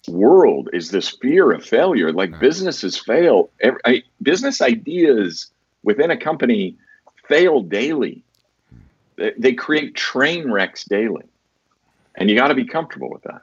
world 0.06 0.68
is 0.72 0.90
this 0.90 1.08
fear 1.08 1.52
of 1.52 1.64
failure. 1.64 2.12
Like 2.12 2.38
businesses 2.38 2.96
fail. 2.96 3.50
Every, 3.60 3.80
I, 3.84 4.02
business 4.22 4.60
ideas 4.60 5.50
within 5.82 6.10
a 6.10 6.16
company 6.16 6.76
fail 7.26 7.62
daily. 7.62 8.22
They, 9.16 9.32
they 9.36 9.52
create 9.52 9.94
train 9.94 10.50
wrecks 10.50 10.84
daily, 10.84 11.24
and 12.14 12.30
you 12.30 12.36
got 12.36 12.48
to 12.48 12.54
be 12.54 12.64
comfortable 12.64 13.10
with 13.10 13.22
that. 13.22 13.42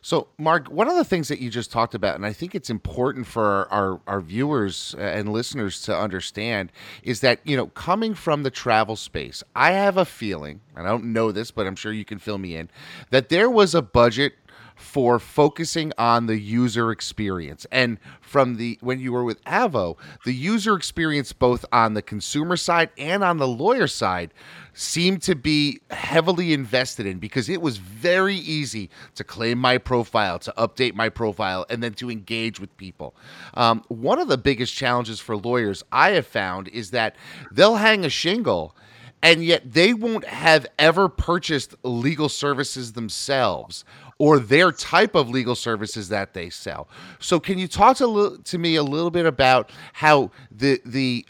So, 0.00 0.28
Mark, 0.36 0.68
one 0.68 0.86
of 0.86 0.96
the 0.96 1.04
things 1.04 1.28
that 1.28 1.38
you 1.40 1.48
just 1.48 1.72
talked 1.72 1.94
about, 1.94 2.14
and 2.14 2.26
I 2.26 2.32
think 2.34 2.54
it's 2.54 2.68
important 2.68 3.26
for 3.26 3.66
our, 3.72 3.98
our 4.06 4.20
viewers 4.20 4.94
and 4.98 5.32
listeners 5.32 5.80
to 5.84 5.96
understand, 5.96 6.70
is 7.02 7.20
that, 7.20 7.40
you 7.44 7.56
know, 7.56 7.68
coming 7.68 8.12
from 8.12 8.42
the 8.42 8.50
travel 8.50 8.96
space, 8.96 9.42
I 9.56 9.70
have 9.70 9.96
a 9.96 10.04
feeling, 10.04 10.60
I 10.76 10.82
don't 10.82 11.06
know 11.14 11.32
this, 11.32 11.50
but 11.50 11.66
I'm 11.66 11.74
sure 11.74 11.90
you 11.90 12.04
can 12.04 12.18
fill 12.18 12.36
me 12.36 12.54
in, 12.54 12.68
that 13.08 13.30
there 13.30 13.48
was 13.48 13.74
a 13.74 13.80
budget 13.80 14.34
for 14.74 15.18
focusing 15.18 15.92
on 15.98 16.26
the 16.26 16.38
user 16.38 16.90
experience. 16.90 17.66
And 17.70 17.98
from 18.20 18.56
the 18.56 18.78
when 18.80 19.00
you 19.00 19.12
were 19.12 19.24
with 19.24 19.42
Avvo, 19.44 19.96
the 20.24 20.34
user 20.34 20.74
experience 20.74 21.32
both 21.32 21.64
on 21.72 21.94
the 21.94 22.02
consumer 22.02 22.56
side 22.56 22.90
and 22.98 23.22
on 23.22 23.38
the 23.38 23.48
lawyer 23.48 23.86
side 23.86 24.34
seemed 24.72 25.22
to 25.22 25.36
be 25.36 25.80
heavily 25.90 26.52
invested 26.52 27.06
in 27.06 27.18
because 27.18 27.48
it 27.48 27.62
was 27.62 27.76
very 27.78 28.34
easy 28.34 28.90
to 29.14 29.22
claim 29.22 29.58
my 29.58 29.78
profile, 29.78 30.38
to 30.40 30.52
update 30.58 30.94
my 30.94 31.08
profile, 31.08 31.64
and 31.70 31.82
then 31.82 31.94
to 31.94 32.10
engage 32.10 32.58
with 32.58 32.76
people. 32.76 33.14
Um, 33.54 33.84
one 33.88 34.18
of 34.18 34.28
the 34.28 34.38
biggest 34.38 34.74
challenges 34.74 35.20
for 35.20 35.36
lawyers 35.36 35.84
I 35.92 36.10
have 36.10 36.26
found 36.26 36.68
is 36.68 36.90
that 36.90 37.14
they'll 37.52 37.76
hang 37.76 38.04
a 38.04 38.10
shingle 38.10 38.76
and 39.24 39.42
yet 39.42 39.72
they 39.72 39.94
won't 39.94 40.26
have 40.26 40.66
ever 40.78 41.08
purchased 41.08 41.74
legal 41.82 42.28
services 42.28 42.92
themselves 42.92 43.82
or 44.18 44.38
their 44.38 44.72
type 44.72 45.14
of 45.14 45.28
legal 45.28 45.54
services 45.54 46.08
that 46.08 46.34
they 46.34 46.50
sell. 46.50 46.88
So, 47.18 47.40
can 47.40 47.58
you 47.58 47.68
talk 47.68 47.96
to, 47.98 48.38
to 48.42 48.58
me 48.58 48.76
a 48.76 48.82
little 48.82 49.10
bit 49.10 49.26
about 49.26 49.70
how 49.94 50.30
the 50.50 50.80
the 50.84 51.26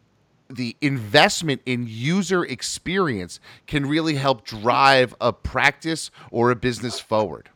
the 0.48 0.76
investment 0.80 1.62
in 1.64 1.86
user 1.88 2.44
experience 2.44 3.40
can 3.66 3.86
really 3.86 4.14
help 4.14 4.44
drive 4.44 5.14
a 5.20 5.32
practice 5.32 6.10
or 6.30 6.50
a 6.50 6.56
business 6.56 7.00
forward? 7.00 7.48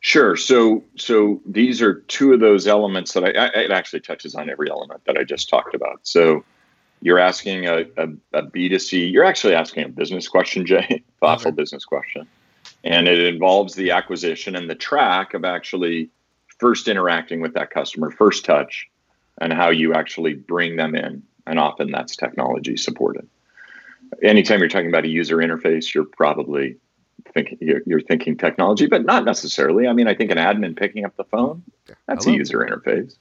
Sure. 0.00 0.36
So, 0.36 0.84
so 0.96 1.40
these 1.46 1.82
are 1.82 1.94
two 1.94 2.32
of 2.32 2.40
those 2.40 2.66
elements 2.66 3.12
that 3.14 3.24
I, 3.24 3.30
I, 3.30 3.46
it 3.64 3.70
actually 3.70 4.00
touches 4.00 4.34
on 4.34 4.50
every 4.50 4.70
element 4.70 5.02
that 5.06 5.16
I 5.16 5.24
just 5.24 5.48
talked 5.48 5.74
about. 5.74 6.00
So, 6.02 6.44
you're 7.02 7.18
asking 7.18 7.66
a 7.66 7.84
a 7.96 8.08
a 8.32 8.42
B2C, 8.42 9.12
you're 9.12 9.24
actually 9.24 9.54
asking 9.54 9.84
a 9.84 9.88
business 9.88 10.28
question, 10.28 10.64
Jay, 10.64 11.02
thoughtful 11.20 11.48
okay. 11.48 11.56
business 11.56 11.84
question. 11.84 12.26
And 12.84 13.08
it 13.08 13.18
involves 13.18 13.74
the 13.74 13.90
acquisition 13.90 14.56
and 14.56 14.70
the 14.70 14.74
track 14.74 15.34
of 15.34 15.44
actually 15.44 16.10
first 16.58 16.88
interacting 16.88 17.40
with 17.40 17.54
that 17.54 17.70
customer, 17.70 18.10
first 18.10 18.44
touch, 18.44 18.88
and 19.38 19.52
how 19.52 19.70
you 19.70 19.94
actually 19.94 20.34
bring 20.34 20.76
them 20.76 20.94
in. 20.94 21.22
And 21.46 21.58
often 21.58 21.90
that's 21.90 22.16
technology 22.16 22.76
supported. 22.76 23.28
Anytime 24.22 24.60
you're 24.60 24.68
talking 24.68 24.88
about 24.88 25.04
a 25.04 25.08
user 25.08 25.36
interface, 25.36 25.92
you're 25.92 26.04
probably 26.04 26.76
thinking 27.34 27.58
you're, 27.60 27.82
you're, 27.86 28.00
thinking 28.00 28.36
technology, 28.36 28.86
but 28.86 29.04
not 29.04 29.24
necessarily. 29.24 29.86
I 29.86 29.92
mean, 29.92 30.08
I 30.08 30.14
think 30.14 30.30
an 30.30 30.38
admin 30.38 30.76
picking 30.76 31.04
up 31.04 31.16
the 31.16 31.24
phone, 31.24 31.62
that's 32.06 32.24
Hello. 32.24 32.34
a 32.34 32.38
user 32.38 32.58
interface. 32.58 33.16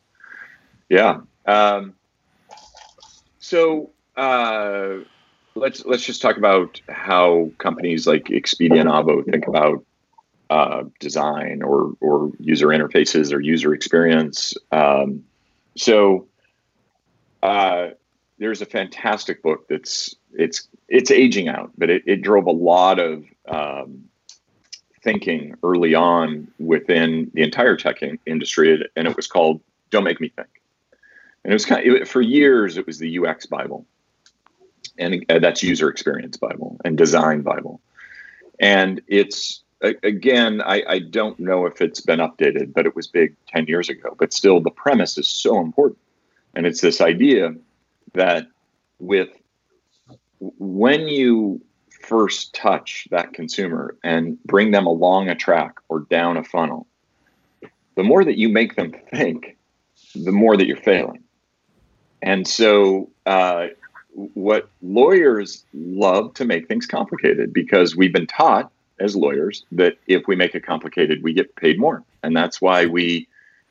Yeah. 0.89 1.21
Um, 1.45 1.95
so 3.39 3.91
uh, 4.15 4.99
let's 5.55 5.85
let's 5.85 6.05
just 6.05 6.21
talk 6.21 6.37
about 6.37 6.79
how 6.89 7.51
companies 7.57 8.05
like 8.05 8.25
Expedia 8.25 8.81
and 8.81 8.89
Avvo 8.89 9.25
think 9.25 9.47
about 9.47 9.83
uh, 10.49 10.83
design 10.99 11.63
or 11.63 11.93
or 12.01 12.31
user 12.39 12.67
interfaces 12.67 13.33
or 13.33 13.39
user 13.39 13.73
experience. 13.73 14.53
Um, 14.71 15.23
so 15.75 16.27
uh, 17.41 17.89
there's 18.37 18.61
a 18.61 18.65
fantastic 18.65 19.41
book 19.41 19.67
that's 19.67 20.15
it's 20.33 20.67
it's 20.87 21.11
aging 21.11 21.47
out, 21.47 21.71
but 21.77 21.89
it, 21.89 22.03
it 22.05 22.21
drove 22.21 22.45
a 22.45 22.51
lot 22.51 22.99
of 22.99 23.25
um, 23.47 24.05
thinking 25.01 25.55
early 25.63 25.95
on 25.95 26.47
within 26.59 27.31
the 27.33 27.41
entire 27.41 27.75
tech 27.75 28.01
in- 28.01 28.19
industry, 28.25 28.85
and 28.95 29.07
it 29.07 29.15
was 29.15 29.27
called 29.27 29.61
"Don't 29.89 30.03
Make 30.03 30.19
Me 30.19 30.29
Think." 30.29 30.49
And 31.43 31.53
it 31.53 31.55
was 31.55 31.65
kind 31.65 31.87
of, 31.87 31.95
it, 31.95 32.07
for 32.07 32.21
years 32.21 32.77
it 32.77 32.87
was 32.87 32.97
the 32.97 33.19
UX 33.19 33.45
Bible, 33.45 33.85
and 34.97 35.25
uh, 35.29 35.39
that's 35.39 35.63
user 35.63 35.89
experience 35.89 36.37
Bible 36.37 36.77
and 36.85 36.97
design 36.97 37.41
Bible, 37.41 37.81
and 38.59 39.01
it's 39.07 39.63
again 39.81 40.61
I, 40.61 40.83
I 40.87 40.99
don't 40.99 41.39
know 41.39 41.65
if 41.65 41.81
it's 41.81 42.01
been 42.01 42.19
updated, 42.19 42.73
but 42.73 42.85
it 42.85 42.95
was 42.95 43.07
big 43.07 43.35
ten 43.47 43.65
years 43.65 43.89
ago. 43.89 44.15
But 44.17 44.33
still, 44.33 44.59
the 44.59 44.71
premise 44.71 45.17
is 45.17 45.27
so 45.27 45.59
important, 45.59 45.99
and 46.55 46.65
it's 46.65 46.81
this 46.81 47.01
idea 47.01 47.53
that 48.13 48.47
with 48.99 49.29
when 50.39 51.07
you 51.07 51.61
first 51.89 52.53
touch 52.53 53.07
that 53.11 53.33
consumer 53.33 53.95
and 54.03 54.41
bring 54.43 54.71
them 54.71 54.85
along 54.85 55.29
a 55.29 55.35
track 55.35 55.75
or 55.89 56.01
down 56.01 56.37
a 56.37 56.43
funnel, 56.43 56.87
the 57.95 58.03
more 58.03 58.23
that 58.23 58.37
you 58.37 58.49
make 58.49 58.75
them 58.75 58.93
think, 59.09 59.57
the 60.13 60.31
more 60.31 60.55
that 60.55 60.67
you're 60.67 60.77
failing. 60.77 61.23
And 62.21 62.47
so, 62.47 63.09
uh, 63.25 63.67
what 64.15 64.69
lawyers 64.81 65.65
love 65.73 66.33
to 66.35 66.45
make 66.45 66.67
things 66.67 66.85
complicated 66.85 67.53
because 67.53 67.95
we've 67.95 68.13
been 68.13 68.27
taught 68.27 68.71
as 68.99 69.15
lawyers 69.15 69.65
that 69.73 69.97
if 70.07 70.25
we 70.27 70.35
make 70.35 70.55
it 70.55 70.65
complicated, 70.65 71.21
we 71.21 71.33
get 71.33 71.55
paid 71.55 71.77
more, 71.77 72.03
and 72.23 72.35
that's 72.35 72.61
why 72.61 72.85
we 72.85 73.27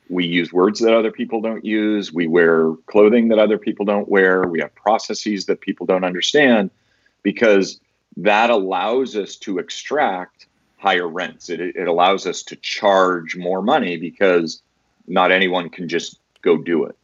we 0.07 0.25
use 0.25 0.53
words 0.53 0.79
that 0.81 0.93
other 0.93 1.11
people 1.11 1.41
don't 1.41 1.65
use. 1.65 2.13
We 2.13 2.27
wear 2.27 2.73
clothing 2.85 3.29
that 3.29 3.39
other 3.39 3.57
people 3.57 3.85
don't 3.85 4.07
wear. 4.07 4.43
We 4.43 4.59
have 4.59 4.73
processes 4.75 5.47
that 5.47 5.61
people 5.61 5.87
don't 5.87 6.03
understand 6.03 6.69
because 7.23 7.79
that 8.17 8.51
allows 8.51 9.15
us 9.15 9.35
to 9.37 9.57
extract 9.57 10.45
higher 10.77 11.07
rents. 11.07 11.49
It, 11.49 11.59
it 11.59 11.87
allows 11.87 12.27
us 12.27 12.43
to 12.43 12.55
charge 12.57 13.35
more 13.35 13.63
money 13.63 13.97
because 13.97 14.61
not 15.07 15.31
anyone 15.31 15.69
can 15.69 15.89
just 15.89 16.19
go 16.43 16.57
do 16.57 16.85
it. 16.85 16.95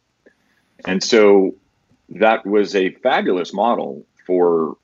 And 0.84 1.02
so 1.02 1.56
that 2.10 2.46
was 2.46 2.74
a 2.74 2.90
fabulous 2.90 3.52
model 3.52 4.04
for 4.26 4.76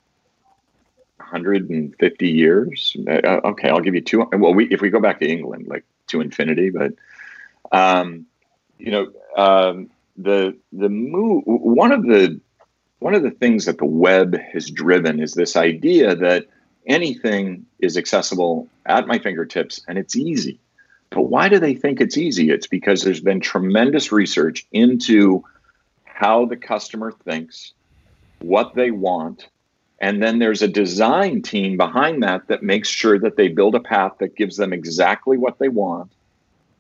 150 1.17 2.29
years. 2.29 2.97
Uh, 3.07 3.41
okay, 3.45 3.69
I'll 3.69 3.81
give 3.81 3.95
you 3.95 4.01
two. 4.01 4.27
Well, 4.33 4.55
we, 4.55 4.67
if 4.71 4.81
we 4.81 4.91
go 4.91 5.01
back 5.01 5.21
to 5.21 5.29
England, 5.29 5.67
like 5.69 5.85
to 6.09 6.21
infinity, 6.21 6.71
but 6.71 6.93
um, 7.73 8.27
you 8.79 8.91
know, 8.91 9.13
um, 9.37 9.91
the 10.17 10.57
the 10.73 10.89
move. 10.89 11.43
One 11.47 11.93
of 11.93 12.03
the 12.03 12.41
one 12.99 13.15
of 13.15 13.23
the 13.23 13.31
things 13.31 13.67
that 13.67 13.79
the 13.79 13.85
web 13.85 14.37
has 14.53 14.71
driven 14.71 15.21
is 15.21 15.35
this 15.35 15.57
idea 15.57 16.17
that 16.17 16.47
anything 16.87 17.67
is 17.79 17.97
accessible 17.97 18.69
at 18.87 19.07
my 19.07 19.19
fingertips 19.19 19.81
and 19.87 19.99
it's 19.99 20.17
easy. 20.17 20.59
But 21.11 21.23
why 21.23 21.49
do 21.49 21.59
they 21.59 21.75
think 21.75 22.01
it's 22.01 22.17
easy? 22.17 22.51
It's 22.51 22.67
because 22.67 23.03
there's 23.03 23.21
been 23.21 23.41
tremendous 23.41 24.11
research 24.11 24.67
into 24.73 25.45
how 26.19 26.45
the 26.47 26.57
customer 26.57 27.13
thinks, 27.13 27.75
what 28.41 28.75
they 28.75 28.91
want, 28.91 29.49
and 30.01 30.21
then 30.21 30.41
there's 30.41 30.63
a 30.63 30.67
design 30.67 31.43
team 31.43 31.77
behind 31.77 32.25
that 32.25 32.49
that 32.49 32.61
makes 32.61 32.89
sure 32.89 33.21
that 33.21 33.37
they 33.37 33.47
build 33.47 33.77
a 33.77 33.81
path 33.81 34.15
that 34.19 34.35
gives 34.35 34.57
them 34.57 34.73
exactly 34.73 35.39
what 35.39 35.61
they 35.61 35.69
want 35.69 36.11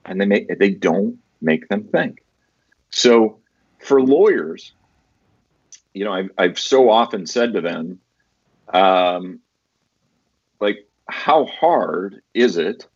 and 0.04 0.20
they 0.20 0.26
make 0.26 0.58
they 0.58 0.70
don't 0.70 1.16
make 1.40 1.68
them 1.68 1.84
think. 1.84 2.24
So 2.90 3.38
for 3.78 4.02
lawyers, 4.02 4.72
you 5.94 6.04
know, 6.04 6.12
I've, 6.12 6.30
I've 6.36 6.58
so 6.58 6.90
often 6.90 7.24
said 7.24 7.52
to 7.52 7.60
them, 7.60 8.00
um, 8.74 9.38
like, 10.58 10.88
how 11.08 11.44
hard 11.44 12.22
is 12.34 12.56
it 12.56 12.88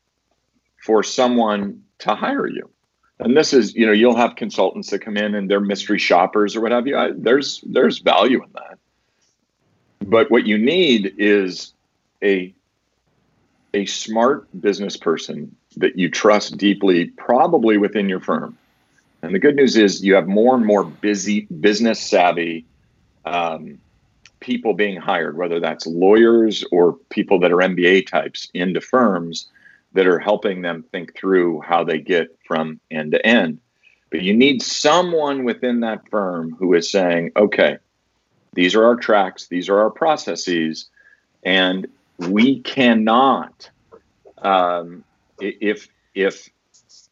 for 0.85 1.05
someone 1.05 1.85
to 2.00 2.16
hire 2.16 2.48
you? 2.48 2.71
And 3.24 3.37
this 3.37 3.52
is, 3.52 3.74
you 3.74 3.87
know, 3.87 3.92
you'll 3.92 4.16
have 4.16 4.37
consultants 4.37 4.90
that 4.90 4.98
come 4.98 5.16
in 5.16 5.35
and 5.35 5.48
they're 5.48 5.61
mystery 5.61 5.98
shoppers 5.98 6.56
or 6.56 6.61
what 6.61 6.72
have 6.72 6.87
you. 6.87 6.96
I, 6.96 7.12
there's 7.14 7.62
there's 7.64 7.98
value 7.98 8.42
in 8.42 8.50
that. 8.54 8.78
But 10.00 10.30
what 10.30 10.46
you 10.46 10.58
need 10.58 11.14
is 11.18 11.72
a 12.22 12.52
a 13.74 13.87
smart 13.87 14.48
business 14.61 14.96
person 14.96 15.54
that 15.76 15.98
you 15.98 16.11
trust 16.11 16.58
deeply, 16.58 17.06
probably 17.06 17.78
within 17.78 18.08
your 18.08 18.20
firm. 18.20 18.58
And 19.22 19.35
the 19.35 19.38
good 19.38 19.56
news 19.56 19.76
is 19.76 20.04
you 20.04 20.14
have 20.14 20.26
more 20.26 20.54
and 20.54 20.66
more 20.66 20.85
busy 20.85 21.42
business 21.61 22.00
savvy 22.00 22.66
um, 23.24 23.78
people 24.40 24.74
being 24.74 25.00
hired, 25.00 25.37
whether 25.37 25.61
that's 25.61 25.87
lawyers 25.87 26.64
or 26.72 26.94
people 27.11 27.38
that 27.38 27.52
are 27.52 27.58
MBA 27.58 28.08
types 28.08 28.50
into 28.52 28.80
firms 28.80 29.46
that 29.94 30.07
are 30.07 30.18
helping 30.18 30.62
them 30.62 30.85
think 30.90 31.16
through 31.16 31.61
how 31.61 31.85
they 31.85 31.98
get 31.98 32.37
from 32.46 32.81
end 32.90 33.12
to 33.12 33.26
end. 33.26 33.61
But 34.11 34.22
you 34.22 34.35
need 34.35 34.62
someone 34.62 35.44
within 35.44 35.81
that 35.81 36.09
firm 36.11 36.55
who 36.59 36.74
is 36.74 36.90
saying, 36.90 37.33
okay, 37.37 37.78
these 38.52 38.74
are 38.74 38.85
our 38.85 38.96
tracks, 38.96 39.48
these 39.48 39.68
are 39.68 39.78
our 39.81 39.90
processes, 39.90 40.87
and 41.42 41.87
we 42.18 42.61
cannot, 42.61 43.70
um, 44.38 45.05
if 45.40 45.88
if 46.14 46.48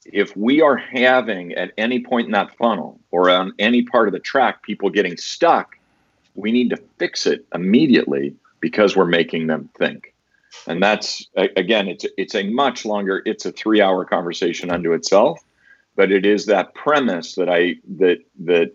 if 0.04 0.36
we 0.36 0.60
are 0.60 0.76
having 0.76 1.52
at 1.54 1.72
any 1.76 2.00
point 2.00 2.26
in 2.26 2.32
that 2.32 2.56
funnel 2.56 3.00
or 3.10 3.30
on 3.30 3.52
any 3.58 3.82
part 3.82 4.08
of 4.08 4.12
the 4.12 4.20
track 4.20 4.62
people 4.62 4.90
getting 4.90 5.16
stuck 5.16 5.76
we 6.34 6.52
need 6.52 6.70
to 6.70 6.76
fix 6.98 7.26
it 7.26 7.44
immediately 7.54 8.34
because 8.60 8.96
we're 8.96 9.04
making 9.04 9.46
them 9.46 9.68
think 9.78 10.09
and 10.66 10.82
that's 10.82 11.28
again 11.36 11.88
it's 11.88 12.06
it's 12.16 12.34
a 12.34 12.44
much 12.44 12.84
longer 12.84 13.22
it's 13.24 13.46
a 13.46 13.52
3 13.52 13.80
hour 13.80 14.04
conversation 14.04 14.70
unto 14.70 14.92
itself 14.92 15.40
but 15.96 16.10
it 16.12 16.26
is 16.26 16.46
that 16.46 16.74
premise 16.74 17.34
that 17.34 17.48
i 17.48 17.74
that 17.98 18.18
that 18.40 18.72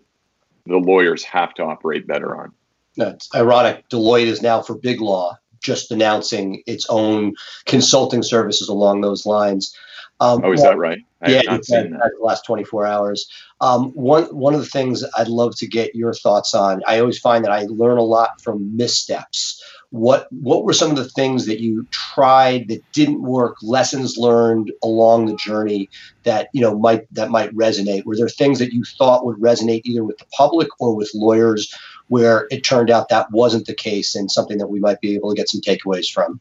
the 0.66 0.78
lawyers 0.78 1.22
have 1.22 1.54
to 1.54 1.62
operate 1.62 2.06
better 2.06 2.36
on 2.36 2.52
That's 2.96 3.28
ironic 3.34 3.88
deloitte 3.88 4.26
is 4.26 4.42
now 4.42 4.62
for 4.62 4.74
big 4.74 5.00
law 5.00 5.38
just 5.62 5.90
announcing 5.90 6.62
its 6.66 6.86
own 6.88 7.34
consulting 7.64 8.22
services 8.22 8.68
along 8.68 9.00
those 9.00 9.26
lines 9.26 9.74
um, 10.20 10.42
oh, 10.44 10.52
is 10.52 10.60
well, 10.60 10.70
that 10.70 10.78
right? 10.78 10.98
I 11.22 11.30
yeah, 11.30 11.42
the 11.58 12.10
last 12.20 12.46
24 12.46 12.86
hours. 12.86 13.30
Um, 13.60 13.90
one 13.92 14.24
one 14.34 14.54
of 14.54 14.60
the 14.60 14.66
things 14.66 15.04
I'd 15.16 15.28
love 15.28 15.56
to 15.56 15.66
get 15.66 15.94
your 15.94 16.14
thoughts 16.14 16.54
on. 16.54 16.82
I 16.86 17.00
always 17.00 17.18
find 17.18 17.44
that 17.44 17.52
I 17.52 17.66
learn 17.68 17.98
a 17.98 18.02
lot 18.02 18.40
from 18.40 18.76
missteps. 18.76 19.62
What 19.96 20.30
what 20.30 20.64
were 20.64 20.72
some 20.72 20.90
of 20.90 20.96
the 20.96 21.08
things 21.08 21.46
that 21.46 21.60
you 21.60 21.86
tried 21.90 22.68
that 22.68 22.82
didn't 22.92 23.22
work? 23.22 23.56
Lessons 23.62 24.16
learned 24.16 24.70
along 24.82 25.26
the 25.26 25.36
journey 25.36 25.88
that 26.24 26.48
you 26.52 26.60
know 26.60 26.78
might 26.78 27.12
that 27.14 27.30
might 27.30 27.54
resonate. 27.54 28.04
Were 28.04 28.16
there 28.16 28.28
things 28.28 28.58
that 28.58 28.72
you 28.72 28.84
thought 28.84 29.24
would 29.24 29.38
resonate 29.38 29.82
either 29.84 30.04
with 30.04 30.18
the 30.18 30.26
public 30.36 30.68
or 30.78 30.94
with 30.94 31.10
lawyers, 31.14 31.74
where 32.08 32.46
it 32.50 32.62
turned 32.62 32.90
out 32.90 33.08
that 33.08 33.30
wasn't 33.32 33.66
the 33.66 33.74
case, 33.74 34.14
and 34.14 34.30
something 34.30 34.58
that 34.58 34.68
we 34.68 34.80
might 34.80 35.00
be 35.00 35.14
able 35.14 35.30
to 35.30 35.36
get 35.36 35.48
some 35.48 35.60
takeaways 35.60 36.12
from? 36.12 36.40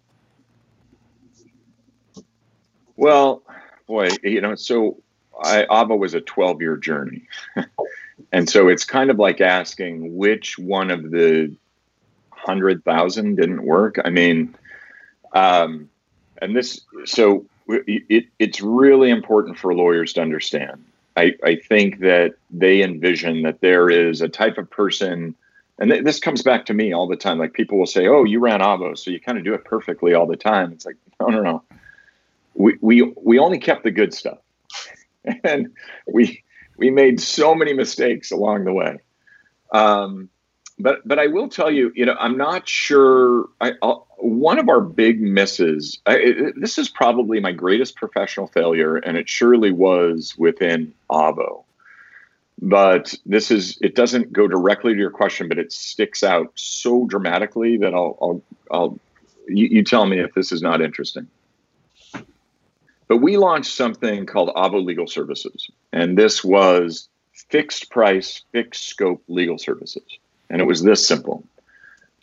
Well, 2.98 3.42
boy, 3.88 4.10
you 4.24 4.42
know, 4.42 4.56
so 4.56 4.98
I, 5.42 5.66
Avvo 5.70 5.98
was 5.98 6.14
a 6.14 6.22
12 6.22 6.62
year 6.62 6.78
journey. 6.78 7.28
And 8.32 8.50
so 8.50 8.68
it's 8.68 8.86
kind 8.86 9.10
of 9.10 9.20
like 9.20 9.42
asking 9.42 10.16
which 10.16 10.58
one 10.58 10.92
of 10.92 11.12
the 11.12 11.56
hundred 12.46 12.84
thousand 12.84 13.36
didn't 13.36 13.64
work. 13.64 13.98
I 14.04 14.10
mean, 14.10 14.56
um, 15.34 15.90
and 16.42 16.56
this 16.56 16.82
so 17.06 17.46
it, 17.68 18.26
it's 18.40 18.62
really 18.62 19.10
important 19.10 19.58
for 19.58 19.74
lawyers 19.74 20.14
to 20.14 20.22
understand. 20.22 20.84
I, 21.18 21.34
I 21.44 21.56
think 21.56 22.00
that 22.00 22.36
they 22.52 22.84
envision 22.84 23.44
that 23.44 23.62
there 23.62 23.90
is 23.90 24.22
a 24.22 24.28
type 24.28 24.58
of 24.58 24.70
person, 24.70 25.34
and 25.80 25.90
th- 25.90 26.04
this 26.04 26.20
comes 26.20 26.44
back 26.44 26.66
to 26.66 26.74
me 26.74 26.94
all 26.94 27.08
the 27.08 27.16
time. 27.16 27.40
Like 27.40 27.54
people 27.54 27.80
will 27.80 27.86
say, 27.86 28.08
"Oh, 28.08 28.24
you 28.24 28.40
ran 28.40 28.60
Avvo, 28.60 28.98
so 28.98 29.12
you 29.12 29.20
kind 29.20 29.38
of 29.38 29.44
do 29.44 29.54
it 29.54 29.64
perfectly 29.64 30.14
all 30.14 30.28
the 30.28 30.36
time." 30.36 30.74
It's 30.74 30.86
like, 30.86 30.98
no, 31.20 31.28
no, 31.28 31.42
no. 31.42 31.64
We 32.54 32.78
we 32.82 33.02
we 33.16 33.40
only 33.40 33.60
kept 33.60 33.84
the 33.84 33.92
good 33.92 34.14
stuff, 34.14 34.40
and 35.44 35.74
we 36.06 36.44
we 36.78 36.90
made 36.90 37.22
so 37.22 37.56
many 37.56 37.74
mistakes 37.74 38.32
along 38.32 38.66
the 38.66 38.74
way. 38.74 39.00
Um, 39.72 40.30
but 40.78 41.08
but 41.08 41.20
I 41.20 41.28
will 41.28 41.48
tell 41.48 41.72
you, 41.72 41.92
you 41.96 42.06
know, 42.06 42.16
I'm 42.20 42.38
not 42.38 42.68
sure. 42.68 43.48
I, 43.62 43.74
uh, 43.82 43.96
one 44.18 44.60
of 44.60 44.68
our 44.68 44.82
big 44.82 45.22
misses. 45.22 46.00
I, 46.06 46.18
it, 46.18 46.54
this 46.60 46.78
is 46.78 46.90
probably 46.90 47.40
my 47.40 47.54
greatest 47.54 47.96
professional 47.96 48.48
failure, 48.48 48.98
and 48.98 49.18
it 49.18 49.30
surely 49.30 49.72
was 49.72 50.36
within 50.38 50.94
Avvo. 51.10 51.64
But 52.62 53.14
this 53.26 53.52
is 53.52 53.78
it 53.82 53.96
doesn't 53.96 54.34
go 54.34 54.48
directly 54.48 54.94
to 54.94 55.00
your 55.00 55.12
question, 55.12 55.48
but 55.48 55.60
it 55.60 55.72
sticks 55.72 56.24
out 56.24 56.52
so 56.56 57.06
dramatically 57.06 57.78
that 57.78 57.94
I'll 57.94 58.18
I'll, 58.22 58.44
I'll 58.72 59.00
you, 59.48 59.68
you 59.68 59.84
tell 59.84 60.06
me 60.06 60.20
if 60.20 60.34
this 60.34 60.52
is 60.52 60.62
not 60.62 60.82
interesting. 60.82 61.28
But 63.08 63.18
we 63.18 63.38
launched 63.38 63.72
something 63.72 64.26
called 64.26 64.50
Avvo 64.56 64.84
Legal 64.84 65.08
Services, 65.08 65.70
and 65.94 66.18
this 66.18 66.44
was 66.44 67.08
fixed 67.50 67.92
price, 67.92 68.44
fixed 68.52 68.88
scope 68.88 69.24
legal 69.28 69.58
services. 69.58 70.04
And 70.56 70.62
it 70.62 70.68
was 70.68 70.82
this 70.82 71.06
simple. 71.06 71.44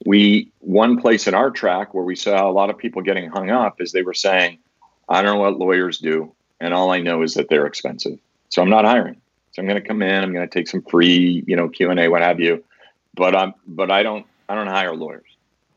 We, 0.06 0.50
one 0.60 0.98
place 0.98 1.26
in 1.26 1.34
our 1.34 1.50
track 1.50 1.92
where 1.92 2.02
we 2.02 2.16
saw 2.16 2.48
a 2.48 2.50
lot 2.50 2.70
of 2.70 2.78
people 2.78 3.02
getting 3.02 3.28
hung 3.28 3.50
up 3.50 3.78
is 3.78 3.92
they 3.92 4.00
were 4.00 4.14
saying, 4.14 4.58
I 5.06 5.20
don't 5.20 5.34
know 5.34 5.42
what 5.42 5.58
lawyers 5.58 5.98
do. 5.98 6.32
And 6.58 6.72
all 6.72 6.90
I 6.90 7.00
know 7.00 7.20
is 7.20 7.34
that 7.34 7.50
they're 7.50 7.66
expensive. 7.66 8.18
So 8.48 8.62
I'm 8.62 8.70
not 8.70 8.86
hiring. 8.86 9.20
So 9.50 9.60
I'm 9.60 9.68
going 9.68 9.82
to 9.82 9.86
come 9.86 10.00
in, 10.00 10.24
I'm 10.24 10.32
going 10.32 10.48
to 10.48 10.50
take 10.50 10.66
some 10.66 10.80
free, 10.80 11.44
you 11.46 11.54
know, 11.54 11.68
Q&A, 11.68 12.08
what 12.08 12.22
have 12.22 12.40
you. 12.40 12.64
But 13.12 13.36
I'm, 13.36 13.52
but 13.66 13.90
I 13.90 14.02
don't, 14.02 14.24
I 14.48 14.54
don't 14.54 14.66
hire 14.66 14.96
lawyers. 14.96 15.36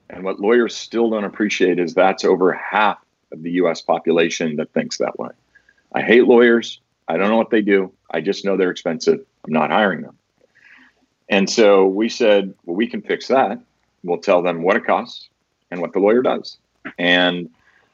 And 0.09 0.23
what 0.23 0.39
lawyers 0.39 0.73
still 0.73 1.09
don't 1.09 1.25
appreciate 1.25 1.77
is 1.77 1.93
that's 1.93 2.23
over 2.23 2.53
half 2.53 2.99
of 3.33 3.43
the 3.43 3.51
US 3.63 3.81
population 3.81 4.55
that 4.55 4.71
thinks 4.71 4.97
that 4.99 5.19
way. 5.19 5.31
I 5.93 6.03
hate 6.03 6.23
lawyers. 6.23 6.79
I 7.09 7.17
don't 7.17 7.27
know 7.27 7.37
what 7.37 7.49
they 7.49 7.61
do. 7.61 7.91
I 8.11 8.21
just 8.21 8.45
know 8.45 8.55
they're 8.55 8.71
expensive. 8.71 9.25
I'm 9.45 9.51
not 9.51 9.71
hiring 9.71 10.03
them. 10.03 10.17
And 11.29 11.49
so 11.49 11.87
we 11.87 12.09
said, 12.09 12.53
well, 12.65 12.75
we 12.75 12.87
can 12.87 13.01
fix 13.01 13.27
that. 13.27 13.59
We'll 14.03 14.19
tell 14.19 14.41
them 14.41 14.61
what 14.61 14.75
it 14.75 14.85
costs 14.85 15.29
and 15.71 15.81
what 15.81 15.93
the 15.93 15.99
lawyer 15.99 16.21
does. 16.21 16.57
And 16.99 17.49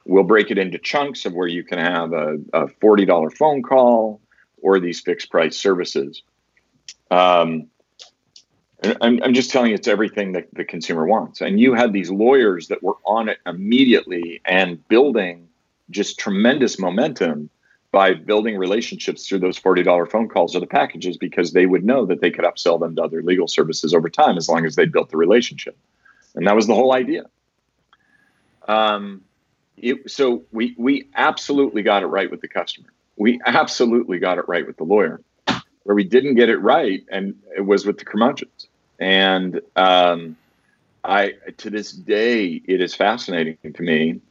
we'll 0.06 0.24
break 0.24 0.52
it 0.52 0.58
into 0.58 0.78
chunks 0.78 1.26
of 1.26 1.34
where 1.34 1.48
you 1.48 1.64
can 1.64 1.80
have 1.80 2.12
a, 2.14 2.34
a 2.54 2.68
$40 2.68 3.38
phone 3.38 3.64
call 3.64 4.20
or 4.62 4.80
these 4.80 5.00
fixed 5.00 5.30
price 5.30 5.58
services. 5.58 6.22
Um, 7.10 7.68
I'm, 9.02 9.22
I'm 9.24 9.34
just 9.34 9.52
telling 9.52 9.70
you, 9.70 9.76
it's 9.76 9.88
everything 9.88 10.32
that 10.34 10.48
the 10.54 10.66
consumer 10.66 11.06
wants. 11.06 11.42
And 11.42 11.60
you 11.60 11.74
had 11.74 11.94
these 11.94 12.10
lawyers 12.10 12.68
that 12.68 12.82
were 12.82 12.98
on 13.06 13.30
it 13.30 13.38
immediately 13.46 14.42
and 14.46 14.86
building 14.88 15.48
just 15.90 16.20
tremendous 16.20 16.80
momentum 16.80 17.50
by 17.92 18.14
building 18.14 18.58
relationships 18.58 19.28
through 19.28 19.40
those 19.40 19.60
$40 19.60 20.10
phone 20.10 20.30
calls 20.30 20.56
or 20.56 20.62
the 20.62 20.68
packages 20.68 21.18
because 21.18 21.52
they 21.52 21.66
would 21.66 21.84
know 21.84 22.06
that 22.06 22.22
they 22.22 22.32
could 22.32 22.46
upsell 22.46 22.80
them 22.80 22.96
to 22.96 23.04
other 23.04 23.22
legal 23.22 23.48
services 23.48 23.94
over 23.94 24.10
time 24.10 24.38
as 24.38 24.48
long 24.48 24.66
as 24.66 24.76
they 24.76 24.86
built 24.86 25.10
the 25.10 25.18
relationship. 25.18 25.78
And 26.34 26.48
that 26.48 26.56
was 26.56 26.68
the 26.68 26.76
whole 26.76 26.94
idea. 26.94 27.26
Um, 28.68 29.22
it, 29.76 30.10
so 30.10 30.44
we, 30.52 30.74
we 30.78 31.10
absolutely 31.16 31.82
got 31.82 32.04
it 32.04 32.08
right 32.08 32.32
with 32.32 32.40
the 32.40 32.48
customer. 32.48 32.88
We 33.18 33.42
absolutely 33.46 34.20
got 34.20 34.38
it 34.38 34.48
right 34.48 34.66
with 34.66 34.78
the 34.78 34.86
lawyer. 34.86 35.22
Where 35.84 35.96
we 35.96 36.04
didn't 36.04 36.36
get 36.36 36.50
it 36.50 36.58
right, 36.58 37.04
and 37.12 37.36
it 37.58 37.62
was 37.62 37.88
with 37.88 37.98
the 37.98 38.06
curmudgeons. 38.06 38.68
And 39.00 39.62
um, 39.76 40.38
I, 41.04 41.34
to 41.58 41.72
this 41.72 41.92
day, 41.92 42.62
it 42.66 42.82
is 42.82 42.94
fascinating 42.94 43.58
to 43.64 43.82
me 43.82 44.22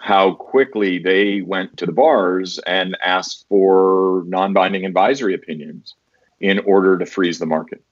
how 0.00 0.34
quickly 0.34 0.98
they 0.98 1.40
went 1.40 1.76
to 1.78 1.86
the 1.86 1.92
bars 1.92 2.58
and 2.66 2.96
asked 3.02 3.46
for 3.48 4.22
non-binding 4.26 4.84
advisory 4.84 5.34
opinions 5.34 5.94
in 6.40 6.58
order 6.60 6.98
to 6.98 7.06
freeze 7.06 7.38
the 7.38 7.46
market. 7.46 7.82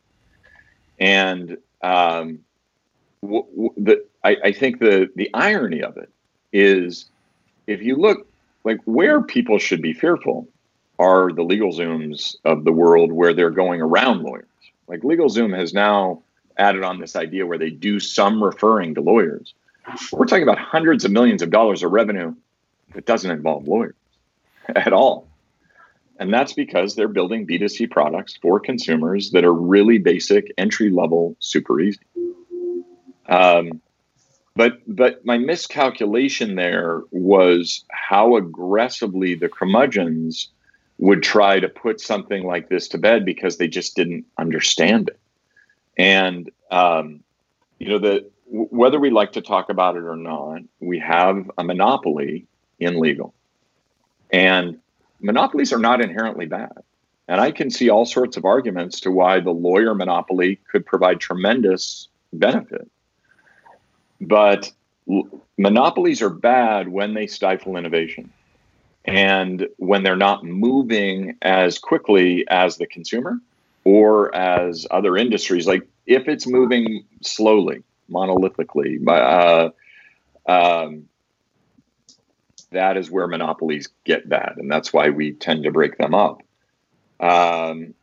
And 1.01 1.57
um, 1.83 2.41
w- 3.23 3.47
w- 3.51 3.75
the, 3.77 4.05
I, 4.23 4.37
I 4.45 4.53
think 4.53 4.81
the 4.81 5.09
the 5.17 5.31
irony 5.35 5.83
of 5.83 5.97
it 5.97 6.11
is, 6.53 7.07
if 7.67 7.83
you 7.83 7.97
look 7.97 8.27
like 8.65 8.81
where 8.85 9.23
people 9.23 9.59
should 9.59 9.83
be 9.83 9.93
fearful 9.93 10.49
are 10.99 11.33
the 11.33 11.43
LegalZooms 11.43 12.37
of 12.45 12.65
the 12.65 12.73
world 12.73 13.13
where 13.13 13.35
they're 13.35 13.51
going 13.51 13.81
around 13.81 14.23
lawyers. 14.23 14.47
Like 14.87 15.01
LegalZoom 15.01 15.57
has 15.57 15.75
now 15.75 16.23
added 16.57 16.85
on 16.85 17.01
this 17.01 17.17
idea 17.17 17.47
where 17.47 17.59
they 17.59 17.71
do 17.71 17.99
some 17.99 18.43
referring 18.43 18.95
to 18.95 19.01
lawyers. 19.01 19.55
We're 20.13 20.27
talking 20.27 20.43
about 20.43 20.59
hundreds 20.59 21.05
of 21.05 21.11
millions 21.11 21.43
of 21.43 21.51
dollars 21.51 21.83
of 21.83 21.93
revenue 21.93 22.35
that 22.95 23.07
doesn't 23.07 23.31
involve 23.31 23.69
lawyers 23.69 23.95
at 24.69 24.93
all. 24.93 25.29
And 26.19 26.33
that's 26.33 26.53
because 26.53 26.95
they're 26.95 27.09
building 27.09 27.47
B2C 27.47 27.91
products 27.91 28.37
for 28.37 28.61
consumers 28.61 29.33
that 29.33 29.45
are 29.45 29.53
really 29.53 29.99
basic, 29.99 30.53
entry 30.57 30.91
level, 30.91 31.37
super 31.41 31.81
easy. 31.81 31.99
Um, 33.29 33.81
but 34.55 34.79
but 34.87 35.25
my 35.25 35.39
miscalculation 35.39 36.55
there 36.55 37.03
was 37.11 37.85
how 37.91 38.37
aggressively 38.37 39.35
the 39.35 39.49
curmudgeons 39.49 40.49
would 40.99 41.23
try 41.23 41.59
to 41.59 41.69
put 41.69 42.01
something 42.01 42.45
like 42.45 42.69
this 42.69 42.89
to 42.89 42.99
bed 42.99 43.25
because 43.25 43.57
they 43.57 43.67
just 43.67 43.97
didn't 43.97 44.27
understand 44.39 45.09
it. 45.09 45.19
And 45.99 46.51
um, 46.71 47.25
you 47.81 47.89
know 47.89 47.99
the 47.99 48.31
whether 48.55 49.01
we 49.01 49.11
like 49.11 49.33
to 49.33 49.41
talk 49.41 49.69
about 49.69 49.97
it 49.97 50.05
or 50.05 50.17
not, 50.17 50.63
we 50.79 51.01
have 51.01 51.51
a 51.59 51.65
monopoly 51.65 52.47
in 52.79 53.01
legal. 53.01 53.35
And 54.33 54.79
monopolies 55.21 55.73
are 55.73 55.79
not 55.79 56.01
inherently 56.01 56.47
bad. 56.47 56.79
And 57.27 57.41
I 57.41 57.51
can 57.51 57.71
see 57.71 57.89
all 57.89 58.07
sorts 58.07 58.37
of 58.37 58.45
arguments 58.45 59.01
to 59.01 59.11
why 59.11 59.41
the 59.41 59.51
lawyer 59.51 59.95
monopoly 59.95 60.61
could 60.71 60.87
provide 60.87 61.19
tremendous 61.19 62.09
benefit. 62.33 62.89
But 64.21 64.71
monopolies 65.59 66.23
are 66.23 66.31
bad 66.31 66.89
when 66.89 67.15
they 67.15 67.27
stifle 67.27 67.77
innovation 67.77 68.33
and 69.05 69.67
when 69.79 70.05
they're 70.05 70.17
not 70.17 70.45
moving 70.45 71.37
as 71.43 71.79
quickly 71.79 72.45
as 72.49 72.77
the 72.77 72.87
consumer 72.87 73.41
or 73.83 74.35
as 74.35 74.87
other 74.93 75.17
industries. 75.17 75.67
Like 75.67 75.87
if 76.07 76.29
it's 76.29 76.47
moving 76.47 77.05
slowly, 77.23 77.83
monolithically. 78.11 79.07
Uh, 79.07 79.71
um, 80.51 81.09
that 82.71 82.97
is 82.97 83.11
where 83.11 83.27
monopolies 83.27 83.89
get 84.05 84.29
bad, 84.29 84.55
and 84.57 84.71
that's 84.71 84.93
why 84.93 85.11
we 85.11 85.33
tend 85.33 85.65
to 85.65 85.71
break 85.71 85.97
them 85.99 86.15
up. 86.15 86.43
Um, 87.21 87.95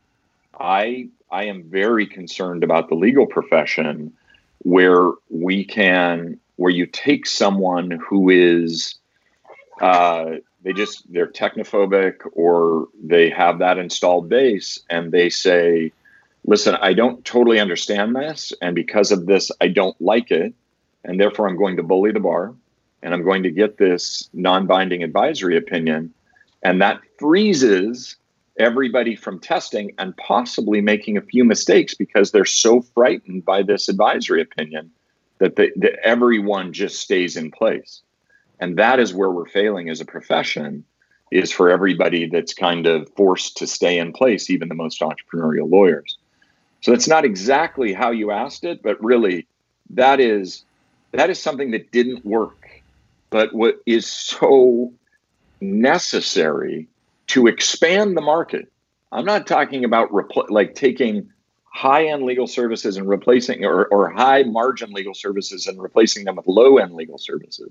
I 0.58 1.08
I 1.30 1.44
am 1.44 1.64
very 1.64 2.06
concerned 2.06 2.64
about 2.64 2.88
the 2.88 2.94
legal 2.94 3.26
profession, 3.26 4.12
where 4.58 5.12
we 5.30 5.64
can 5.64 6.38
where 6.56 6.70
you 6.70 6.86
take 6.86 7.26
someone 7.26 7.90
who 7.90 8.30
is 8.30 8.96
uh, 9.80 10.36
they 10.62 10.72
just 10.72 11.10
they're 11.12 11.26
technophobic 11.26 12.20
or 12.32 12.88
they 13.02 13.30
have 13.30 13.58
that 13.58 13.78
installed 13.78 14.28
base 14.28 14.78
and 14.88 15.10
they 15.10 15.28
say 15.28 15.92
listen, 16.44 16.76
I 16.80 16.92
don't 16.92 17.24
totally 17.24 17.60
understand 17.60 18.16
this. 18.16 18.52
And 18.60 18.74
because 18.74 19.12
of 19.12 19.26
this, 19.26 19.50
I 19.60 19.68
don't 19.68 19.98
like 20.00 20.30
it. 20.30 20.54
And 21.04 21.20
therefore, 21.20 21.48
I'm 21.48 21.56
going 21.56 21.76
to 21.76 21.82
bully 21.82 22.12
the 22.12 22.20
bar 22.20 22.54
and 23.02 23.12
I'm 23.12 23.24
going 23.24 23.42
to 23.42 23.50
get 23.50 23.78
this 23.78 24.28
non 24.32 24.66
binding 24.66 25.02
advisory 25.02 25.56
opinion. 25.56 26.14
And 26.62 26.80
that 26.80 27.00
freezes 27.18 28.16
everybody 28.58 29.16
from 29.16 29.40
testing 29.40 29.92
and 29.98 30.16
possibly 30.16 30.80
making 30.80 31.16
a 31.16 31.22
few 31.22 31.44
mistakes 31.44 31.94
because 31.94 32.30
they're 32.30 32.44
so 32.44 32.82
frightened 32.82 33.44
by 33.44 33.62
this 33.62 33.88
advisory 33.88 34.40
opinion 34.40 34.90
that, 35.38 35.56
the, 35.56 35.72
that 35.76 35.98
everyone 36.04 36.72
just 36.72 37.00
stays 37.00 37.36
in 37.36 37.50
place. 37.50 38.02
And 38.60 38.78
that 38.78 39.00
is 39.00 39.12
where 39.12 39.30
we're 39.30 39.48
failing 39.48 39.90
as 39.90 40.00
a 40.00 40.04
profession 40.04 40.84
is 41.32 41.50
for 41.50 41.70
everybody 41.70 42.28
that's 42.28 42.52
kind 42.52 42.86
of 42.86 43.10
forced 43.16 43.56
to 43.56 43.66
stay 43.66 43.98
in 43.98 44.12
place, 44.12 44.50
even 44.50 44.68
the 44.68 44.74
most 44.74 45.00
entrepreneurial 45.00 45.68
lawyers. 45.68 46.18
So 46.82 46.90
that's 46.90 47.08
not 47.08 47.24
exactly 47.24 47.92
how 47.92 48.10
you 48.10 48.30
asked 48.30 48.64
it, 48.64 48.82
but 48.82 49.02
really 49.02 49.46
that 49.90 50.20
is 50.20 50.64
that 51.12 51.30
is 51.30 51.40
something 51.40 51.70
that 51.72 51.92
didn't 51.92 52.24
work, 52.24 52.82
but 53.30 53.54
what 53.54 53.80
is 53.86 54.06
so 54.06 54.92
necessary 55.60 56.88
to 57.28 57.46
expand 57.46 58.16
the 58.16 58.20
market. 58.20 58.70
I'm 59.12 59.24
not 59.24 59.46
talking 59.46 59.84
about 59.84 60.10
repl- 60.10 60.50
like 60.50 60.74
taking 60.74 61.30
high 61.64 62.06
end 62.06 62.24
legal 62.24 62.46
services 62.46 62.96
and 62.96 63.08
replacing 63.08 63.64
or, 63.64 63.86
or 63.86 64.10
high 64.10 64.42
margin 64.42 64.92
legal 64.92 65.14
services 65.14 65.66
and 65.66 65.80
replacing 65.80 66.24
them 66.24 66.36
with 66.36 66.46
low 66.46 66.78
end 66.78 66.94
legal 66.94 67.18
services. 67.18 67.70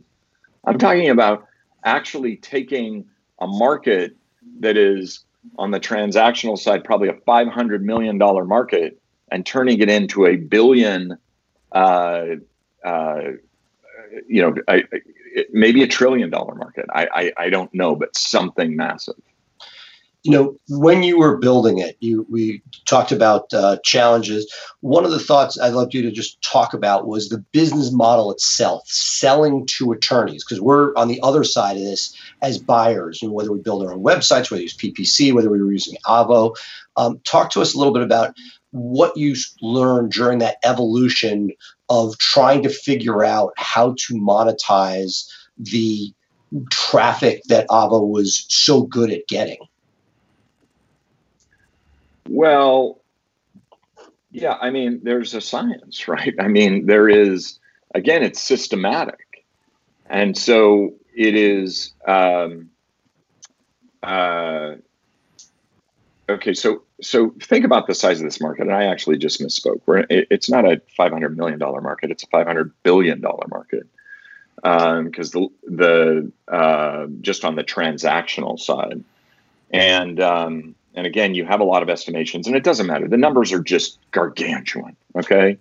I'm 0.63 0.73
mm-hmm. 0.73 0.79
talking 0.79 1.09
about 1.09 1.47
actually 1.83 2.37
taking 2.37 3.05
a 3.39 3.47
market 3.47 4.15
that 4.59 4.77
is 4.77 5.25
on 5.57 5.71
the 5.71 5.79
transactional 5.79 6.57
side, 6.57 6.83
probably 6.83 7.09
a 7.09 7.13
$500 7.13 7.81
million 7.81 8.17
market, 8.17 9.00
and 9.31 9.45
turning 9.45 9.79
it 9.79 9.89
into 9.89 10.25
a 10.25 10.35
billion, 10.35 11.17
uh, 11.71 12.25
uh, 12.83 13.21
you 14.27 14.41
know, 14.41 14.55
I, 14.67 14.83
maybe 15.51 15.83
a 15.83 15.87
trillion 15.87 16.29
dollar 16.29 16.55
market. 16.55 16.85
I, 16.93 17.07
I, 17.13 17.45
I 17.45 17.49
don't 17.49 17.73
know, 17.73 17.95
but 17.95 18.15
something 18.15 18.75
massive 18.75 19.15
you 20.23 20.31
know, 20.31 20.55
when 20.69 21.01
you 21.01 21.17
were 21.17 21.37
building 21.37 21.79
it, 21.79 21.97
you 21.99 22.27
we 22.29 22.61
talked 22.85 23.11
about 23.11 23.51
uh, 23.53 23.77
challenges. 23.83 24.51
One 24.81 25.03
of 25.03 25.09
the 25.09 25.19
thoughts 25.19 25.59
I'd 25.59 25.73
love 25.73 25.93
you 25.93 26.03
to 26.03 26.11
just 26.11 26.39
talk 26.43 26.75
about 26.75 27.07
was 27.07 27.29
the 27.29 27.39
business 27.51 27.91
model 27.91 28.31
itself, 28.31 28.83
selling 28.87 29.65
to 29.67 29.91
attorneys, 29.91 30.43
because 30.43 30.61
we're 30.61 30.93
on 30.95 31.07
the 31.07 31.19
other 31.23 31.43
side 31.43 31.77
of 31.77 31.83
this 31.83 32.15
as 32.43 32.59
buyers. 32.59 33.23
And 33.23 33.31
whether 33.31 33.51
we 33.51 33.59
build 33.59 33.83
our 33.83 33.93
own 33.93 34.03
websites, 34.03 34.51
whether 34.51 34.59
we 34.59 34.63
use 34.63 34.77
PPC, 34.77 35.33
whether 35.33 35.49
we 35.49 35.59
were 35.59 35.71
using 35.71 35.97
Avvo, 36.05 36.55
um, 36.97 37.19
talk 37.23 37.49
to 37.51 37.61
us 37.61 37.73
a 37.73 37.77
little 37.79 37.93
bit 37.93 38.03
about 38.03 38.35
what 38.71 39.15
you 39.17 39.35
learned 39.61 40.11
during 40.11 40.39
that 40.39 40.57
evolution 40.63 41.51
of 41.89 42.17
trying 42.17 42.63
to 42.63 42.69
figure 42.69 43.23
out 43.23 43.53
how 43.57 43.95
to 43.97 44.15
monetize 44.15 45.29
the 45.57 46.13
traffic 46.69 47.43
that 47.45 47.67
Avvo 47.67 48.07
was 48.07 48.45
so 48.49 48.83
good 48.83 49.11
at 49.11 49.27
getting. 49.27 49.59
Well, 52.29 53.01
yeah, 54.31 54.57
I 54.61 54.69
mean, 54.69 55.01
there's 55.03 55.33
a 55.33 55.41
science, 55.41 56.07
right? 56.07 56.33
I 56.39 56.47
mean, 56.47 56.85
there 56.85 57.09
is, 57.09 57.59
again, 57.93 58.23
it's 58.23 58.41
systematic. 58.41 59.45
And 60.09 60.37
so 60.37 60.93
it 61.15 61.35
is, 61.35 61.93
um, 62.07 62.69
uh, 64.03 64.75
okay, 66.29 66.53
so 66.53 66.83
so 67.01 67.33
think 67.41 67.65
about 67.65 67.87
the 67.87 67.95
size 67.95 68.19
of 68.19 68.25
this 68.25 68.39
market, 68.39 68.63
and 68.63 68.73
I 68.73 68.85
actually 68.85 69.17
just 69.17 69.41
misspoke. 69.41 69.81
We're, 69.85 69.99
it, 70.09 70.27
it's 70.29 70.49
not 70.49 70.65
a 70.65 70.81
five 70.95 71.11
hundred 71.11 71.37
million 71.37 71.59
dollar 71.59 71.81
market; 71.81 72.11
it's 72.11 72.23
a 72.23 72.27
five 72.27 72.47
hundred 72.47 72.71
billion 72.83 73.21
dollar 73.21 73.47
market. 73.49 73.87
Because 74.55 75.35
um, 75.35 75.49
the 75.65 76.31
the 76.47 76.53
uh, 76.53 77.07
just 77.21 77.43
on 77.43 77.55
the 77.55 77.63
transactional 77.63 78.59
side, 78.59 79.03
and 79.71 80.19
um, 80.19 80.75
and 80.93 81.07
again, 81.07 81.33
you 81.33 81.45
have 81.45 81.59
a 81.59 81.63
lot 81.63 81.81
of 81.81 81.89
estimations, 81.89 82.47
and 82.47 82.55
it 82.55 82.63
doesn't 82.63 82.85
matter. 82.85 83.07
The 83.07 83.17
numbers 83.17 83.51
are 83.51 83.61
just 83.61 83.97
gargantuan. 84.11 84.95
Okay, 85.15 85.57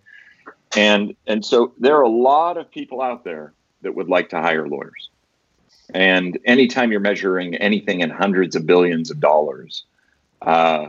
and 0.76 1.16
and 1.26 1.44
so 1.44 1.72
there 1.78 1.96
are 1.96 2.02
a 2.02 2.08
lot 2.10 2.58
of 2.58 2.70
people 2.70 3.00
out 3.00 3.24
there 3.24 3.52
that 3.82 3.94
would 3.94 4.08
like 4.08 4.28
to 4.30 4.40
hire 4.40 4.68
lawyers. 4.68 5.08
And 5.94 6.38
anytime 6.44 6.92
you're 6.92 7.00
measuring 7.00 7.56
anything 7.56 8.00
in 8.00 8.10
hundreds 8.10 8.54
of 8.54 8.66
billions 8.66 9.10
of 9.10 9.18
dollars, 9.18 9.84
uh, 10.42 10.88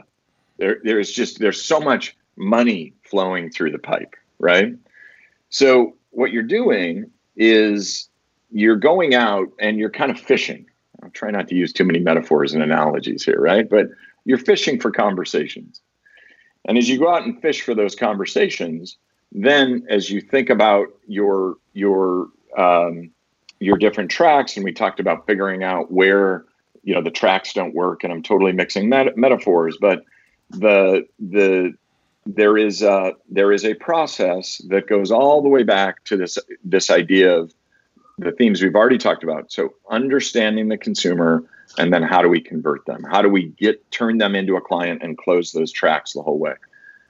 there 0.62 0.78
there's 0.84 1.12
just 1.12 1.39
there's 1.39 1.62
so 1.62 1.80
much 1.80 2.16
money 2.38 2.93
flowing 3.03 3.49
through 3.49 3.72
the 3.72 3.80
pipe, 3.80 4.16
right? 4.39 4.76
So 5.49 5.95
what 6.12 6.32
you're 6.32 6.43
doing 6.43 7.09
is 7.36 8.07
you're 8.51 8.78
going 8.78 9.16
out 9.16 9.47
and 9.59 9.80
you're 9.80 9.89
kind 9.89 10.12
of 10.12 10.20
fishing. 10.20 10.68
I'll 11.01 11.09
try 11.09 11.32
not 11.32 11.47
to 11.47 11.55
use 11.55 11.74
too 11.74 11.84
many 11.84 11.99
metaphors 11.99 12.53
and 12.53 12.62
analogies 12.62 13.26
here, 13.26 13.41
right? 13.41 13.68
But 13.68 13.88
you're 14.24 14.38
fishing 14.38 14.80
for 14.80 14.91
conversations. 14.91 15.82
And 16.66 16.78
as 16.78 16.88
you 16.88 16.99
go 16.99 17.12
out 17.12 17.24
and 17.24 17.41
fish 17.41 17.62
for 17.64 17.74
those 17.74 17.95
conversations, 17.95 18.97
then 19.32 19.84
as 19.89 20.12
you 20.12 20.22
think 20.22 20.51
about 20.51 20.88
your 21.07 21.55
your 21.74 22.28
um, 22.55 23.09
your 23.59 23.78
different 23.78 24.12
tracks, 24.12 24.55
and 24.55 24.64
we 24.64 24.72
talked 24.72 24.99
about 24.99 25.26
figuring 25.26 25.64
out 25.64 25.91
where 25.91 26.45
you 26.84 26.93
know 26.93 27.01
the 27.01 27.09
tracks 27.09 27.51
don't 27.51 27.74
work, 27.74 28.03
and 28.03 28.14
I'm 28.14 28.22
totally 28.22 28.51
mixing 28.51 28.89
met- 28.89 29.18
metaphors, 29.18 29.78
but 29.82 30.03
the 30.52 31.08
the 31.20 31.74
there 32.26 32.58
is 32.58 32.82
a 32.82 33.14
there 33.30 33.52
is 33.52 33.66
a 33.66 33.74
process 33.74 34.62
that 34.70 34.88
goes 34.88 35.12
all 35.12 35.41
the 35.41 35.49
way 35.49 35.64
back 35.64 36.04
to 36.06 36.18
this 36.18 36.38
this 36.64 36.89
idea 36.89 37.36
of 37.38 37.54
the 38.18 38.32
themes 38.32 38.62
we've 38.62 38.76
already 38.76 38.97
talked 38.97 39.24
about. 39.24 39.52
So 39.52 39.74
understanding 39.89 40.68
the 40.68 40.78
consumer, 40.78 41.43
and 41.80 41.91
then 41.91 42.04
how 42.04 42.22
do 42.22 42.30
we 42.30 42.39
convert 42.39 42.86
them? 42.86 43.04
How 43.04 43.22
do 43.22 43.30
we 43.30 43.47
get 43.47 43.89
turn 43.91 44.20
them 44.20 44.36
into 44.36 44.56
a 44.56 44.62
client 44.62 45.02
and 45.02 45.18
close 45.18 45.52
those 45.52 45.72
tracks 45.72 46.14
the 46.14 46.22
whole 46.22 46.38
way? 46.38 46.54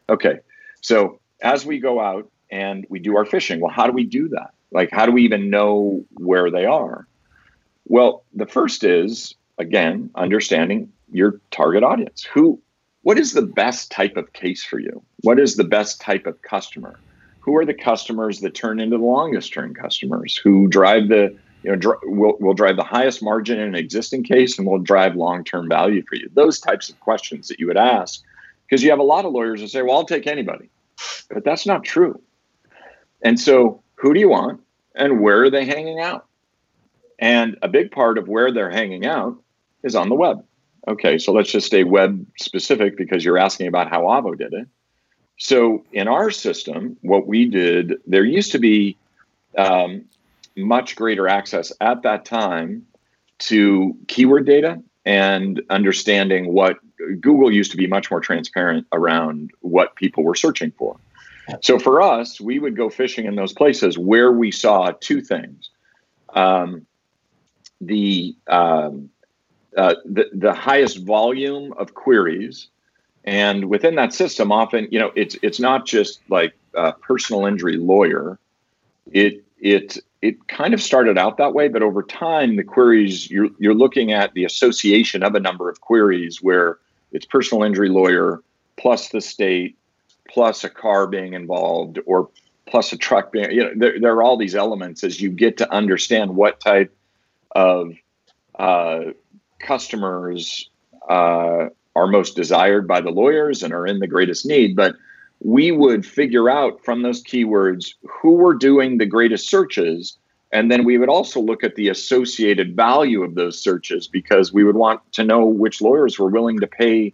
Okay 0.09 0.39
so 0.81 1.19
as 1.41 1.65
we 1.65 1.79
go 1.79 1.99
out 2.01 2.29
and 2.49 2.85
we 2.89 2.99
do 2.99 3.15
our 3.15 3.25
fishing 3.25 3.61
well 3.61 3.71
how 3.71 3.85
do 3.85 3.93
we 3.93 4.03
do 4.03 4.27
that? 4.29 4.53
Like 4.71 4.89
how 4.91 5.05
do 5.05 5.11
we 5.11 5.23
even 5.23 5.49
know 5.49 6.03
where 6.15 6.51
they 6.51 6.65
are? 6.65 7.07
Well 7.85 8.23
the 8.33 8.45
first 8.45 8.83
is 8.83 9.35
again 9.57 10.09
understanding 10.15 10.91
your 11.11 11.39
target 11.51 11.83
audience. 11.83 12.23
Who 12.33 12.61
what 13.03 13.17
is 13.17 13.33
the 13.33 13.41
best 13.41 13.91
type 13.91 14.17
of 14.17 14.33
case 14.33 14.63
for 14.63 14.79
you 14.79 15.01
what 15.21 15.39
is 15.39 15.55
the 15.55 15.63
best 15.63 16.01
type 16.01 16.25
of 16.25 16.41
customer 16.41 16.99
who 17.39 17.55
are 17.55 17.65
the 17.65 17.73
customers 17.73 18.41
that 18.41 18.53
turn 18.53 18.79
into 18.79 18.97
the 18.97 19.03
longest 19.03 19.53
term 19.53 19.73
customers 19.73 20.37
who 20.37 20.67
drive 20.67 21.07
the 21.07 21.35
you 21.63 21.69
know, 21.69 21.75
dr- 21.75 21.99
will 22.03 22.37
will 22.39 22.53
drive 22.53 22.75
the 22.75 22.83
highest 22.83 23.21
margin 23.21 23.59
in 23.59 23.69
an 23.69 23.75
existing 23.75 24.23
case 24.23 24.57
and 24.57 24.67
will 24.67 24.79
drive 24.79 25.15
long 25.15 25.43
term 25.43 25.69
value 25.69 26.03
for 26.07 26.15
you. 26.15 26.29
Those 26.33 26.59
types 26.59 26.89
of 26.89 26.99
questions 26.99 27.47
that 27.47 27.59
you 27.59 27.67
would 27.67 27.77
ask, 27.77 28.23
because 28.65 28.83
you 28.83 28.89
have 28.89 28.99
a 28.99 29.03
lot 29.03 29.25
of 29.25 29.33
lawyers 29.33 29.61
that 29.61 29.69
say, 29.69 29.81
"Well, 29.81 29.97
I'll 29.97 30.05
take 30.05 30.27
anybody," 30.27 30.69
but 31.29 31.43
that's 31.43 31.65
not 31.65 31.83
true. 31.83 32.19
And 33.21 33.39
so, 33.39 33.83
who 33.95 34.13
do 34.13 34.19
you 34.19 34.29
want, 34.29 34.61
and 34.95 35.21
where 35.21 35.43
are 35.43 35.49
they 35.49 35.65
hanging 35.65 35.99
out? 35.99 36.25
And 37.19 37.57
a 37.61 37.67
big 37.67 37.91
part 37.91 38.17
of 38.17 38.27
where 38.27 38.51
they're 38.51 38.71
hanging 38.71 39.05
out 39.05 39.37
is 39.83 39.95
on 39.95 40.09
the 40.09 40.15
web. 40.15 40.43
Okay, 40.87 41.17
so 41.17 41.31
let's 41.31 41.51
just 41.51 41.67
stay 41.67 41.83
web 41.83 42.25
specific 42.39 42.97
because 42.97 43.23
you're 43.23 43.37
asking 43.37 43.67
about 43.67 43.89
how 43.89 44.03
Avvo 44.03 44.37
did 44.37 44.53
it. 44.53 44.67
So 45.37 45.83
in 45.91 46.07
our 46.07 46.31
system, 46.31 46.97
what 47.01 47.27
we 47.27 47.45
did, 47.45 47.95
there 48.05 48.23
used 48.23 48.51
to 48.53 48.59
be 48.59 48.97
um, 49.57 50.05
much 50.55 50.95
greater 50.95 51.27
access 51.27 51.71
at 51.81 52.03
that 52.03 52.25
time 52.25 52.85
to 53.39 53.95
keyword 54.07 54.45
data 54.45 54.81
and 55.05 55.61
understanding 55.69 56.53
what 56.53 56.77
Google 57.19 57.51
used 57.51 57.71
to 57.71 57.77
be 57.77 57.87
much 57.87 58.11
more 58.11 58.19
transparent 58.19 58.85
around 58.91 59.51
what 59.61 59.95
people 59.95 60.23
were 60.23 60.35
searching 60.35 60.71
for. 60.77 60.97
So 61.61 61.79
for 61.79 62.01
us, 62.01 62.39
we 62.39 62.59
would 62.59 62.77
go 62.77 62.89
fishing 62.89 63.25
in 63.25 63.35
those 63.35 63.51
places 63.51 63.97
where 63.97 64.31
we 64.31 64.51
saw 64.51 64.91
two 64.91 65.21
things: 65.21 65.69
um, 66.33 66.85
the, 67.81 68.35
um, 68.47 69.09
uh, 69.77 69.95
the 70.05 70.29
the 70.33 70.53
highest 70.53 70.99
volume 70.99 71.73
of 71.73 71.93
queries, 71.93 72.67
and 73.23 73.69
within 73.69 73.95
that 73.95 74.13
system, 74.13 74.51
often 74.51 74.87
you 74.91 74.99
know 74.99 75.11
it's 75.15 75.37
it's 75.41 75.59
not 75.59 75.85
just 75.85 76.21
like 76.29 76.53
a 76.73 76.93
personal 76.93 77.45
injury 77.45 77.77
lawyer. 77.77 78.37
It 79.11 79.43
it 79.59 79.97
it 80.21 80.47
kind 80.47 80.73
of 80.73 80.81
started 80.81 81.17
out 81.17 81.37
that 81.37 81.53
way, 81.53 81.67
but 81.67 81.81
over 81.81 82.03
time, 82.03 82.55
the 82.55 82.63
queries 82.63 83.29
you're 83.31 83.49
you're 83.59 83.75
looking 83.75 84.11
at 84.11 84.33
the 84.33 84.45
association 84.45 85.23
of 85.23 85.35
a 85.35 85.39
number 85.39 85.69
of 85.69 85.81
queries 85.81 86.41
where 86.41 86.77
it's 87.11 87.25
personal 87.25 87.63
injury 87.63 87.89
lawyer 87.89 88.41
plus 88.77 89.09
the 89.09 89.21
state 89.21 89.77
plus 90.27 90.63
a 90.63 90.69
car 90.69 91.07
being 91.07 91.33
involved 91.33 91.99
or 92.05 92.29
plus 92.65 92.93
a 92.93 92.97
truck 92.97 93.31
being 93.31 93.51
you 93.51 93.63
know 93.63 93.71
there, 93.75 93.99
there 93.99 94.13
are 94.13 94.23
all 94.23 94.37
these 94.37 94.55
elements 94.55 95.03
as 95.03 95.19
you 95.19 95.29
get 95.29 95.57
to 95.57 95.71
understand 95.73 96.35
what 96.35 96.59
type 96.59 96.95
of 97.51 97.93
uh, 98.57 99.11
customers 99.61 100.69
uh, 101.09 101.67
are 101.95 102.07
most 102.07 102.35
desired 102.35 102.87
by 102.87 103.01
the 103.01 103.11
lawyers 103.11 103.63
and 103.63 103.73
are 103.73 103.85
in 103.85 103.99
the 103.99 104.07
greatest 104.07 104.45
need 104.45 104.75
but 104.75 104.95
we 105.43 105.71
would 105.71 106.05
figure 106.05 106.49
out 106.49 106.83
from 106.83 107.01
those 107.01 107.23
keywords 107.23 107.95
who 108.07 108.33
were 108.33 108.53
doing 108.53 108.97
the 108.97 109.05
greatest 109.05 109.49
searches. 109.49 110.17
And 110.51 110.71
then 110.71 110.85
we 110.85 110.97
would 110.97 111.09
also 111.09 111.39
look 111.39 111.63
at 111.63 111.75
the 111.75 111.89
associated 111.89 112.75
value 112.75 113.23
of 113.23 113.35
those 113.35 113.59
searches 113.61 114.07
because 114.07 114.53
we 114.53 114.63
would 114.63 114.75
want 114.75 115.01
to 115.13 115.23
know 115.23 115.45
which 115.45 115.81
lawyers 115.81 116.19
were 116.19 116.29
willing 116.29 116.59
to 116.59 116.67
pay. 116.67 117.13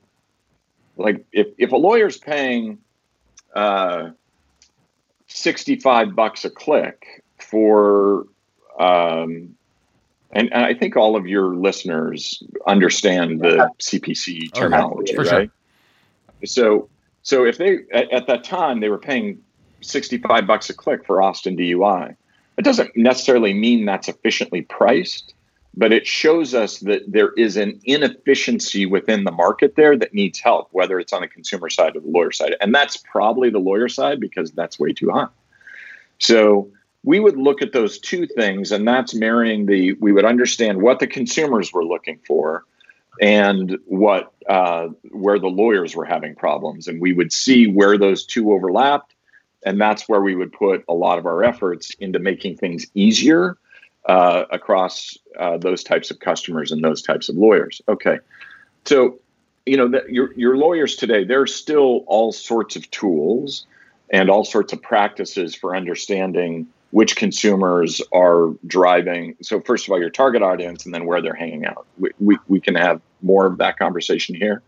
Like, 0.98 1.26
if, 1.32 1.48
if 1.58 1.72
a 1.72 1.78
lawyer's 1.78 2.18
paying 2.18 2.80
uh, 3.56 4.10
65 5.28 6.16
bucks 6.16 6.44
a 6.44 6.50
click 6.50 7.24
for, 7.40 8.26
um, 8.78 9.56
and, 10.32 10.52
and, 10.54 10.66
I 10.66 10.74
think 10.74 10.96
all 10.96 11.16
of 11.16 11.28
your 11.28 11.56
listeners 11.56 12.44
understand 12.66 13.42
the 13.42 13.70
CPC 13.80 14.50
oh, 14.54 14.60
terminology, 14.60 15.16
right? 15.16 15.28
Sure. 15.28 15.48
So 16.46 16.90
so 17.24 17.46
if 17.46 17.58
they 17.58 17.80
at, 17.94 18.12
at 18.12 18.28
that 18.28 18.44
time 18.44 18.80
they 18.80 18.90
were 18.90 18.98
paying 18.98 19.42
65 19.82 20.48
bucks 20.48 20.70
a 20.70 20.74
click 20.74 21.06
for 21.06 21.22
Austin 21.22 21.56
DUI, 21.56 22.16
it 22.58 22.64
doesn't 22.64 22.96
necessarily 22.96 23.54
mean 23.54 23.86
that's 23.86 24.08
efficiently 24.08 24.64
priced, 24.64 25.34
but 25.76 25.94
it 25.94 26.08
shows 26.08 26.54
us 26.54 26.80
that 26.80 27.04
there 27.08 27.34
is 27.34 27.56
an 27.56 27.80
inefficiency 27.86 28.86
within 28.86 29.24
the 29.24 29.32
market 29.32 29.76
there 29.76 29.96
that 29.98 30.14
needs 30.14 30.40
help, 30.40 30.70
whether 30.72 31.00
it's 31.00 31.14
on 31.14 31.22
the 31.22 31.28
consumer 31.28 31.70
side 31.70 31.96
or 31.96 32.00
the 32.00 32.08
lawyer 32.08 32.32
side. 32.32 32.56
And 32.60 32.74
that's 32.74 32.98
probably 32.98 33.50
the 33.50 33.60
lawyer 33.60 33.88
side 33.88 34.20
because 34.20 34.52
that's 34.52 34.80
way 34.80 34.92
too 34.92 35.12
high. 35.12 35.28
So 36.20 36.72
we 37.08 37.22
would 37.22 37.38
look 37.38 37.62
at 37.62 37.72
those 37.72 38.00
two 38.00 38.28
things, 38.28 38.74
and 38.74 38.86
that's 38.86 39.16
marrying 39.16 39.66
the, 39.66 39.94
we 39.94 40.12
would 40.12 40.26
understand 40.26 40.82
what 40.82 41.00
the 41.00 41.08
consumers 41.08 41.72
were 41.72 41.86
looking 41.86 42.20
for 42.28 42.66
and 43.22 43.78
what 43.86 44.34
uh, 44.50 44.90
where 45.12 45.40
the 45.40 45.48
lawyers 45.48 45.96
were 45.96 46.04
having 46.04 46.36
problems 46.36 46.88
and 46.88 47.02
we 47.02 47.14
would 47.14 47.32
see 47.32 47.66
where 47.66 47.98
those 47.98 48.26
two 48.26 48.52
overlapped 48.52 49.16
and 49.66 49.82
that's 49.82 50.08
where 50.08 50.22
we 50.22 50.36
would 50.36 50.52
put 50.52 50.84
a 50.88 50.94
lot 50.94 51.18
of 51.18 51.26
our 51.26 51.44
efforts 51.44 51.96
into 52.00 52.20
making 52.20 52.58
things 52.58 52.86
easier 52.94 53.58
uh, 54.06 54.44
across 54.52 55.18
uh, 55.40 55.58
those 55.58 55.84
types 55.84 56.12
of 56.12 56.20
customers 56.20 56.72
and 56.72 56.84
those 56.84 57.02
types 57.02 57.28
of 57.28 57.36
lawyers. 57.36 57.82
Okay, 57.90 58.20
so 58.86 59.18
you 59.66 59.78
know 59.78 60.00
your 60.08 60.34
your 60.36 60.58
lawyers 60.58 60.96
today 60.96 61.24
there's 61.24 61.56
still 61.56 62.04
all 62.06 62.32
sorts 62.32 62.76
of 62.76 62.90
tools 62.92 63.66
and 64.12 64.30
all 64.30 64.46
sorts 64.46 64.74
of 64.74 64.82
practices 64.82 65.56
for 65.56 65.76
understanding 65.76 66.68
which 66.92 67.16
consumers 67.16 68.02
are 68.14 68.50
driving. 68.66 69.36
So 69.42 69.60
first 69.62 69.88
of 69.88 69.92
all, 69.92 70.00
your 70.00 70.10
target 70.10 70.42
audience, 70.42 70.86
and 70.86 70.94
then 70.94 71.06
where 71.06 71.22
they're 71.22 71.34
hanging 71.34 71.66
out. 71.66 71.86
We 71.98 72.12
we, 72.20 72.38
we 72.48 72.60
can 72.60 72.76
have 72.76 73.02
more 73.22 73.46
of 73.46 73.58
that 73.58 73.78
conversation 73.78 74.36
here. 74.36 74.62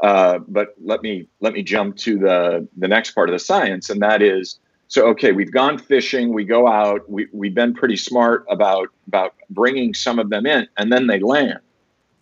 Uh, 0.00 0.38
but 0.48 0.74
let 0.82 1.02
me 1.02 1.26
let 1.40 1.52
me 1.52 1.62
jump 1.62 1.96
to 1.98 2.18
the 2.18 2.68
the 2.76 2.88
next 2.88 3.12
part 3.12 3.28
of 3.28 3.32
the 3.34 3.38
science, 3.38 3.90
and 3.90 4.02
that 4.02 4.22
is 4.22 4.58
so 4.88 5.06
okay 5.08 5.32
we've 5.32 5.52
gone 5.52 5.78
fishing 5.78 6.32
we 6.32 6.44
go 6.44 6.68
out 6.68 7.08
we, 7.10 7.26
we've 7.32 7.54
been 7.54 7.74
pretty 7.74 7.96
smart 7.96 8.44
about 8.48 8.88
about 9.08 9.34
bringing 9.50 9.94
some 9.94 10.18
of 10.18 10.30
them 10.30 10.46
in 10.46 10.68
and 10.76 10.92
then 10.92 11.06
they 11.06 11.18
land 11.18 11.58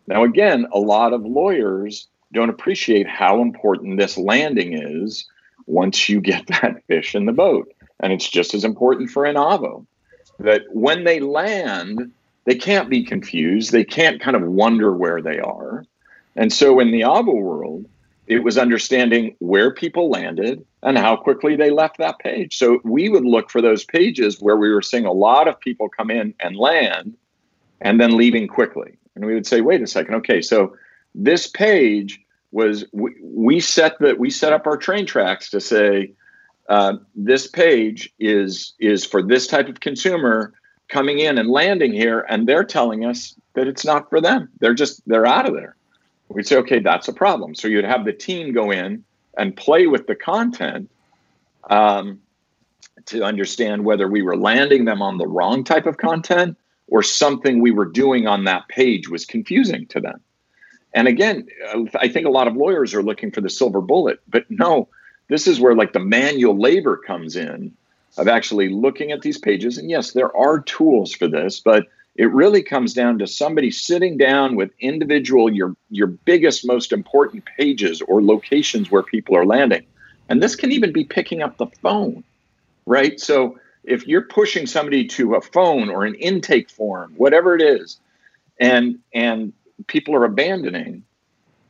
now 0.06 0.22
again 0.22 0.66
a 0.72 0.78
lot 0.78 1.12
of 1.12 1.22
lawyers 1.22 2.08
don't 2.32 2.48
appreciate 2.48 3.06
how 3.06 3.42
important 3.42 3.98
this 3.98 4.16
landing 4.16 4.72
is 4.72 5.26
once 5.66 6.08
you 6.08 6.20
get 6.20 6.46
that 6.62 6.82
fish 6.86 7.14
in 7.14 7.26
the 7.26 7.32
boat 7.32 7.70
and 8.02 8.12
it's 8.12 8.28
just 8.28 8.54
as 8.54 8.64
important 8.64 9.10
for 9.10 9.24
an 9.24 9.36
Avvo 9.36 9.86
that 10.38 10.62
when 10.70 11.04
they 11.04 11.20
land 11.20 12.12
they 12.44 12.54
can't 12.54 12.90
be 12.90 13.04
confused 13.04 13.72
they 13.72 13.84
can't 13.84 14.20
kind 14.20 14.36
of 14.36 14.42
wonder 14.42 14.92
where 14.92 15.22
they 15.22 15.38
are 15.38 15.84
and 16.36 16.52
so 16.52 16.80
in 16.80 16.90
the 16.90 17.02
Avvo 17.02 17.40
world 17.40 17.86
it 18.26 18.44
was 18.44 18.56
understanding 18.56 19.36
where 19.40 19.72
people 19.72 20.10
landed 20.10 20.64
and 20.82 20.96
how 20.96 21.16
quickly 21.16 21.56
they 21.56 21.70
left 21.70 21.98
that 21.98 22.18
page. 22.18 22.56
So 22.56 22.80
we 22.84 23.08
would 23.08 23.24
look 23.24 23.50
for 23.50 23.60
those 23.60 23.84
pages 23.84 24.40
where 24.40 24.56
we 24.56 24.72
were 24.72 24.82
seeing 24.82 25.06
a 25.06 25.12
lot 25.12 25.48
of 25.48 25.58
people 25.60 25.88
come 25.88 26.10
in 26.10 26.34
and 26.40 26.56
land 26.56 27.16
and 27.80 28.00
then 28.00 28.16
leaving 28.16 28.46
quickly. 28.46 28.96
And 29.14 29.26
we 29.26 29.34
would 29.34 29.46
say, 29.46 29.60
wait 29.60 29.82
a 29.82 29.86
second, 29.86 30.14
okay, 30.16 30.40
so 30.40 30.76
this 31.14 31.46
page 31.46 32.20
was 32.52 32.84
we, 32.92 33.14
we 33.22 33.60
set 33.60 33.98
that 34.00 34.18
we 34.18 34.30
set 34.30 34.52
up 34.52 34.66
our 34.66 34.76
train 34.76 35.06
tracks 35.06 35.50
to 35.50 35.60
say 35.60 36.12
uh, 36.68 36.94
this 37.14 37.46
page 37.46 38.12
is 38.18 38.74
is 38.78 39.04
for 39.04 39.22
this 39.22 39.46
type 39.46 39.68
of 39.68 39.80
consumer 39.80 40.52
coming 40.88 41.18
in 41.18 41.38
and 41.38 41.48
landing 41.48 41.92
here, 41.92 42.24
and 42.28 42.46
they're 42.46 42.64
telling 42.64 43.04
us 43.04 43.34
that 43.54 43.66
it's 43.66 43.84
not 43.84 44.08
for 44.10 44.20
them. 44.20 44.48
They're 44.60 44.74
just 44.74 45.06
they're 45.08 45.26
out 45.26 45.48
of 45.48 45.54
there 45.54 45.76
we'd 46.34 46.46
say, 46.46 46.56
okay, 46.56 46.80
that's 46.80 47.08
a 47.08 47.12
problem. 47.12 47.54
So 47.54 47.68
you'd 47.68 47.84
have 47.84 48.04
the 48.04 48.12
team 48.12 48.52
go 48.52 48.70
in 48.70 49.04
and 49.36 49.56
play 49.56 49.86
with 49.86 50.06
the 50.06 50.14
content 50.14 50.90
um, 51.70 52.20
to 53.06 53.22
understand 53.22 53.84
whether 53.84 54.08
we 54.08 54.22
were 54.22 54.36
landing 54.36 54.84
them 54.84 55.02
on 55.02 55.18
the 55.18 55.26
wrong 55.26 55.64
type 55.64 55.86
of 55.86 55.96
content 55.96 56.56
or 56.88 57.02
something 57.02 57.60
we 57.60 57.70
were 57.70 57.86
doing 57.86 58.26
on 58.26 58.44
that 58.44 58.68
page 58.68 59.08
was 59.08 59.24
confusing 59.24 59.86
to 59.86 60.00
them. 60.00 60.20
And 60.94 61.08
again, 61.08 61.46
I 61.94 62.08
think 62.08 62.26
a 62.26 62.30
lot 62.30 62.48
of 62.48 62.56
lawyers 62.56 62.92
are 62.92 63.02
looking 63.02 63.30
for 63.30 63.40
the 63.40 63.48
silver 63.48 63.80
bullet, 63.80 64.20
but 64.28 64.44
no, 64.50 64.88
this 65.32 65.46
is 65.46 65.60
where 65.60 65.74
like 65.74 65.92
the 65.92 66.00
manual 66.00 66.58
labor 66.58 66.96
comes 66.96 67.36
in 67.36 67.74
of 68.18 68.28
actually 68.28 68.68
looking 68.68 69.12
at 69.12 69.22
these 69.22 69.38
pages. 69.38 69.78
And 69.78 69.90
yes, 69.90 70.12
there 70.12 70.36
are 70.36 70.60
tools 70.60 71.12
for 71.12 71.26
this, 71.26 71.60
but 71.60 71.86
it 72.16 72.30
really 72.30 72.62
comes 72.62 72.92
down 72.92 73.18
to 73.18 73.26
somebody 73.26 73.70
sitting 73.70 74.18
down 74.18 74.56
with 74.56 74.70
individual 74.80 75.52
your 75.52 75.74
your 75.90 76.08
biggest 76.08 76.66
most 76.66 76.92
important 76.92 77.44
pages 77.56 78.02
or 78.02 78.22
locations 78.22 78.90
where 78.90 79.02
people 79.02 79.36
are 79.36 79.46
landing 79.46 79.86
and 80.28 80.42
this 80.42 80.56
can 80.56 80.72
even 80.72 80.92
be 80.92 81.04
picking 81.04 81.42
up 81.42 81.56
the 81.56 81.66
phone 81.80 82.22
right 82.86 83.18
so 83.18 83.58
if 83.84 84.06
you're 84.06 84.22
pushing 84.22 84.66
somebody 84.66 85.06
to 85.06 85.34
a 85.34 85.40
phone 85.40 85.88
or 85.88 86.04
an 86.04 86.14
intake 86.16 86.70
form 86.70 87.14
whatever 87.16 87.54
it 87.56 87.62
is 87.62 87.98
and 88.60 88.98
and 89.14 89.52
people 89.86 90.14
are 90.14 90.24
abandoning 90.24 91.02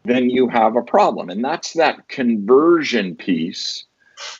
then 0.05 0.29
you 0.29 0.49
have 0.49 0.77
a 0.77 0.83
problem 0.83 1.31
and 1.31 1.45
that's 1.45 1.73
that 1.75 2.09
conversion 2.09 3.15
piece 3.15 3.85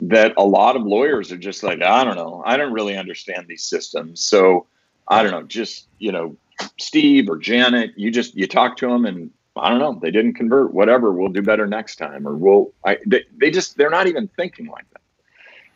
that 0.01 0.33
a 0.37 0.45
lot 0.45 0.77
of 0.77 0.83
lawyers 0.83 1.33
are 1.33 1.39
just 1.39 1.63
like 1.63 1.83
i 1.83 2.05
don't 2.05 2.17
know 2.17 2.43
i 2.47 2.57
don't 2.57 2.73
really 2.73 2.97
understand 2.97 3.47
these 3.49 3.65
systems 3.65 4.21
so 4.21 4.67
I 5.09 5.23
don't 5.23 5.33
know, 5.33 5.43
just 5.43 5.89
you 5.99 6.13
know, 6.13 6.37
Steve 6.79 7.29
or 7.29 7.37
Janet, 7.37 7.93
you 7.97 8.11
just 8.11 8.35
you 8.35 8.47
talk 8.47 8.77
to 8.79 8.89
them 8.89 9.05
and 9.05 9.31
I 9.57 9.69
don't 9.69 9.79
know, 9.79 9.99
they 10.01 10.11
didn't 10.11 10.35
convert. 10.35 10.73
Whatever, 10.73 11.13
we'll 11.13 11.29
do 11.29 11.43
better 11.43 11.67
next 11.67 11.97
time, 11.97 12.27
or 12.27 12.35
we'll. 12.35 12.73
I 12.85 12.99
they, 13.07 13.25
they 13.37 13.51
just 13.51 13.77
they're 13.77 13.91
not 13.91 14.07
even 14.07 14.29
thinking 14.29 14.67
like 14.67 14.89
that. 14.93 15.03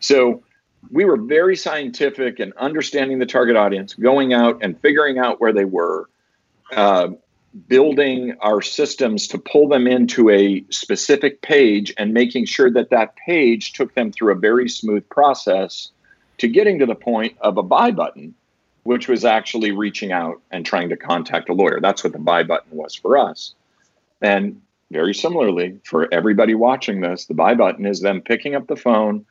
So 0.01 0.43
we 0.91 1.05
were 1.05 1.16
very 1.16 1.57
scientific 1.57 2.39
and 2.39 2.53
understanding 2.55 3.18
the 3.18 3.26
target 3.26 3.57
audience, 3.57 3.95
going 3.95 4.32
out 4.32 4.62
and 4.62 4.80
figuring 4.80 5.18
out 5.18 5.41
where 5.41 5.53
they 5.53 5.64
were, 5.64 6.09
uh, 6.72 7.09
building 7.69 8.37
our 8.41 8.61
systems 8.61 9.27
to 9.29 9.39
pull 9.39 9.69
them 9.69 9.87
into 9.87 10.31
a 10.31 10.65
specific 10.71 11.43
page 11.43 11.93
and 11.97 12.13
making 12.13 12.45
sure 12.45 12.71
that 12.71 12.91
that 12.91 13.17
page 13.17 13.73
took 13.73 13.95
them 13.95 14.13
through 14.13 14.33
a 14.33 14.37
very 14.37 14.69
smooth 14.69 15.09
process 15.09 15.91
to 16.39 16.49
getting 16.49 16.79
to 16.79 16.87
the 16.87 16.95
point 16.95 17.37
of 17.41 17.57
a 17.57 17.63
buy 17.63 17.91
button 17.91 18.35
which 18.87 19.09
was 19.09 19.25
actually 19.25 19.73
reaching 19.73 20.13
out 20.13 20.41
and 20.53 20.65
trying 20.65 20.89
to 20.89 20.97
contact 20.97 21.49
a 21.49 21.53
lawyer. 21.53 21.81
That's 21.81 22.05
what 22.05 22.13
the 22.13 22.21
buy 22.21 22.45
button 22.45 22.71
was 22.71 22.95
for 22.95 23.19
us. 23.19 23.53
And 24.23 24.63
very 24.93 25.13
similarly, 25.13 25.81
for 25.83 26.09
everybody 26.15 26.55
watching 26.55 27.01
this, 27.01 27.25
the 27.25 27.35
buy 27.35 27.55
button 27.55 27.85
is 27.85 28.01
them 28.01 28.21
picking 28.21 28.55
up 28.55 28.69
the 28.69 28.77
phone, 28.77 29.27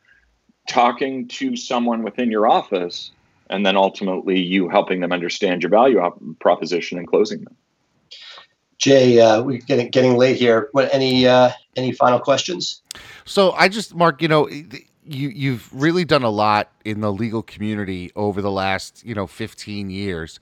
talking 0.68 1.30
to 1.30 1.56
someone 1.56 2.04
within 2.04 2.30
your 2.32 2.48
office, 2.48 3.12
and 3.50 3.66
then 3.66 3.78
ultimately 3.78 4.42
you 4.42 4.68
helping 4.68 5.00
them 5.00 5.14
understand 5.14 5.64
your 5.64 5.70
value 5.70 6.02
proposition 6.40 6.98
and 6.98 7.08
closing 7.08 7.46
them. 7.46 7.56
Jay, 8.78 9.20
uh, 9.20 9.42
we're 9.42 9.60
getting 9.60 9.90
getting 9.90 10.18
late 10.18 10.38
here. 10.38 10.70
What 10.72 10.94
any 10.94 11.28
uh, 11.28 11.52
any 11.76 11.92
final 11.92 12.20
questions? 12.20 12.82
So 13.26 13.52
I 13.54 13.70
just, 13.70 13.96
Mark, 13.96 14.22
you 14.22 14.28
know, 14.28 14.48
you 14.48 15.30
you've 15.30 15.70
really 15.74 16.06
done 16.06 16.24
a 16.24 16.30
lot 16.30 16.72
in 16.84 17.02
the 17.02 17.12
legal 17.12 17.44
community 17.44 18.12
over 18.16 18.42
the 18.42 18.52
last 18.52 19.06
you 19.06 19.16
know 19.16 19.28
15 19.28 19.90
years 19.90 20.40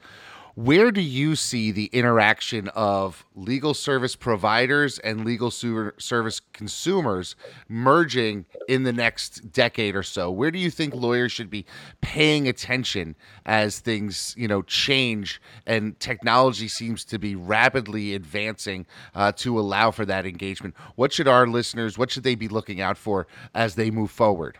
where 0.56 0.91
do 0.91 1.01
you 1.01 1.36
see 1.36 1.72
the 1.72 1.86
interaction 1.86 2.68
of 2.70 3.26
legal 3.36 3.74
service 3.74 4.16
providers 4.16 4.99
and 4.99 5.26
legal 5.26 5.49
service 5.49 6.41
consumers 6.54 7.36
merging 7.68 8.45
in 8.68 8.84
the 8.84 8.93
next 8.93 9.51
decade 9.51 9.95
or 9.95 10.04
so? 10.04 10.30
Where 10.30 10.51
do 10.51 10.60
you 10.60 10.70
think 10.70 10.93
lawyers 10.93 11.32
should 11.32 11.49
be 11.49 11.66
paying 12.01 12.47
attention 12.47 13.16
as 13.47 13.80
things 13.80 14.36
you 14.38 14.47
know 14.47 14.62
change 14.62 15.41
and 15.66 15.99
technology 15.99 16.68
seems 16.68 17.04
to 17.06 17.18
be 17.18 17.36
rapidly 17.36 18.14
advancing 18.14 18.86
uh, 19.16 19.32
to 19.38 19.60
allow 19.60 19.89
for 19.89 20.06
that 20.06 20.28
engagement? 20.28 20.76
What 20.95 21.12
should 21.12 21.28
our 21.28 21.47
listeners 21.47 21.97
what 21.97 22.12
should 22.12 22.24
they 22.24 22.36
be 22.36 22.47
looking 22.47 22.80
out 22.80 22.97
for 22.97 23.26
as 23.56 23.74
they 23.74 23.89
move 23.89 24.12
forward 24.12 24.58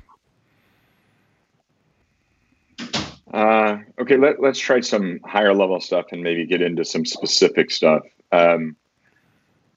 uh, 3.34 3.80
okay, 4.00 4.16
let, 4.16 4.40
us 4.44 4.60
try 4.60 4.80
some 4.80 5.20
higher 5.26 5.56
level 5.56 5.80
stuff 5.80 6.06
and 6.12 6.22
maybe 6.22 6.46
get 6.46 6.62
into 6.62 6.86
some 6.86 7.04
specific 7.04 7.72
stuff. 7.72 8.04
Um, 8.32 8.76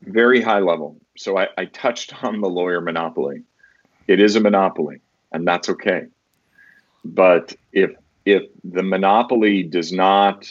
very 0.03 0.43
high 0.43 0.61
level. 0.61 0.97
So 1.17 1.39
I, 1.39 1.49
I 1.57 1.65
touched 1.65 2.23
on 2.23 2.43
the 2.43 2.49
lawyer 2.49 2.83
monopoly. 2.83 3.43
It 4.07 4.21
is 4.21 4.37
a 4.37 4.41
monopoly, 4.41 5.01
and 5.33 5.49
that's 5.49 5.71
okay. 5.71 6.07
But 7.05 7.57
if 7.73 7.93
if 8.27 8.43
the 8.63 8.83
monopoly 8.83 9.63
does 9.63 9.91
not 9.93 10.51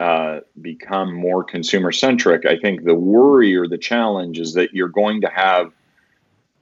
uh, 0.00 0.40
become 0.60 1.12
more 1.12 1.44
consumer 1.44 1.92
centric, 1.92 2.46
I 2.46 2.56
think 2.56 2.84
the 2.84 2.94
worry 2.94 3.54
or 3.56 3.68
the 3.68 3.78
challenge 3.78 4.38
is 4.38 4.54
that 4.54 4.72
you're 4.72 4.88
going 4.88 5.20
to 5.22 5.28
have 5.28 5.72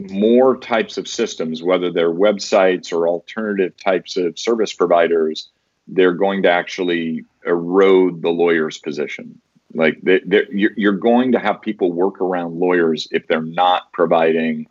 more 0.01 0.57
types 0.57 0.99
of 0.99 1.07
systems, 1.07 1.62
whether 1.62 1.93
they're 1.93 2.11
websites 2.11 2.93
or 2.93 3.09
alternative 3.09 3.76
types 3.76 4.16
of 4.16 4.39
service 4.39 4.72
providers, 4.72 5.51
they're 5.89 6.14
going 6.14 6.43
to 6.43 6.51
actually 6.51 7.24
erode 7.45 8.22
the 8.22 8.30
lawyer's 8.30 8.78
position. 8.78 9.41
Like 9.74 10.01
they, 10.03 10.20
you're 10.51 10.93
going 10.93 11.32
to 11.32 11.39
have 11.39 11.61
people 11.61 11.93
work 11.93 12.20
around 12.20 12.59
lawyers 12.59 13.09
if 13.11 13.26
they're 13.26 13.43
not 13.43 13.93
providing 13.93 14.66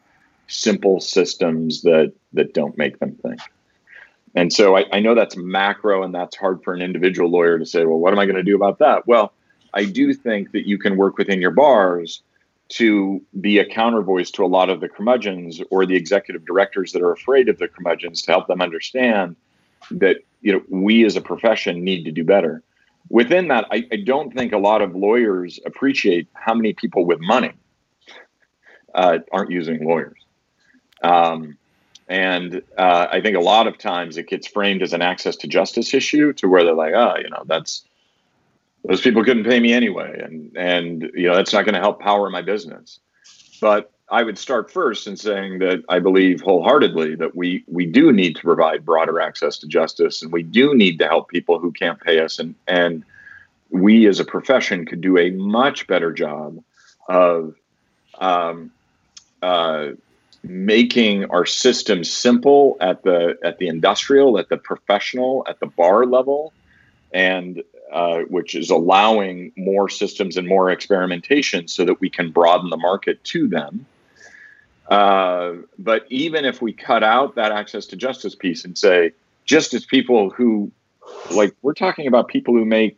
simple 0.48 1.00
systems 1.00 1.82
that 1.84 2.14
that 2.34 2.54
don't 2.54 2.78
make 2.78 3.00
them 3.00 3.16
think. 3.22 3.40
And 4.36 4.52
so 4.52 4.76
I, 4.76 4.86
I 4.92 5.00
know 5.00 5.16
that's 5.16 5.38
macro 5.38 6.04
and 6.04 6.14
that's 6.14 6.36
hard 6.36 6.64
for 6.64 6.74
an 6.74 6.82
individual 6.82 7.30
lawyer 7.30 7.58
to 7.58 7.66
say, 7.66 7.86
well, 7.86 7.98
what 7.98 8.14
am 8.14 8.20
I 8.20 8.26
going 8.26 8.36
to 8.36 8.44
do 8.44 8.56
about 8.56 8.80
that? 8.80 9.08
Well, 9.08 9.34
I 9.74 9.86
do 9.86 10.14
think 10.14 10.52
that 10.52 10.68
you 10.68 10.78
can 10.78 10.98
work 10.98 11.18
within 11.18 11.42
your 11.42 11.52
bars 11.52 12.22
to 12.68 13.22
be 13.40 13.60
a 13.60 13.66
counter 13.66 14.02
voice 14.02 14.32
to 14.32 14.44
a 14.44 14.48
lot 14.48 14.70
of 14.70 14.82
the 14.82 14.90
curmudgeons 14.90 15.62
or 15.70 15.86
the 15.86 15.96
executive 15.96 16.46
directors 16.46 16.92
that 16.92 17.02
are 17.02 17.12
afraid 17.12 17.48
of 17.48 17.60
the 17.60 17.68
curmudgeons 17.68 18.24
to 18.24 18.32
help 18.32 18.48
them 18.48 18.62
understand 18.62 19.36
that 19.92 20.18
you 20.42 20.54
know 20.54 20.62
we 20.70 21.06
as 21.06 21.16
a 21.16 21.22
profession 21.22 21.84
need 21.84 22.06
to 22.06 22.12
do 22.12 22.24
better. 22.24 22.62
Within 23.10 23.50
that, 23.50 23.66
I, 23.72 23.86
I 23.92 23.98
don't 23.98 24.34
think 24.34 24.52
a 24.52 24.58
lot 24.58 24.82
of 24.82 24.96
lawyers 24.96 25.60
appreciate 25.66 26.28
how 26.34 26.56
many 26.56 26.74
people 26.74 27.06
with 27.06 27.20
money 27.20 27.54
uh, 28.96 29.20
aren't 29.32 29.52
using 29.52 29.86
lawyers. 29.86 30.18
Um, 31.04 31.58
and 32.08 32.62
uh, 32.78 33.08
I 33.12 33.22
think 33.22 33.36
a 33.36 33.42
lot 33.42 33.68
of 33.68 33.78
times 33.78 34.18
it 34.18 34.28
gets 34.28 34.48
framed 34.48 34.82
as 34.82 34.94
an 34.94 35.02
access 35.02 35.36
to 35.38 35.48
justice 35.48 35.94
issue 35.94 36.34
to 36.34 36.48
where 36.48 36.64
they're 36.64 36.74
like, 36.74 36.94
oh, 36.94 37.16
you 37.18 37.30
know, 37.30 37.44
that's 37.46 37.84
those 38.84 39.02
people 39.02 39.24
couldn't 39.24 39.46
pay 39.46 39.60
me 39.60 39.74
anyway, 39.74 40.22
and 40.24 40.56
and 40.56 41.12
you 41.16 41.28
know 41.28 41.36
that's 41.36 41.54
not 41.54 41.66
going 41.66 41.74
to 41.74 41.80
help 41.80 42.00
power 42.00 42.30
my 42.30 42.42
business. 42.42 43.00
But 43.60 43.92
I 44.10 44.22
would 44.22 44.38
start 44.38 44.72
first 44.72 45.08
in 45.08 45.18
saying 45.18 45.60
that 45.60 45.84
I 45.90 46.00
believe 46.00 46.42
wholeheartedly 46.42 47.16
that 47.16 47.36
we 47.36 47.64
we 47.68 47.88
do 47.88 48.12
need 48.12 48.36
to 48.36 48.42
provide 48.44 48.86
broader 48.86 49.20
access 49.20 49.58
to 49.60 49.68
justice, 49.68 50.22
and 50.22 50.32
we 50.32 50.44
do 50.44 50.76
need 50.76 51.00
to 51.00 51.08
help 51.08 51.30
people 51.30 51.60
who 51.60 51.72
can't 51.72 52.00
pay 52.00 52.20
us, 52.20 52.38
and 52.38 52.54
and 52.68 53.04
we 53.72 54.08
as 54.08 54.20
a 54.20 54.26
profession 54.26 54.86
could 54.86 55.02
do 55.02 55.18
a 55.18 55.32
much 55.32 55.88
better 55.88 56.14
job 56.14 56.64
of 57.08 57.56
um, 58.20 58.72
uh, 59.42 59.90
making 60.44 61.26
our 61.26 61.46
system 61.46 62.04
simple 62.04 62.78
at 62.82 63.02
the 63.02 63.38
at 63.44 63.58
the 63.58 63.68
industrial, 63.68 64.38
at 64.38 64.50
the 64.50 64.58
professional, 64.58 65.44
at 65.50 65.60
the 65.60 65.66
bar 65.66 66.06
level, 66.06 66.54
and 67.12 67.64
uh, 67.92 68.20
which 68.30 68.54
is 68.54 68.70
allowing 68.70 69.52
more 69.56 69.90
systems 69.90 70.38
and 70.38 70.48
more 70.48 70.70
experimentation 70.70 71.68
so 71.68 71.86
that 71.86 72.00
we 72.00 72.10
can 72.10 72.30
broaden 72.30 72.70
the 72.70 72.78
market 72.78 73.24
to 73.24 73.48
them. 73.48 73.88
Uh, 74.88 75.54
but 75.80 76.06
even 76.10 76.46
if 76.46 76.62
we 76.62 76.72
cut 76.72 77.04
out 77.04 77.36
that 77.36 77.52
access 77.52 77.86
to 77.88 77.96
justice 77.96 78.36
piece 78.36 78.66
and 78.66 78.78
say, 78.78 79.12
just 79.46 79.74
as 79.74 79.86
people 79.86 80.30
who, 80.30 80.72
like, 81.32 81.56
we're 81.62 81.74
talking 81.74 82.08
about 82.08 82.28
people 82.28 82.54
who 82.54 82.66
make 82.66 82.98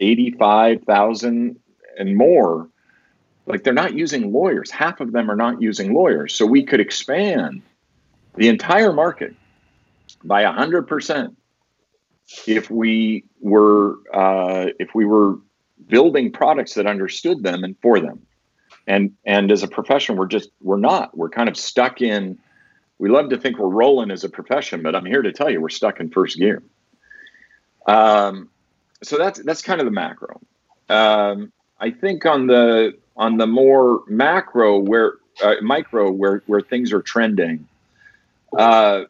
85,000 0.00 1.58
and 1.98 2.16
more, 2.16 2.68
like, 3.46 3.62
they're 3.62 3.72
not 3.72 3.94
using 3.94 4.32
lawyers. 4.32 4.70
Half 4.70 5.00
of 5.00 5.12
them 5.12 5.30
are 5.30 5.36
not 5.36 5.62
using 5.62 5.94
lawyers. 5.94 6.34
So 6.34 6.44
we 6.44 6.64
could 6.64 6.80
expand 6.80 7.62
the 8.34 8.48
entire 8.48 8.92
market 8.92 9.34
by 10.24 10.42
100% 10.44 11.34
if 12.46 12.70
we 12.70 13.24
were 13.40 13.98
uh, 14.12 14.66
if 14.80 14.94
we 14.94 15.04
were 15.04 15.38
building 15.86 16.32
products 16.32 16.74
that 16.74 16.86
understood 16.86 17.42
them 17.42 17.62
and 17.62 17.76
for 17.80 18.00
them 18.00 18.26
and 18.86 19.12
and 19.24 19.50
as 19.50 19.62
a 19.62 19.68
profession 19.68 20.16
we're 20.16 20.26
just 20.26 20.50
we're 20.60 20.76
not. 20.76 21.16
We're 21.16 21.30
kind 21.30 21.48
of 21.48 21.56
stuck 21.56 22.00
in 22.00 22.38
we 22.98 23.10
love 23.10 23.28
to 23.30 23.36
think 23.36 23.58
we're 23.58 23.68
rolling 23.68 24.10
as 24.10 24.24
a 24.24 24.28
profession 24.28 24.82
but 24.82 24.94
i'm 24.94 25.04
here 25.04 25.20
to 25.22 25.32
tell 25.32 25.50
you 25.50 25.60
we're 25.60 25.68
stuck 25.68 26.00
in 26.00 26.10
first 26.10 26.38
gear. 26.38 26.62
Um, 27.86 28.48
so 29.02 29.18
that's 29.18 29.42
that's 29.42 29.62
kind 29.62 29.80
of 29.80 29.84
the 29.84 29.92
macro. 29.92 30.40
Um, 30.88 31.52
i 31.80 31.90
think 31.90 32.24
on 32.26 32.46
the 32.46 32.96
on 33.16 33.36
the 33.36 33.46
more 33.46 34.02
macro 34.06 34.78
where 34.78 35.14
uh, 35.42 35.54
micro 35.62 36.10
where 36.10 36.42
where 36.46 36.60
things 36.60 36.92
are 36.92 37.02
trending 37.02 37.66
uh, 38.56 39.04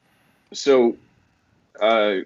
so 0.52 0.96
uh, 1.80 2.16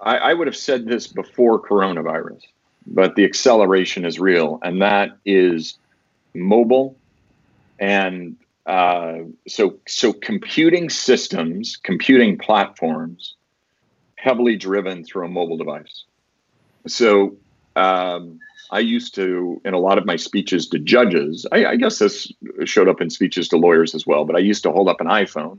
I, 0.00 0.16
I 0.16 0.34
would 0.34 0.46
have 0.46 0.56
said 0.56 0.86
this 0.86 1.06
before 1.06 1.60
coronavirus, 1.60 2.42
but 2.86 3.16
the 3.16 3.24
acceleration 3.24 4.04
is 4.04 4.18
real, 4.20 4.58
and 4.62 4.82
that 4.82 5.16
is 5.24 5.78
mobile 6.34 6.96
and 7.78 8.36
uh, 8.66 9.18
so 9.46 9.78
so 9.86 10.12
computing 10.12 10.88
systems, 10.88 11.76
computing 11.76 12.38
platforms, 12.38 13.34
heavily 14.16 14.56
driven 14.56 15.04
through 15.04 15.26
a 15.26 15.28
mobile 15.28 15.58
device. 15.58 16.04
So 16.86 17.36
um, 17.76 18.38
I 18.70 18.78
used 18.78 19.14
to, 19.16 19.60
in 19.64 19.74
a 19.74 19.78
lot 19.78 19.98
of 19.98 20.06
my 20.06 20.16
speeches 20.16 20.68
to 20.68 20.78
judges, 20.78 21.46
I, 21.52 21.66
I, 21.66 21.76
guess 21.76 21.98
this 21.98 22.32
showed 22.64 22.88
up 22.88 23.00
in 23.00 23.10
speeches 23.10 23.48
to 23.48 23.56
lawyers 23.56 23.94
as 23.94 24.06
well. 24.06 24.24
But 24.24 24.36
I 24.36 24.40
used 24.40 24.62
to 24.62 24.72
hold 24.72 24.88
up 24.88 25.00
an 25.00 25.08
iPhone, 25.08 25.58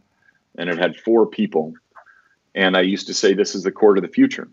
and 0.58 0.70
it 0.70 0.80
had 0.80 0.98
four 0.98 1.28
people 1.28 1.74
and 2.56 2.78
I 2.78 2.82
used 2.82 3.08
to 3.08 3.14
say, 3.14 3.34
this 3.34 3.54
is 3.54 3.64
the 3.64 3.72
court 3.72 3.98
of 3.98 4.02
the 4.02 4.08
future. 4.08 4.48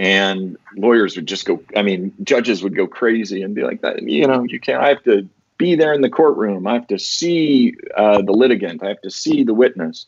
And 0.00 0.56
lawyers 0.78 1.14
would 1.16 1.26
just 1.26 1.44
go, 1.44 1.62
I 1.76 1.82
mean, 1.82 2.14
judges 2.22 2.62
would 2.62 2.74
go 2.74 2.86
crazy 2.86 3.42
and 3.42 3.54
be 3.54 3.64
like, 3.64 3.82
that, 3.82 4.02
you 4.02 4.26
know, 4.26 4.44
you 4.44 4.58
can't, 4.58 4.82
I 4.82 4.88
have 4.88 5.02
to 5.02 5.28
be 5.58 5.74
there 5.74 5.92
in 5.92 6.00
the 6.00 6.08
courtroom. 6.08 6.66
I 6.66 6.72
have 6.72 6.86
to 6.86 6.98
see 6.98 7.74
uh, 7.94 8.22
the 8.22 8.32
litigant. 8.32 8.82
I 8.82 8.88
have 8.88 9.02
to 9.02 9.10
see 9.10 9.44
the 9.44 9.52
witness. 9.52 10.06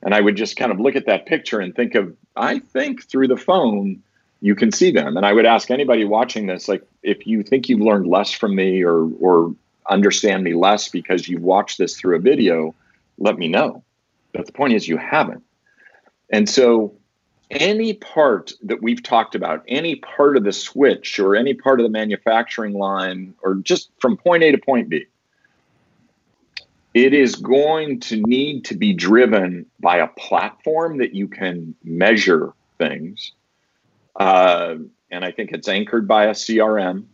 And 0.00 0.14
I 0.14 0.20
would 0.20 0.36
just 0.36 0.56
kind 0.56 0.70
of 0.70 0.78
look 0.78 0.94
at 0.94 1.06
that 1.06 1.26
picture 1.26 1.58
and 1.58 1.74
think 1.74 1.96
of, 1.96 2.16
I 2.36 2.60
think 2.60 3.02
through 3.08 3.26
the 3.26 3.36
phone, 3.36 4.00
you 4.42 4.54
can 4.54 4.70
see 4.70 4.92
them. 4.92 5.16
And 5.16 5.26
I 5.26 5.32
would 5.32 5.44
ask 5.44 5.72
anybody 5.72 6.04
watching 6.04 6.46
this, 6.46 6.68
like, 6.68 6.86
if 7.02 7.26
you 7.26 7.42
think 7.42 7.68
you've 7.68 7.80
learned 7.80 8.06
less 8.06 8.30
from 8.30 8.54
me 8.54 8.84
or, 8.84 9.10
or 9.18 9.56
understand 9.90 10.44
me 10.44 10.54
less 10.54 10.88
because 10.88 11.28
you've 11.28 11.42
watched 11.42 11.78
this 11.78 11.96
through 11.96 12.14
a 12.14 12.20
video, 12.20 12.76
let 13.18 13.38
me 13.38 13.48
know. 13.48 13.82
But 14.32 14.46
the 14.46 14.52
point 14.52 14.74
is, 14.74 14.86
you 14.86 14.98
haven't. 14.98 15.42
And 16.30 16.48
so, 16.48 16.94
any 17.52 17.94
part 17.94 18.52
that 18.62 18.82
we've 18.82 19.02
talked 19.02 19.34
about, 19.34 19.64
any 19.68 19.96
part 19.96 20.36
of 20.36 20.44
the 20.44 20.52
switch 20.52 21.18
or 21.18 21.36
any 21.36 21.54
part 21.54 21.80
of 21.80 21.84
the 21.84 21.90
manufacturing 21.90 22.74
line, 22.74 23.34
or 23.42 23.56
just 23.56 23.90
from 24.00 24.16
point 24.16 24.42
A 24.42 24.52
to 24.52 24.58
point 24.58 24.88
B, 24.88 25.06
it 26.94 27.14
is 27.14 27.36
going 27.36 28.00
to 28.00 28.16
need 28.16 28.64
to 28.66 28.76
be 28.76 28.92
driven 28.92 29.66
by 29.80 29.98
a 29.98 30.08
platform 30.08 30.98
that 30.98 31.14
you 31.14 31.28
can 31.28 31.74
measure 31.84 32.52
things. 32.78 33.32
Uh, 34.16 34.76
and 35.10 35.24
I 35.24 35.30
think 35.30 35.52
it's 35.52 35.68
anchored 35.68 36.06
by 36.06 36.26
a 36.26 36.32
CRM 36.32 37.04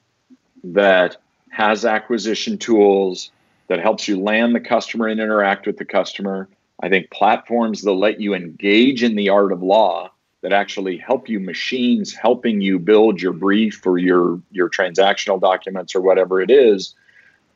that 0.64 1.16
has 1.50 1.84
acquisition 1.84 2.58
tools 2.58 3.30
that 3.68 3.80
helps 3.80 4.08
you 4.08 4.20
land 4.20 4.54
the 4.54 4.60
customer 4.60 5.06
and 5.06 5.20
interact 5.20 5.66
with 5.66 5.76
the 5.76 5.84
customer 5.84 6.48
I 6.80 6.88
think 6.88 7.10
platforms 7.10 7.82
that 7.82 7.92
let 7.92 8.20
you 8.20 8.34
engage 8.34 9.02
in 9.02 9.16
the 9.16 9.30
art 9.30 9.52
of 9.52 9.62
law 9.62 10.10
that 10.42 10.52
actually 10.52 10.96
help 10.96 11.28
you 11.28 11.40
machines 11.40 12.14
helping 12.14 12.60
you 12.60 12.78
build 12.78 13.20
your 13.20 13.32
brief 13.32 13.84
or 13.86 13.98
your 13.98 14.40
your 14.50 14.70
transactional 14.70 15.40
documents 15.40 15.94
or 15.94 16.00
whatever 16.00 16.40
it 16.40 16.50
is. 16.50 16.94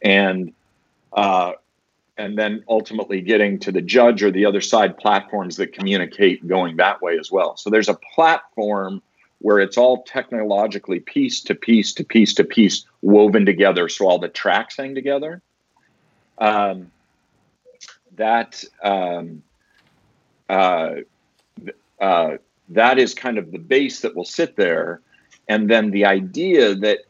And 0.03 0.53
uh, 1.13 1.53
and 2.19 2.37
then 2.37 2.65
ultimately 2.69 3.21
getting 3.21 3.59
to 3.61 3.73
the 3.73 3.81
judge 3.81 4.23
or 4.23 4.31
the 4.31 4.45
other 4.45 4.61
side 4.61 4.99
platforms 4.99 5.57
that 5.57 5.73
communicate 5.73 6.47
going 6.47 6.77
that 6.77 7.01
way 7.01 7.19
as 7.19 7.31
well. 7.31 7.57
So 7.57 7.71
there's 7.71 7.89
a 7.89 7.99
platform 8.15 9.03
where 9.39 9.59
it's 9.59 9.77
all 9.77 10.03
technologically 10.05 11.01
piece 11.01 11.41
to 11.43 11.55
piece 11.55 11.93
to 11.95 12.05
piece 12.05 12.35
to 12.35 12.45
piece 12.45 12.85
woven 13.01 13.45
together. 13.45 13.89
So 13.89 14.07
all 14.07 14.19
the 14.19 14.29
tracks 14.29 14.77
hang 14.77 14.95
together. 14.95 15.43
Um, 16.39 16.91
that 18.17 18.63
um, 18.83 19.43
uh, 20.49 20.97
uh, 22.01 22.37
that 22.75 22.99
is 22.99 23.15
kind 23.15 23.39
of 23.39 23.53
the 23.53 23.59
base 23.59 24.01
that 24.01 24.15
will 24.15 24.25
sit 24.25 24.57
there, 24.57 25.01
and 25.49 25.71
then 25.71 25.91
the 25.91 26.05
idea 26.05 26.75
that 26.75 27.01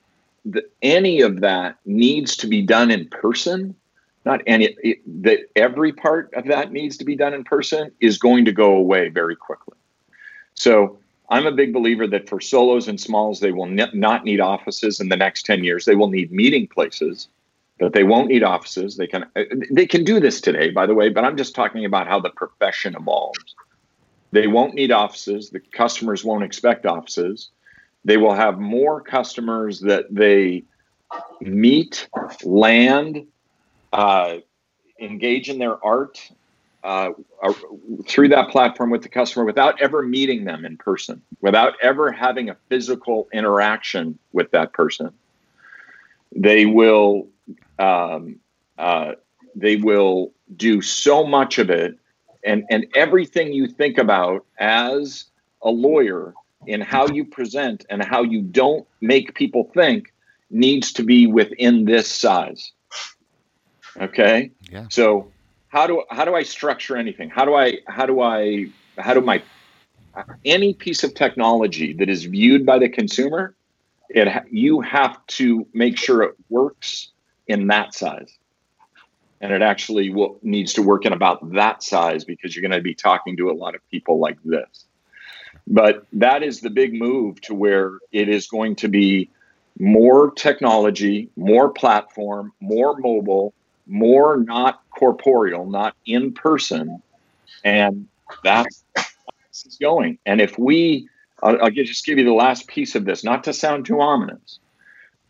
that 0.44 0.72
any 0.82 1.20
of 1.20 1.40
that 1.40 1.76
needs 1.84 2.36
to 2.36 2.48
be 2.48 2.62
done 2.62 2.90
in 2.90 3.08
person, 3.08 3.74
not 4.24 4.40
any 4.46 4.76
it, 4.82 5.22
that 5.22 5.40
every 5.56 5.92
part 5.92 6.32
of 6.34 6.46
that 6.46 6.72
needs 6.72 6.96
to 6.96 7.04
be 7.04 7.16
done 7.16 7.34
in 7.34 7.44
person 7.44 7.92
is 8.00 8.18
going 8.18 8.44
to 8.44 8.52
go 8.52 8.72
away 8.72 9.08
very 9.08 9.36
quickly. 9.36 9.76
So 10.54 10.98
I'm 11.30 11.46
a 11.46 11.52
big 11.52 11.72
believer 11.72 12.06
that 12.08 12.28
for 12.28 12.40
solos 12.40 12.88
and 12.88 13.00
smalls, 13.00 13.40
they 13.40 13.52
will 13.52 13.66
ne- 13.66 13.90
not 13.94 14.24
need 14.24 14.40
offices 14.40 15.00
in 15.00 15.08
the 15.08 15.16
next 15.16 15.46
10 15.46 15.64
years. 15.64 15.84
They 15.84 15.94
will 15.94 16.10
need 16.10 16.32
meeting 16.32 16.66
places 16.66 17.28
but 17.82 17.92
they 17.92 18.04
won't 18.04 18.28
need 18.28 18.44
offices. 18.44 18.96
They 18.96 19.06
can 19.08 19.26
they 19.70 19.86
can 19.86 20.04
do 20.04 20.20
this 20.20 20.40
today, 20.40 20.70
by 20.70 20.86
the 20.86 20.94
way, 20.94 21.08
but 21.08 21.24
I'm 21.24 21.36
just 21.36 21.54
talking 21.54 21.84
about 21.84 22.06
how 22.06 22.20
the 22.20 22.30
profession 22.30 22.94
evolves. 22.94 23.56
They 24.32 24.46
won't 24.46 24.74
need 24.74 24.90
offices. 24.90 25.50
The 25.50 25.60
customers 25.60 26.24
won't 26.24 26.42
expect 26.42 26.86
offices. 26.86 27.50
They 28.04 28.16
will 28.16 28.34
have 28.34 28.58
more 28.58 29.00
customers 29.00 29.80
that 29.80 30.06
they 30.12 30.64
meet, 31.40 32.08
land, 32.42 33.26
uh, 33.92 34.38
engage 34.98 35.48
in 35.48 35.58
their 35.58 35.84
art 35.84 36.18
uh, 36.82 37.10
uh, 37.42 37.52
through 38.08 38.28
that 38.28 38.48
platform 38.48 38.90
with 38.90 39.02
the 39.02 39.08
customer 39.08 39.44
without 39.44 39.80
ever 39.80 40.02
meeting 40.02 40.44
them 40.44 40.64
in 40.64 40.76
person, 40.76 41.22
without 41.40 41.74
ever 41.80 42.10
having 42.10 42.48
a 42.48 42.56
physical 42.68 43.28
interaction 43.32 44.18
with 44.32 44.50
that 44.50 44.72
person. 44.72 45.12
They 46.34 46.66
will 46.66 47.28
um, 47.78 48.40
uh, 48.78 49.12
they 49.54 49.76
will 49.76 50.32
do 50.56 50.80
so 50.80 51.24
much 51.24 51.58
of 51.58 51.70
it 51.70 51.98
and 52.44 52.64
and 52.70 52.86
everything 52.94 53.52
you 53.52 53.68
think 53.68 53.98
about 53.98 54.44
as 54.58 55.24
a 55.62 55.70
lawyer 55.70 56.34
in 56.66 56.80
how 56.80 57.08
you 57.08 57.24
present 57.24 57.84
and 57.90 58.02
how 58.02 58.22
you 58.22 58.42
don't 58.42 58.86
make 59.00 59.34
people 59.34 59.70
think 59.74 60.12
needs 60.50 60.92
to 60.92 61.02
be 61.02 61.26
within 61.26 61.84
this 61.84 62.08
size. 62.08 62.72
Okay. 64.00 64.50
Yeah. 64.70 64.86
So 64.90 65.30
how 65.68 65.86
do 65.86 66.04
how 66.10 66.24
do 66.24 66.34
I 66.34 66.42
structure 66.42 66.96
anything? 66.96 67.30
How 67.30 67.44
do 67.44 67.54
I 67.54 67.78
how 67.86 68.06
do 68.06 68.20
I 68.20 68.66
how 68.98 69.14
do 69.14 69.20
my 69.20 69.42
any 70.44 70.74
piece 70.74 71.04
of 71.04 71.14
technology 71.14 71.92
that 71.94 72.08
is 72.08 72.24
viewed 72.24 72.66
by 72.66 72.78
the 72.78 72.88
consumer, 72.88 73.54
it 74.08 74.28
you 74.50 74.80
have 74.80 75.24
to 75.26 75.66
make 75.72 75.96
sure 75.96 76.22
it 76.22 76.34
works 76.48 77.10
in 77.46 77.66
that 77.68 77.94
size, 77.94 78.38
and 79.42 79.52
it 79.52 79.60
actually 79.60 80.08
will, 80.08 80.38
needs 80.42 80.72
to 80.74 80.82
work 80.82 81.04
in 81.04 81.12
about 81.12 81.52
that 81.52 81.82
size 81.82 82.24
because 82.24 82.54
you're 82.54 82.62
going 82.62 82.78
to 82.78 82.80
be 82.80 82.94
talking 82.94 83.36
to 83.36 83.50
a 83.50 83.52
lot 83.52 83.74
of 83.74 83.80
people 83.90 84.20
like 84.20 84.38
this. 84.44 84.86
But 85.66 86.06
that 86.14 86.42
is 86.42 86.60
the 86.60 86.70
big 86.70 86.94
move 86.94 87.40
to 87.42 87.54
where 87.54 87.98
it 88.12 88.28
is 88.28 88.46
going 88.46 88.76
to 88.76 88.88
be 88.88 89.28
more 89.78 90.30
technology, 90.30 91.28
more 91.36 91.70
platform, 91.70 92.52
more 92.60 92.96
mobile, 92.98 93.52
more 93.86 94.38
not 94.38 94.80
corporeal, 94.90 95.66
not 95.68 95.96
in 96.06 96.32
person, 96.32 97.02
and 97.64 98.06
that's 98.44 98.84
is 99.52 99.76
going. 99.80 100.18
And 100.24 100.40
if 100.40 100.58
we, 100.58 101.08
I'll, 101.42 101.64
I'll 101.64 101.70
just 101.70 102.06
give 102.06 102.18
you 102.18 102.24
the 102.24 102.32
last 102.32 102.68
piece 102.68 102.94
of 102.94 103.04
this, 103.04 103.24
not 103.24 103.44
to 103.44 103.52
sound 103.52 103.86
too 103.86 104.00
ominous, 104.00 104.60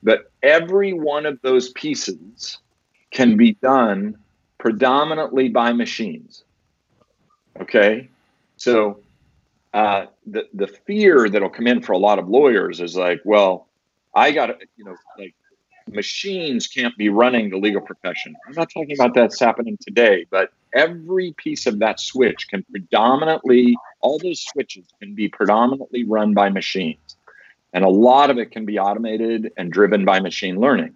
but 0.03 0.31
every 0.43 0.93
one 0.93 1.27
of 1.27 1.41
those 1.43 1.71
pieces 1.71 2.59
can 3.13 3.37
be 3.37 3.53
done 3.55 4.17
predominantly 4.59 5.49
by 5.49 5.73
machines. 5.73 6.45
Okay, 7.61 8.09
so 8.57 9.01
uh, 9.75 10.07
the 10.27 10.49
the 10.55 10.67
fear 10.67 11.29
that'll 11.29 11.51
come 11.51 11.67
in 11.67 11.83
for 11.83 11.93
a 11.93 11.99
lot 11.99 12.19
of 12.19 12.29
lawyers 12.29 12.81
is 12.81 12.97
like, 12.97 13.21
well, 13.25 13.69
I 14.15 14.33
got 14.33 14.47
to, 14.47 14.57
you 14.77 14.85
know, 14.85 14.97
like 15.19 15.35
machines 15.89 16.67
can't 16.67 16.97
be 16.97 17.09
running 17.09 17.51
the 17.51 17.59
legal 17.59 17.81
profession. 17.81 18.35
I'm 18.47 18.55
not 18.55 18.71
talking 18.73 18.97
about 18.97 19.15
that's 19.15 19.41
happening 19.41 19.79
today, 19.81 20.27
but 20.31 20.53
every 20.75 21.35
piece 21.37 21.67
of 21.67 21.79
that 21.81 22.01
switch 22.01 22.49
can 22.49 22.65
predominantly, 22.71 23.77
all 24.01 24.19
those 24.19 24.41
switches 24.41 24.85
can 25.01 25.15
be 25.15 25.29
predominantly 25.29 26.05
run 26.05 26.35
by 26.35 26.49
machines. 26.49 27.17
And 27.73 27.85
a 27.85 27.89
lot 27.89 28.31
of 28.31 28.39
it 28.39 28.51
can 28.51 28.65
be 28.65 28.79
automated 28.79 29.53
and 29.57 29.73
driven 29.73 30.05
by 30.05 30.21
machine 30.21 30.61
learning. 30.61 30.95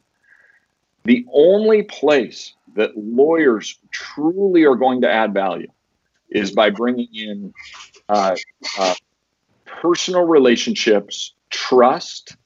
The 1.06 1.24
only 1.32 1.84
place 1.84 2.52
that 2.74 2.96
lawyers 2.96 3.78
truly 3.90 4.64
are 4.64 4.74
going 4.74 5.00
to 5.02 5.10
add 5.10 5.32
value 5.32 5.68
is 6.28 6.50
by 6.50 6.70
bringing 6.70 7.08
in 7.14 7.54
uh, 8.08 8.34
uh, 8.78 8.94
personal 9.64 10.24
relationships, 10.24 11.32
trust, 11.50 12.36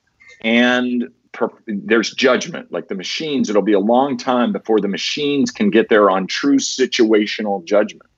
and 0.43 1.09
per, 1.33 1.49
there's 1.67 2.13
judgment. 2.13 2.71
Like 2.71 2.89
the 2.89 2.95
machines, 2.95 3.49
it'll 3.49 3.63
be 3.63 3.73
a 3.73 3.81
long 3.81 4.19
time 4.19 4.53
before 4.53 4.81
the 4.81 4.89
machines 4.89 5.51
can 5.51 5.71
get 5.71 5.89
there 5.89 6.11
on 6.11 6.27
true 6.27 6.59
situational 6.59 7.65
judgment. 7.65 8.11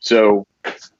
So 0.00 0.46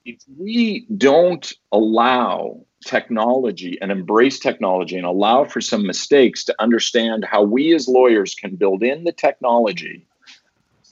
if 0.05 0.19
we 0.39 0.87
don't 0.97 1.53
allow 1.73 2.61
technology 2.85 3.79
and 3.81 3.91
embrace 3.91 4.39
technology 4.39 4.97
and 4.97 5.07
allow 5.07 5.45
for 5.45 5.61
some 5.61 5.87
mistakes 5.87 6.45
to 6.45 6.55
understand 6.59 7.25
how 7.25 7.43
we 7.43 7.75
as 7.75 7.89
lawyers 7.89 8.35
can 8.35 8.55
build 8.55 8.83
in 8.83 9.05
the 9.05 9.13
technology 9.13 10.07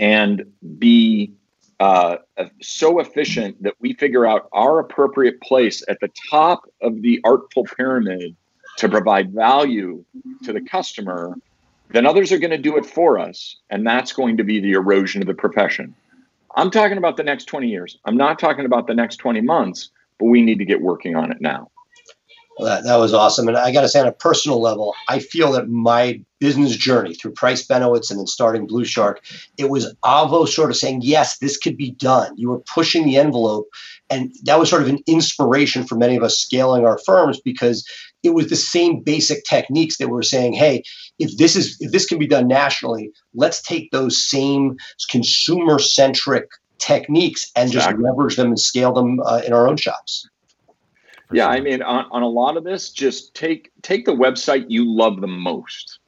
and 0.00 0.44
be 0.78 1.32
uh, 1.78 2.16
so 2.60 3.00
efficient 3.00 3.62
that 3.62 3.74
we 3.80 3.92
figure 3.94 4.26
out 4.26 4.48
our 4.52 4.78
appropriate 4.78 5.40
place 5.40 5.82
at 5.88 5.98
the 6.00 6.10
top 6.30 6.62
of 6.80 7.02
the 7.02 7.20
artful 7.24 7.64
pyramid 7.64 8.36
to 8.78 8.88
provide 8.88 9.32
value 9.32 10.04
to 10.44 10.52
the 10.52 10.60
customer, 10.60 11.34
then 11.90 12.06
others 12.06 12.32
are 12.32 12.38
going 12.38 12.50
to 12.50 12.58
do 12.58 12.76
it 12.76 12.86
for 12.86 13.18
us. 13.18 13.56
And 13.68 13.86
that's 13.86 14.12
going 14.12 14.36
to 14.38 14.44
be 14.44 14.60
the 14.60 14.72
erosion 14.72 15.22
of 15.22 15.26
the 15.26 15.34
profession. 15.34 15.94
I'm 16.54 16.70
talking 16.70 16.98
about 16.98 17.16
the 17.16 17.22
next 17.22 17.46
20 17.46 17.68
years. 17.68 17.98
I'm 18.04 18.16
not 18.16 18.38
talking 18.38 18.64
about 18.64 18.86
the 18.86 18.94
next 18.94 19.16
20 19.16 19.40
months, 19.40 19.90
but 20.18 20.26
we 20.26 20.42
need 20.42 20.58
to 20.58 20.64
get 20.64 20.80
working 20.80 21.16
on 21.16 21.32
it 21.32 21.40
now. 21.40 21.70
Well, 22.58 22.68
that, 22.68 22.84
that 22.84 22.96
was 22.96 23.14
awesome. 23.14 23.48
And 23.48 23.56
I 23.56 23.72
got 23.72 23.80
to 23.80 23.88
say, 23.88 24.00
on 24.00 24.06
a 24.06 24.12
personal 24.12 24.60
level, 24.60 24.94
I 25.08 25.20
feel 25.20 25.52
that 25.52 25.68
my 25.68 26.20
business 26.38 26.76
journey 26.76 27.14
through 27.14 27.32
Price 27.32 27.66
Benowitz 27.66 28.10
and 28.10 28.18
then 28.18 28.26
starting 28.26 28.68
BluShark, 28.68 29.16
it 29.56 29.70
was 29.70 29.94
Avvo 30.04 30.46
sort 30.46 30.70
of 30.70 30.76
saying, 30.76 31.00
yes, 31.02 31.38
this 31.38 31.56
could 31.56 31.76
be 31.76 31.92
done. 31.92 32.36
You 32.36 32.50
were 32.50 32.60
pushing 32.60 33.04
the 33.04 33.16
envelope. 33.16 33.68
And 34.10 34.34
that 34.44 34.58
was 34.58 34.68
sort 34.68 34.82
of 34.82 34.88
an 34.88 34.98
inspiration 35.06 35.84
for 35.84 35.94
many 35.94 36.16
of 36.16 36.22
us 36.22 36.38
scaling 36.38 36.84
our 36.84 36.98
firms 36.98 37.40
because 37.40 37.88
it 38.22 38.34
was 38.34 38.48
the 38.48 38.56
same 38.56 39.00
basic 39.00 39.44
techniques 39.44 39.96
that 39.96 40.08
were 40.08 40.22
saying, 40.22 40.52
hey, 40.52 40.82
if 41.18 41.36
this 41.38 41.56
is 41.56 41.76
if 41.80 41.92
this 41.92 42.06
can 42.06 42.18
be 42.18 42.26
done 42.26 42.48
nationally, 42.48 43.12
let's 43.34 43.62
take 43.62 43.90
those 43.90 44.18
same 44.18 44.76
consumer 45.10 45.78
centric 45.78 46.50
techniques 46.78 47.50
and 47.56 47.68
exactly. 47.68 47.94
just 47.94 48.02
leverage 48.02 48.36
them 48.36 48.48
and 48.48 48.60
scale 48.60 48.92
them 48.92 49.20
uh, 49.24 49.40
in 49.46 49.52
our 49.52 49.68
own 49.68 49.76
shops. 49.76 50.28
Yeah, 51.34 51.48
I 51.48 51.60
mean, 51.60 51.82
on, 51.82 52.06
on 52.10 52.22
a 52.22 52.28
lot 52.28 52.56
of 52.56 52.64
this, 52.64 52.90
just 52.90 53.34
take 53.34 53.70
take 53.82 54.04
the 54.04 54.12
website 54.12 54.66
you 54.68 54.90
love 54.90 55.20
the 55.20 55.26
most 55.26 55.98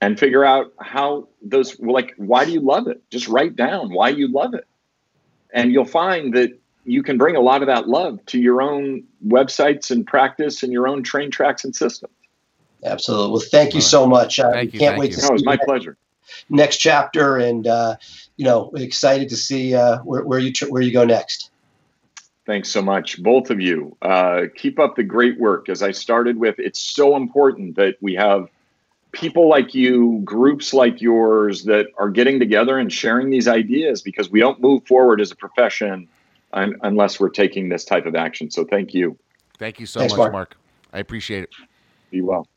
and 0.00 0.18
figure 0.18 0.44
out 0.44 0.72
how 0.80 1.28
those 1.42 1.78
like 1.80 2.14
why 2.16 2.44
do 2.44 2.52
you 2.52 2.60
love 2.60 2.86
it 2.86 3.02
just 3.10 3.26
write 3.26 3.56
down 3.56 3.92
why 3.92 4.08
you 4.08 4.28
love 4.28 4.54
it 4.54 4.64
and 5.52 5.72
you'll 5.72 5.84
find 5.84 6.34
that 6.34 6.56
you 6.84 7.02
can 7.02 7.18
bring 7.18 7.36
a 7.36 7.40
lot 7.40 7.62
of 7.62 7.66
that 7.66 7.88
love 7.88 8.24
to 8.26 8.40
your 8.40 8.62
own 8.62 9.04
websites 9.26 9.90
and 9.90 10.06
practice 10.06 10.62
and 10.62 10.72
your 10.72 10.88
own 10.88 11.02
train 11.02 11.30
tracks 11.30 11.64
and 11.64 11.76
systems. 11.76 12.12
Absolutely. 12.82 13.32
Well, 13.32 13.40
thank 13.40 13.74
you 13.74 13.80
so 13.80 14.06
much. 14.06 14.38
Uh, 14.38 14.52
thank 14.52 14.72
you, 14.72 14.80
can't 14.80 14.92
thank 14.92 15.00
wait 15.00 15.10
you. 15.10 15.16
to 15.16 15.22
no, 15.22 15.28
see 15.28 15.34
it's 15.34 15.44
my 15.44 15.58
pleasure. 15.62 15.96
Next 16.48 16.78
chapter, 16.78 17.36
and 17.36 17.66
uh, 17.66 17.96
you 18.36 18.44
know, 18.44 18.70
excited 18.74 19.30
to 19.30 19.36
see 19.36 19.74
uh, 19.74 19.98
where, 19.98 20.22
where 20.22 20.38
you 20.38 20.52
where 20.68 20.82
you 20.82 20.92
go 20.92 21.04
next. 21.04 21.50
Thanks 22.48 22.70
so 22.70 22.80
much, 22.80 23.22
both 23.22 23.50
of 23.50 23.60
you. 23.60 23.94
Uh, 24.00 24.44
keep 24.56 24.78
up 24.78 24.96
the 24.96 25.02
great 25.02 25.38
work. 25.38 25.68
As 25.68 25.82
I 25.82 25.90
started 25.90 26.38
with, 26.38 26.54
it's 26.58 26.80
so 26.80 27.14
important 27.14 27.76
that 27.76 27.96
we 28.00 28.14
have 28.14 28.48
people 29.12 29.50
like 29.50 29.74
you, 29.74 30.22
groups 30.24 30.72
like 30.72 31.02
yours 31.02 31.64
that 31.64 31.88
are 31.98 32.08
getting 32.08 32.38
together 32.38 32.78
and 32.78 32.90
sharing 32.90 33.28
these 33.28 33.48
ideas 33.48 34.00
because 34.00 34.30
we 34.30 34.40
don't 34.40 34.62
move 34.62 34.86
forward 34.86 35.20
as 35.20 35.30
a 35.30 35.36
profession 35.36 36.08
un- 36.54 36.74
unless 36.84 37.20
we're 37.20 37.28
taking 37.28 37.68
this 37.68 37.84
type 37.84 38.06
of 38.06 38.14
action. 38.14 38.50
So 38.50 38.64
thank 38.64 38.94
you. 38.94 39.18
Thank 39.58 39.78
you 39.78 39.84
so 39.84 40.00
Thanks, 40.00 40.12
much, 40.14 40.18
Mark. 40.18 40.32
Mark. 40.32 40.56
I 40.90 41.00
appreciate 41.00 41.42
it. 41.42 41.50
Be 42.10 42.22
well. 42.22 42.48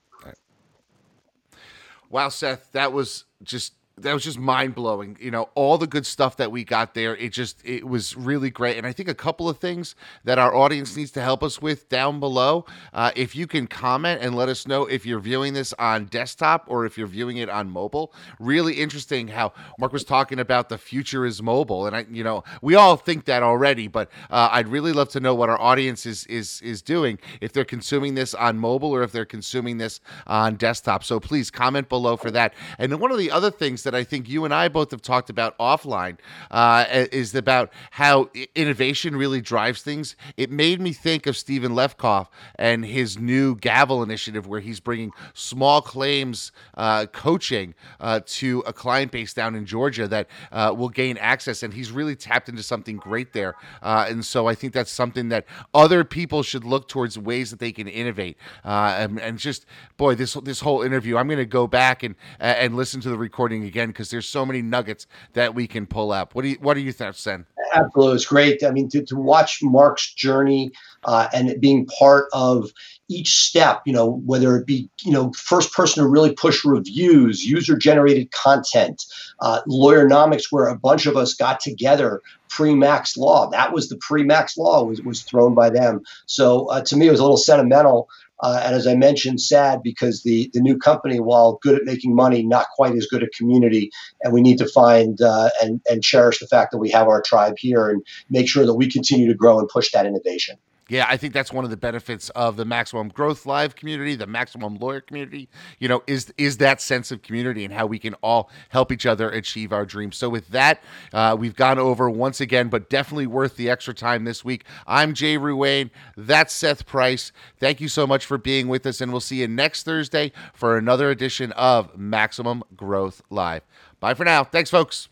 Wow, 2.10 2.30
Seth, 2.30 2.72
that 2.72 2.94
was 2.94 3.26
just 3.44 3.74
that 4.02 4.14
was 4.14 4.24
just 4.24 4.40
mind 4.40 4.76
blowing. 4.76 5.18
You 5.20 5.32
know, 5.32 5.50
all 5.56 5.78
the 5.78 5.88
good 5.88 6.06
stuff 6.06 6.38
that 6.38 6.52
we 6.52 6.64
got 6.64 6.94
there. 6.94 7.16
It 7.16 7.30
just 7.30 7.66
it 7.66 7.88
was 7.88 8.16
really 8.16 8.50
great. 8.50 8.78
And 8.78 8.86
I 8.86 8.92
think 8.92 9.10
a 9.10 9.16
couple 9.16 9.50
of 9.50 9.58
things 9.58 9.96
that 10.24 10.38
our 10.38 10.54
audience 10.54 10.96
needs 10.96 11.12
to 11.12 11.22
help 11.22 11.44
us 11.44 11.62
with 11.62 11.90
down 11.90 12.20
below. 12.20 12.66
Uh, 12.94 13.12
if 13.16 13.36
you 13.36 13.48
can 13.48 13.68
comment 13.68 14.22
and 14.22 14.36
let 14.36 14.50
us 14.50 14.68
know 14.68 14.86
if 14.86 15.06
you're 15.06 15.20
viewing 15.20 15.54
this 15.54 15.74
on 15.80 16.06
desktop 16.06 16.66
or 16.68 16.86
if 16.86 16.98
you're 16.98 17.08
viewing 17.08 17.38
it 17.38 17.50
on 17.50 17.70
mobile. 17.70 18.14
Really 18.40 18.76
interesting 18.76 19.28
how 19.30 19.54
Mark 19.80 19.94
was 19.94 20.04
talking 20.04 20.40
about 20.40 20.70
the 20.70 20.78
future 20.78 21.26
is 21.26 21.42
mobile, 21.42 21.86
and 21.86 21.96
I, 21.96 22.06
you 22.12 22.24
know, 22.24 22.44
we 22.62 22.76
all 22.76 22.98
think 22.98 23.26
that 23.26 23.44
already, 23.44 23.88
but 23.88 24.10
uh, 24.30 24.50
I'd 24.52 24.68
really 24.68 24.94
love 24.94 25.10
to 25.10 25.20
know 25.20 25.36
what 25.36 25.50
our 25.50 25.60
audience 25.60 26.06
is 26.06 26.26
is 26.28 26.62
is 26.62 26.82
doing 26.82 27.20
if 27.40 27.54
they're 27.54 27.66
consuming 27.66 28.16
this 28.16 28.34
on 28.34 28.58
mobile 28.58 28.94
or 28.94 29.04
if 29.04 29.12
they're 29.12 29.26
consuming 29.26 29.78
this 29.78 30.00
on 30.28 30.56
desktop. 30.56 31.04
So 31.04 31.20
please 31.20 31.52
comment 31.52 31.90
below 31.90 32.18
for 32.18 32.32
that. 32.32 32.54
And 32.78 32.92
then 32.92 33.00
one 33.00 33.12
of 33.12 33.18
the 33.18 33.32
other 33.32 33.52
things 33.52 33.84
that 33.84 33.91
I 33.96 34.04
think 34.04 34.30
you 34.30 34.46
and 34.46 34.54
I 34.54 34.68
both 34.68 34.92
have 34.92 35.02
talked 35.02 35.30
about 35.30 35.58
offline 35.58 36.18
uh, 36.50 36.86
is 36.90 37.36
about 37.36 37.72
how 37.92 38.30
innovation 38.56 39.16
really 39.16 39.42
drives 39.42 39.82
things. 39.82 40.16
It 40.38 40.52
made 40.52 40.80
me 40.80 40.94
think 40.94 41.28
of 41.28 41.38
Stephen 41.38 41.74
Lefkoff 41.74 42.28
and 42.56 42.86
his 42.86 43.18
new 43.18 43.56
Gavel 43.56 44.04
initiative, 44.04 44.48
where 44.48 44.60
he's 44.60 44.80
bringing 44.80 45.12
small 45.34 45.82
claims 45.82 46.52
uh, 46.76 47.06
coaching 47.08 47.74
uh, 48.00 48.22
to 48.26 48.64
a 48.66 48.74
client 48.74 49.12
base 49.12 49.34
down 49.34 49.56
in 49.56 49.66
Georgia 49.66 50.08
that 50.08 50.28
uh, 50.52 50.74
will 50.76 50.90
gain 50.90 51.18
access. 51.18 51.64
And 51.64 51.74
he's 51.74 51.92
really 51.92 52.16
tapped 52.16 52.50
into 52.50 52.64
something 52.64 52.98
great 52.98 53.34
there. 53.34 53.56
Uh, 53.82 54.06
and 54.10 54.26
so 54.26 54.48
I 54.48 54.56
think 54.56 54.74
that's 54.74 54.92
something 54.92 55.30
that 55.30 55.46
other 55.74 56.04
people 56.04 56.44
should 56.44 56.64
look 56.64 56.88
towards 56.88 57.18
ways 57.18 57.52
that 57.52 57.60
they 57.60 57.72
can 57.72 57.88
innovate. 57.88 58.38
Uh, 58.64 58.96
and, 58.98 59.20
and 59.20 59.38
just 59.38 59.66
boy, 59.98 60.16
this 60.16 60.34
this 60.34 60.62
whole 60.62 60.82
interview, 60.82 61.18
I'm 61.18 61.28
going 61.28 61.38
to 61.38 61.46
go 61.46 61.68
back 61.68 62.04
and 62.04 62.16
and 62.40 62.76
listen 62.76 63.02
to 63.02 63.10
the 63.10 63.18
recording 63.18 63.64
again 63.72 63.88
because 63.88 64.10
there's 64.10 64.28
so 64.28 64.46
many 64.46 64.62
nuggets 64.62 65.08
that 65.34 65.56
we 65.56 65.66
can 65.66 65.86
pull 65.86 66.12
up. 66.12 66.36
What 66.36 66.42
do 66.44 66.50
you 66.50 66.58
What 66.60 66.74
do 66.74 66.82
you 66.82 66.92
think, 66.92 67.16
Seth? 67.16 67.46
Absolutely, 67.74 68.16
it's 68.16 68.26
great. 68.26 68.64
I 68.64 68.72
mean, 68.72 68.90
to, 68.90 69.04
to 69.06 69.16
watch 69.16 69.60
Mark's 69.64 70.14
journey 70.14 70.72
uh, 71.06 71.30
and 71.34 71.60
being 71.62 71.86
part 71.86 72.26
of 72.34 72.70
each 73.08 73.42
step, 73.42 73.82
you 73.86 73.94
know, 73.94 74.22
whether 74.26 74.58
it 74.58 74.66
be, 74.66 74.90
you 75.04 75.12
know, 75.12 75.32
first 75.34 75.74
person 75.74 76.04
to 76.04 76.10
really 76.10 76.34
push 76.34 76.66
reviews, 76.66 77.46
user 77.46 77.78
generated 77.78 78.32
content, 78.32 79.04
uh, 79.40 79.62
Lawyernomics, 79.68 80.46
where 80.52 80.68
a 80.68 80.78
bunch 80.78 81.06
of 81.06 81.16
us 81.16 81.34
got 81.34 81.60
together 81.62 82.22
pre 82.50 82.76
Max 82.76 83.16
Law. 83.18 83.50
That 83.50 83.72
was 83.72 83.90
the 83.90 83.98
pre 83.98 84.24
Max 84.24 84.58
Law 84.58 84.84
was, 84.84 85.02
was 85.02 85.24
thrown 85.24 85.56
by 85.56 85.70
them. 85.70 86.02
So 86.26 86.68
uh, 86.68 86.82
to 86.82 86.98
me, 86.98 87.08
it 87.08 87.12
was 87.12 87.20
a 87.20 87.24
little 87.24 87.38
sentimental 87.38 88.10
Uh, 88.42 88.62
and 88.64 88.76
as 88.76 88.88
I 88.88 88.96
mentioned, 88.96 89.42
sad 89.42 89.82
because 89.84 90.24
the, 90.24 90.50
the 90.54 90.62
new 90.62 90.78
company, 90.78 91.20
while 91.20 91.60
good 91.62 91.78
at 91.78 91.86
making 91.86 92.16
money, 92.16 92.44
not 92.44 92.68
quite 92.76 92.96
as 92.96 93.06
good 93.08 93.24
at 93.24 93.34
community. 93.34 93.92
And 94.22 94.34
we 94.34 94.42
need 94.42 94.58
to 94.58 94.68
find 94.68 95.22
uh, 95.22 95.50
and, 95.62 95.82
and 95.90 96.04
cherish 96.04 96.40
the 96.40 96.48
fact 96.48 96.72
that 96.72 96.80
we 96.80 96.90
have 96.92 97.08
our 97.08 97.22
tribe 97.22 97.56
here 97.58 97.90
and 97.90 98.04
make 98.30 98.50
sure 98.50 98.66
that 98.66 98.76
we 98.76 98.90
continue 98.90 99.28
to 99.28 99.36
grow 99.36 99.60
and 99.60 99.68
push 99.70 99.92
that 99.92 100.06
innovation. 100.06 100.58
Yeah, 100.92 101.06
I 101.08 101.16
think 101.16 101.34
that's 101.34 101.54
one 101.54 101.64
of 101.64 101.70
the 101.70 101.78
benefits 101.78 102.30
of 102.32 102.58
the 102.58 102.66
Maximum 102.66 103.08
Growth 103.08 103.46
Live 103.46 103.78
community, 103.78 104.14
the 104.16 104.28
Maximum 104.28 104.76
Lawyer 104.76 105.00
community. 105.00 105.48
You 105.80 105.88
know, 105.88 106.04
is 106.06 106.34
is 106.38 106.58
that 106.58 106.82
sense 106.82 107.12
of 107.12 107.22
community 107.22 107.64
and 107.64 107.74
how 107.74 107.86
we 107.86 107.98
can 107.98 108.14
all 108.16 108.50
help 108.68 108.92
each 108.92 109.06
other 109.06 109.30
achieve 109.30 109.72
our 109.72 109.86
dreams. 109.86 110.18
So 110.18 110.28
with 110.28 110.50
that, 110.50 110.84
uh, 111.14 111.38
we've 111.40 111.56
gone 111.56 111.80
over 111.80 112.10
once 112.10 112.42
again, 112.42 112.68
but 112.68 112.90
definitely 112.90 113.26
worth 113.26 113.56
the 113.56 113.70
extra 113.70 113.94
time 113.94 114.26
this 114.26 114.44
week. 114.44 114.66
I'm 114.86 115.14
Jay 115.14 115.38
Ruane. 115.38 115.92
That's 116.18 116.54
Seth 116.54 116.86
Price. 116.86 117.32
Thank 117.58 117.80
you 117.80 117.88
so 117.88 118.06
much 118.06 118.26
for 118.26 118.38
being 118.38 118.68
with 118.68 118.86
us, 118.86 119.00
and 119.00 119.14
we'll 119.14 119.22
see 119.22 119.40
you 119.40 119.48
next 119.48 119.84
Thursday 119.84 120.34
for 120.54 120.78
another 120.78 121.10
edition 121.10 121.54
of 121.54 121.98
Maximum 121.98 122.66
Growth 122.76 123.22
Live. 123.30 123.62
Bye 124.02 124.14
for 124.14 124.26
now. 124.26 124.44
Thanks, 124.44 124.70
folks. 124.70 125.08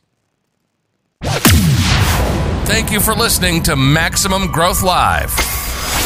Thank 1.24 2.92
you 2.92 3.00
for 3.00 3.14
listening 3.14 3.64
to 3.64 3.78
Maximum 3.78 4.52
Growth 4.52 4.84
Live. 4.84 5.59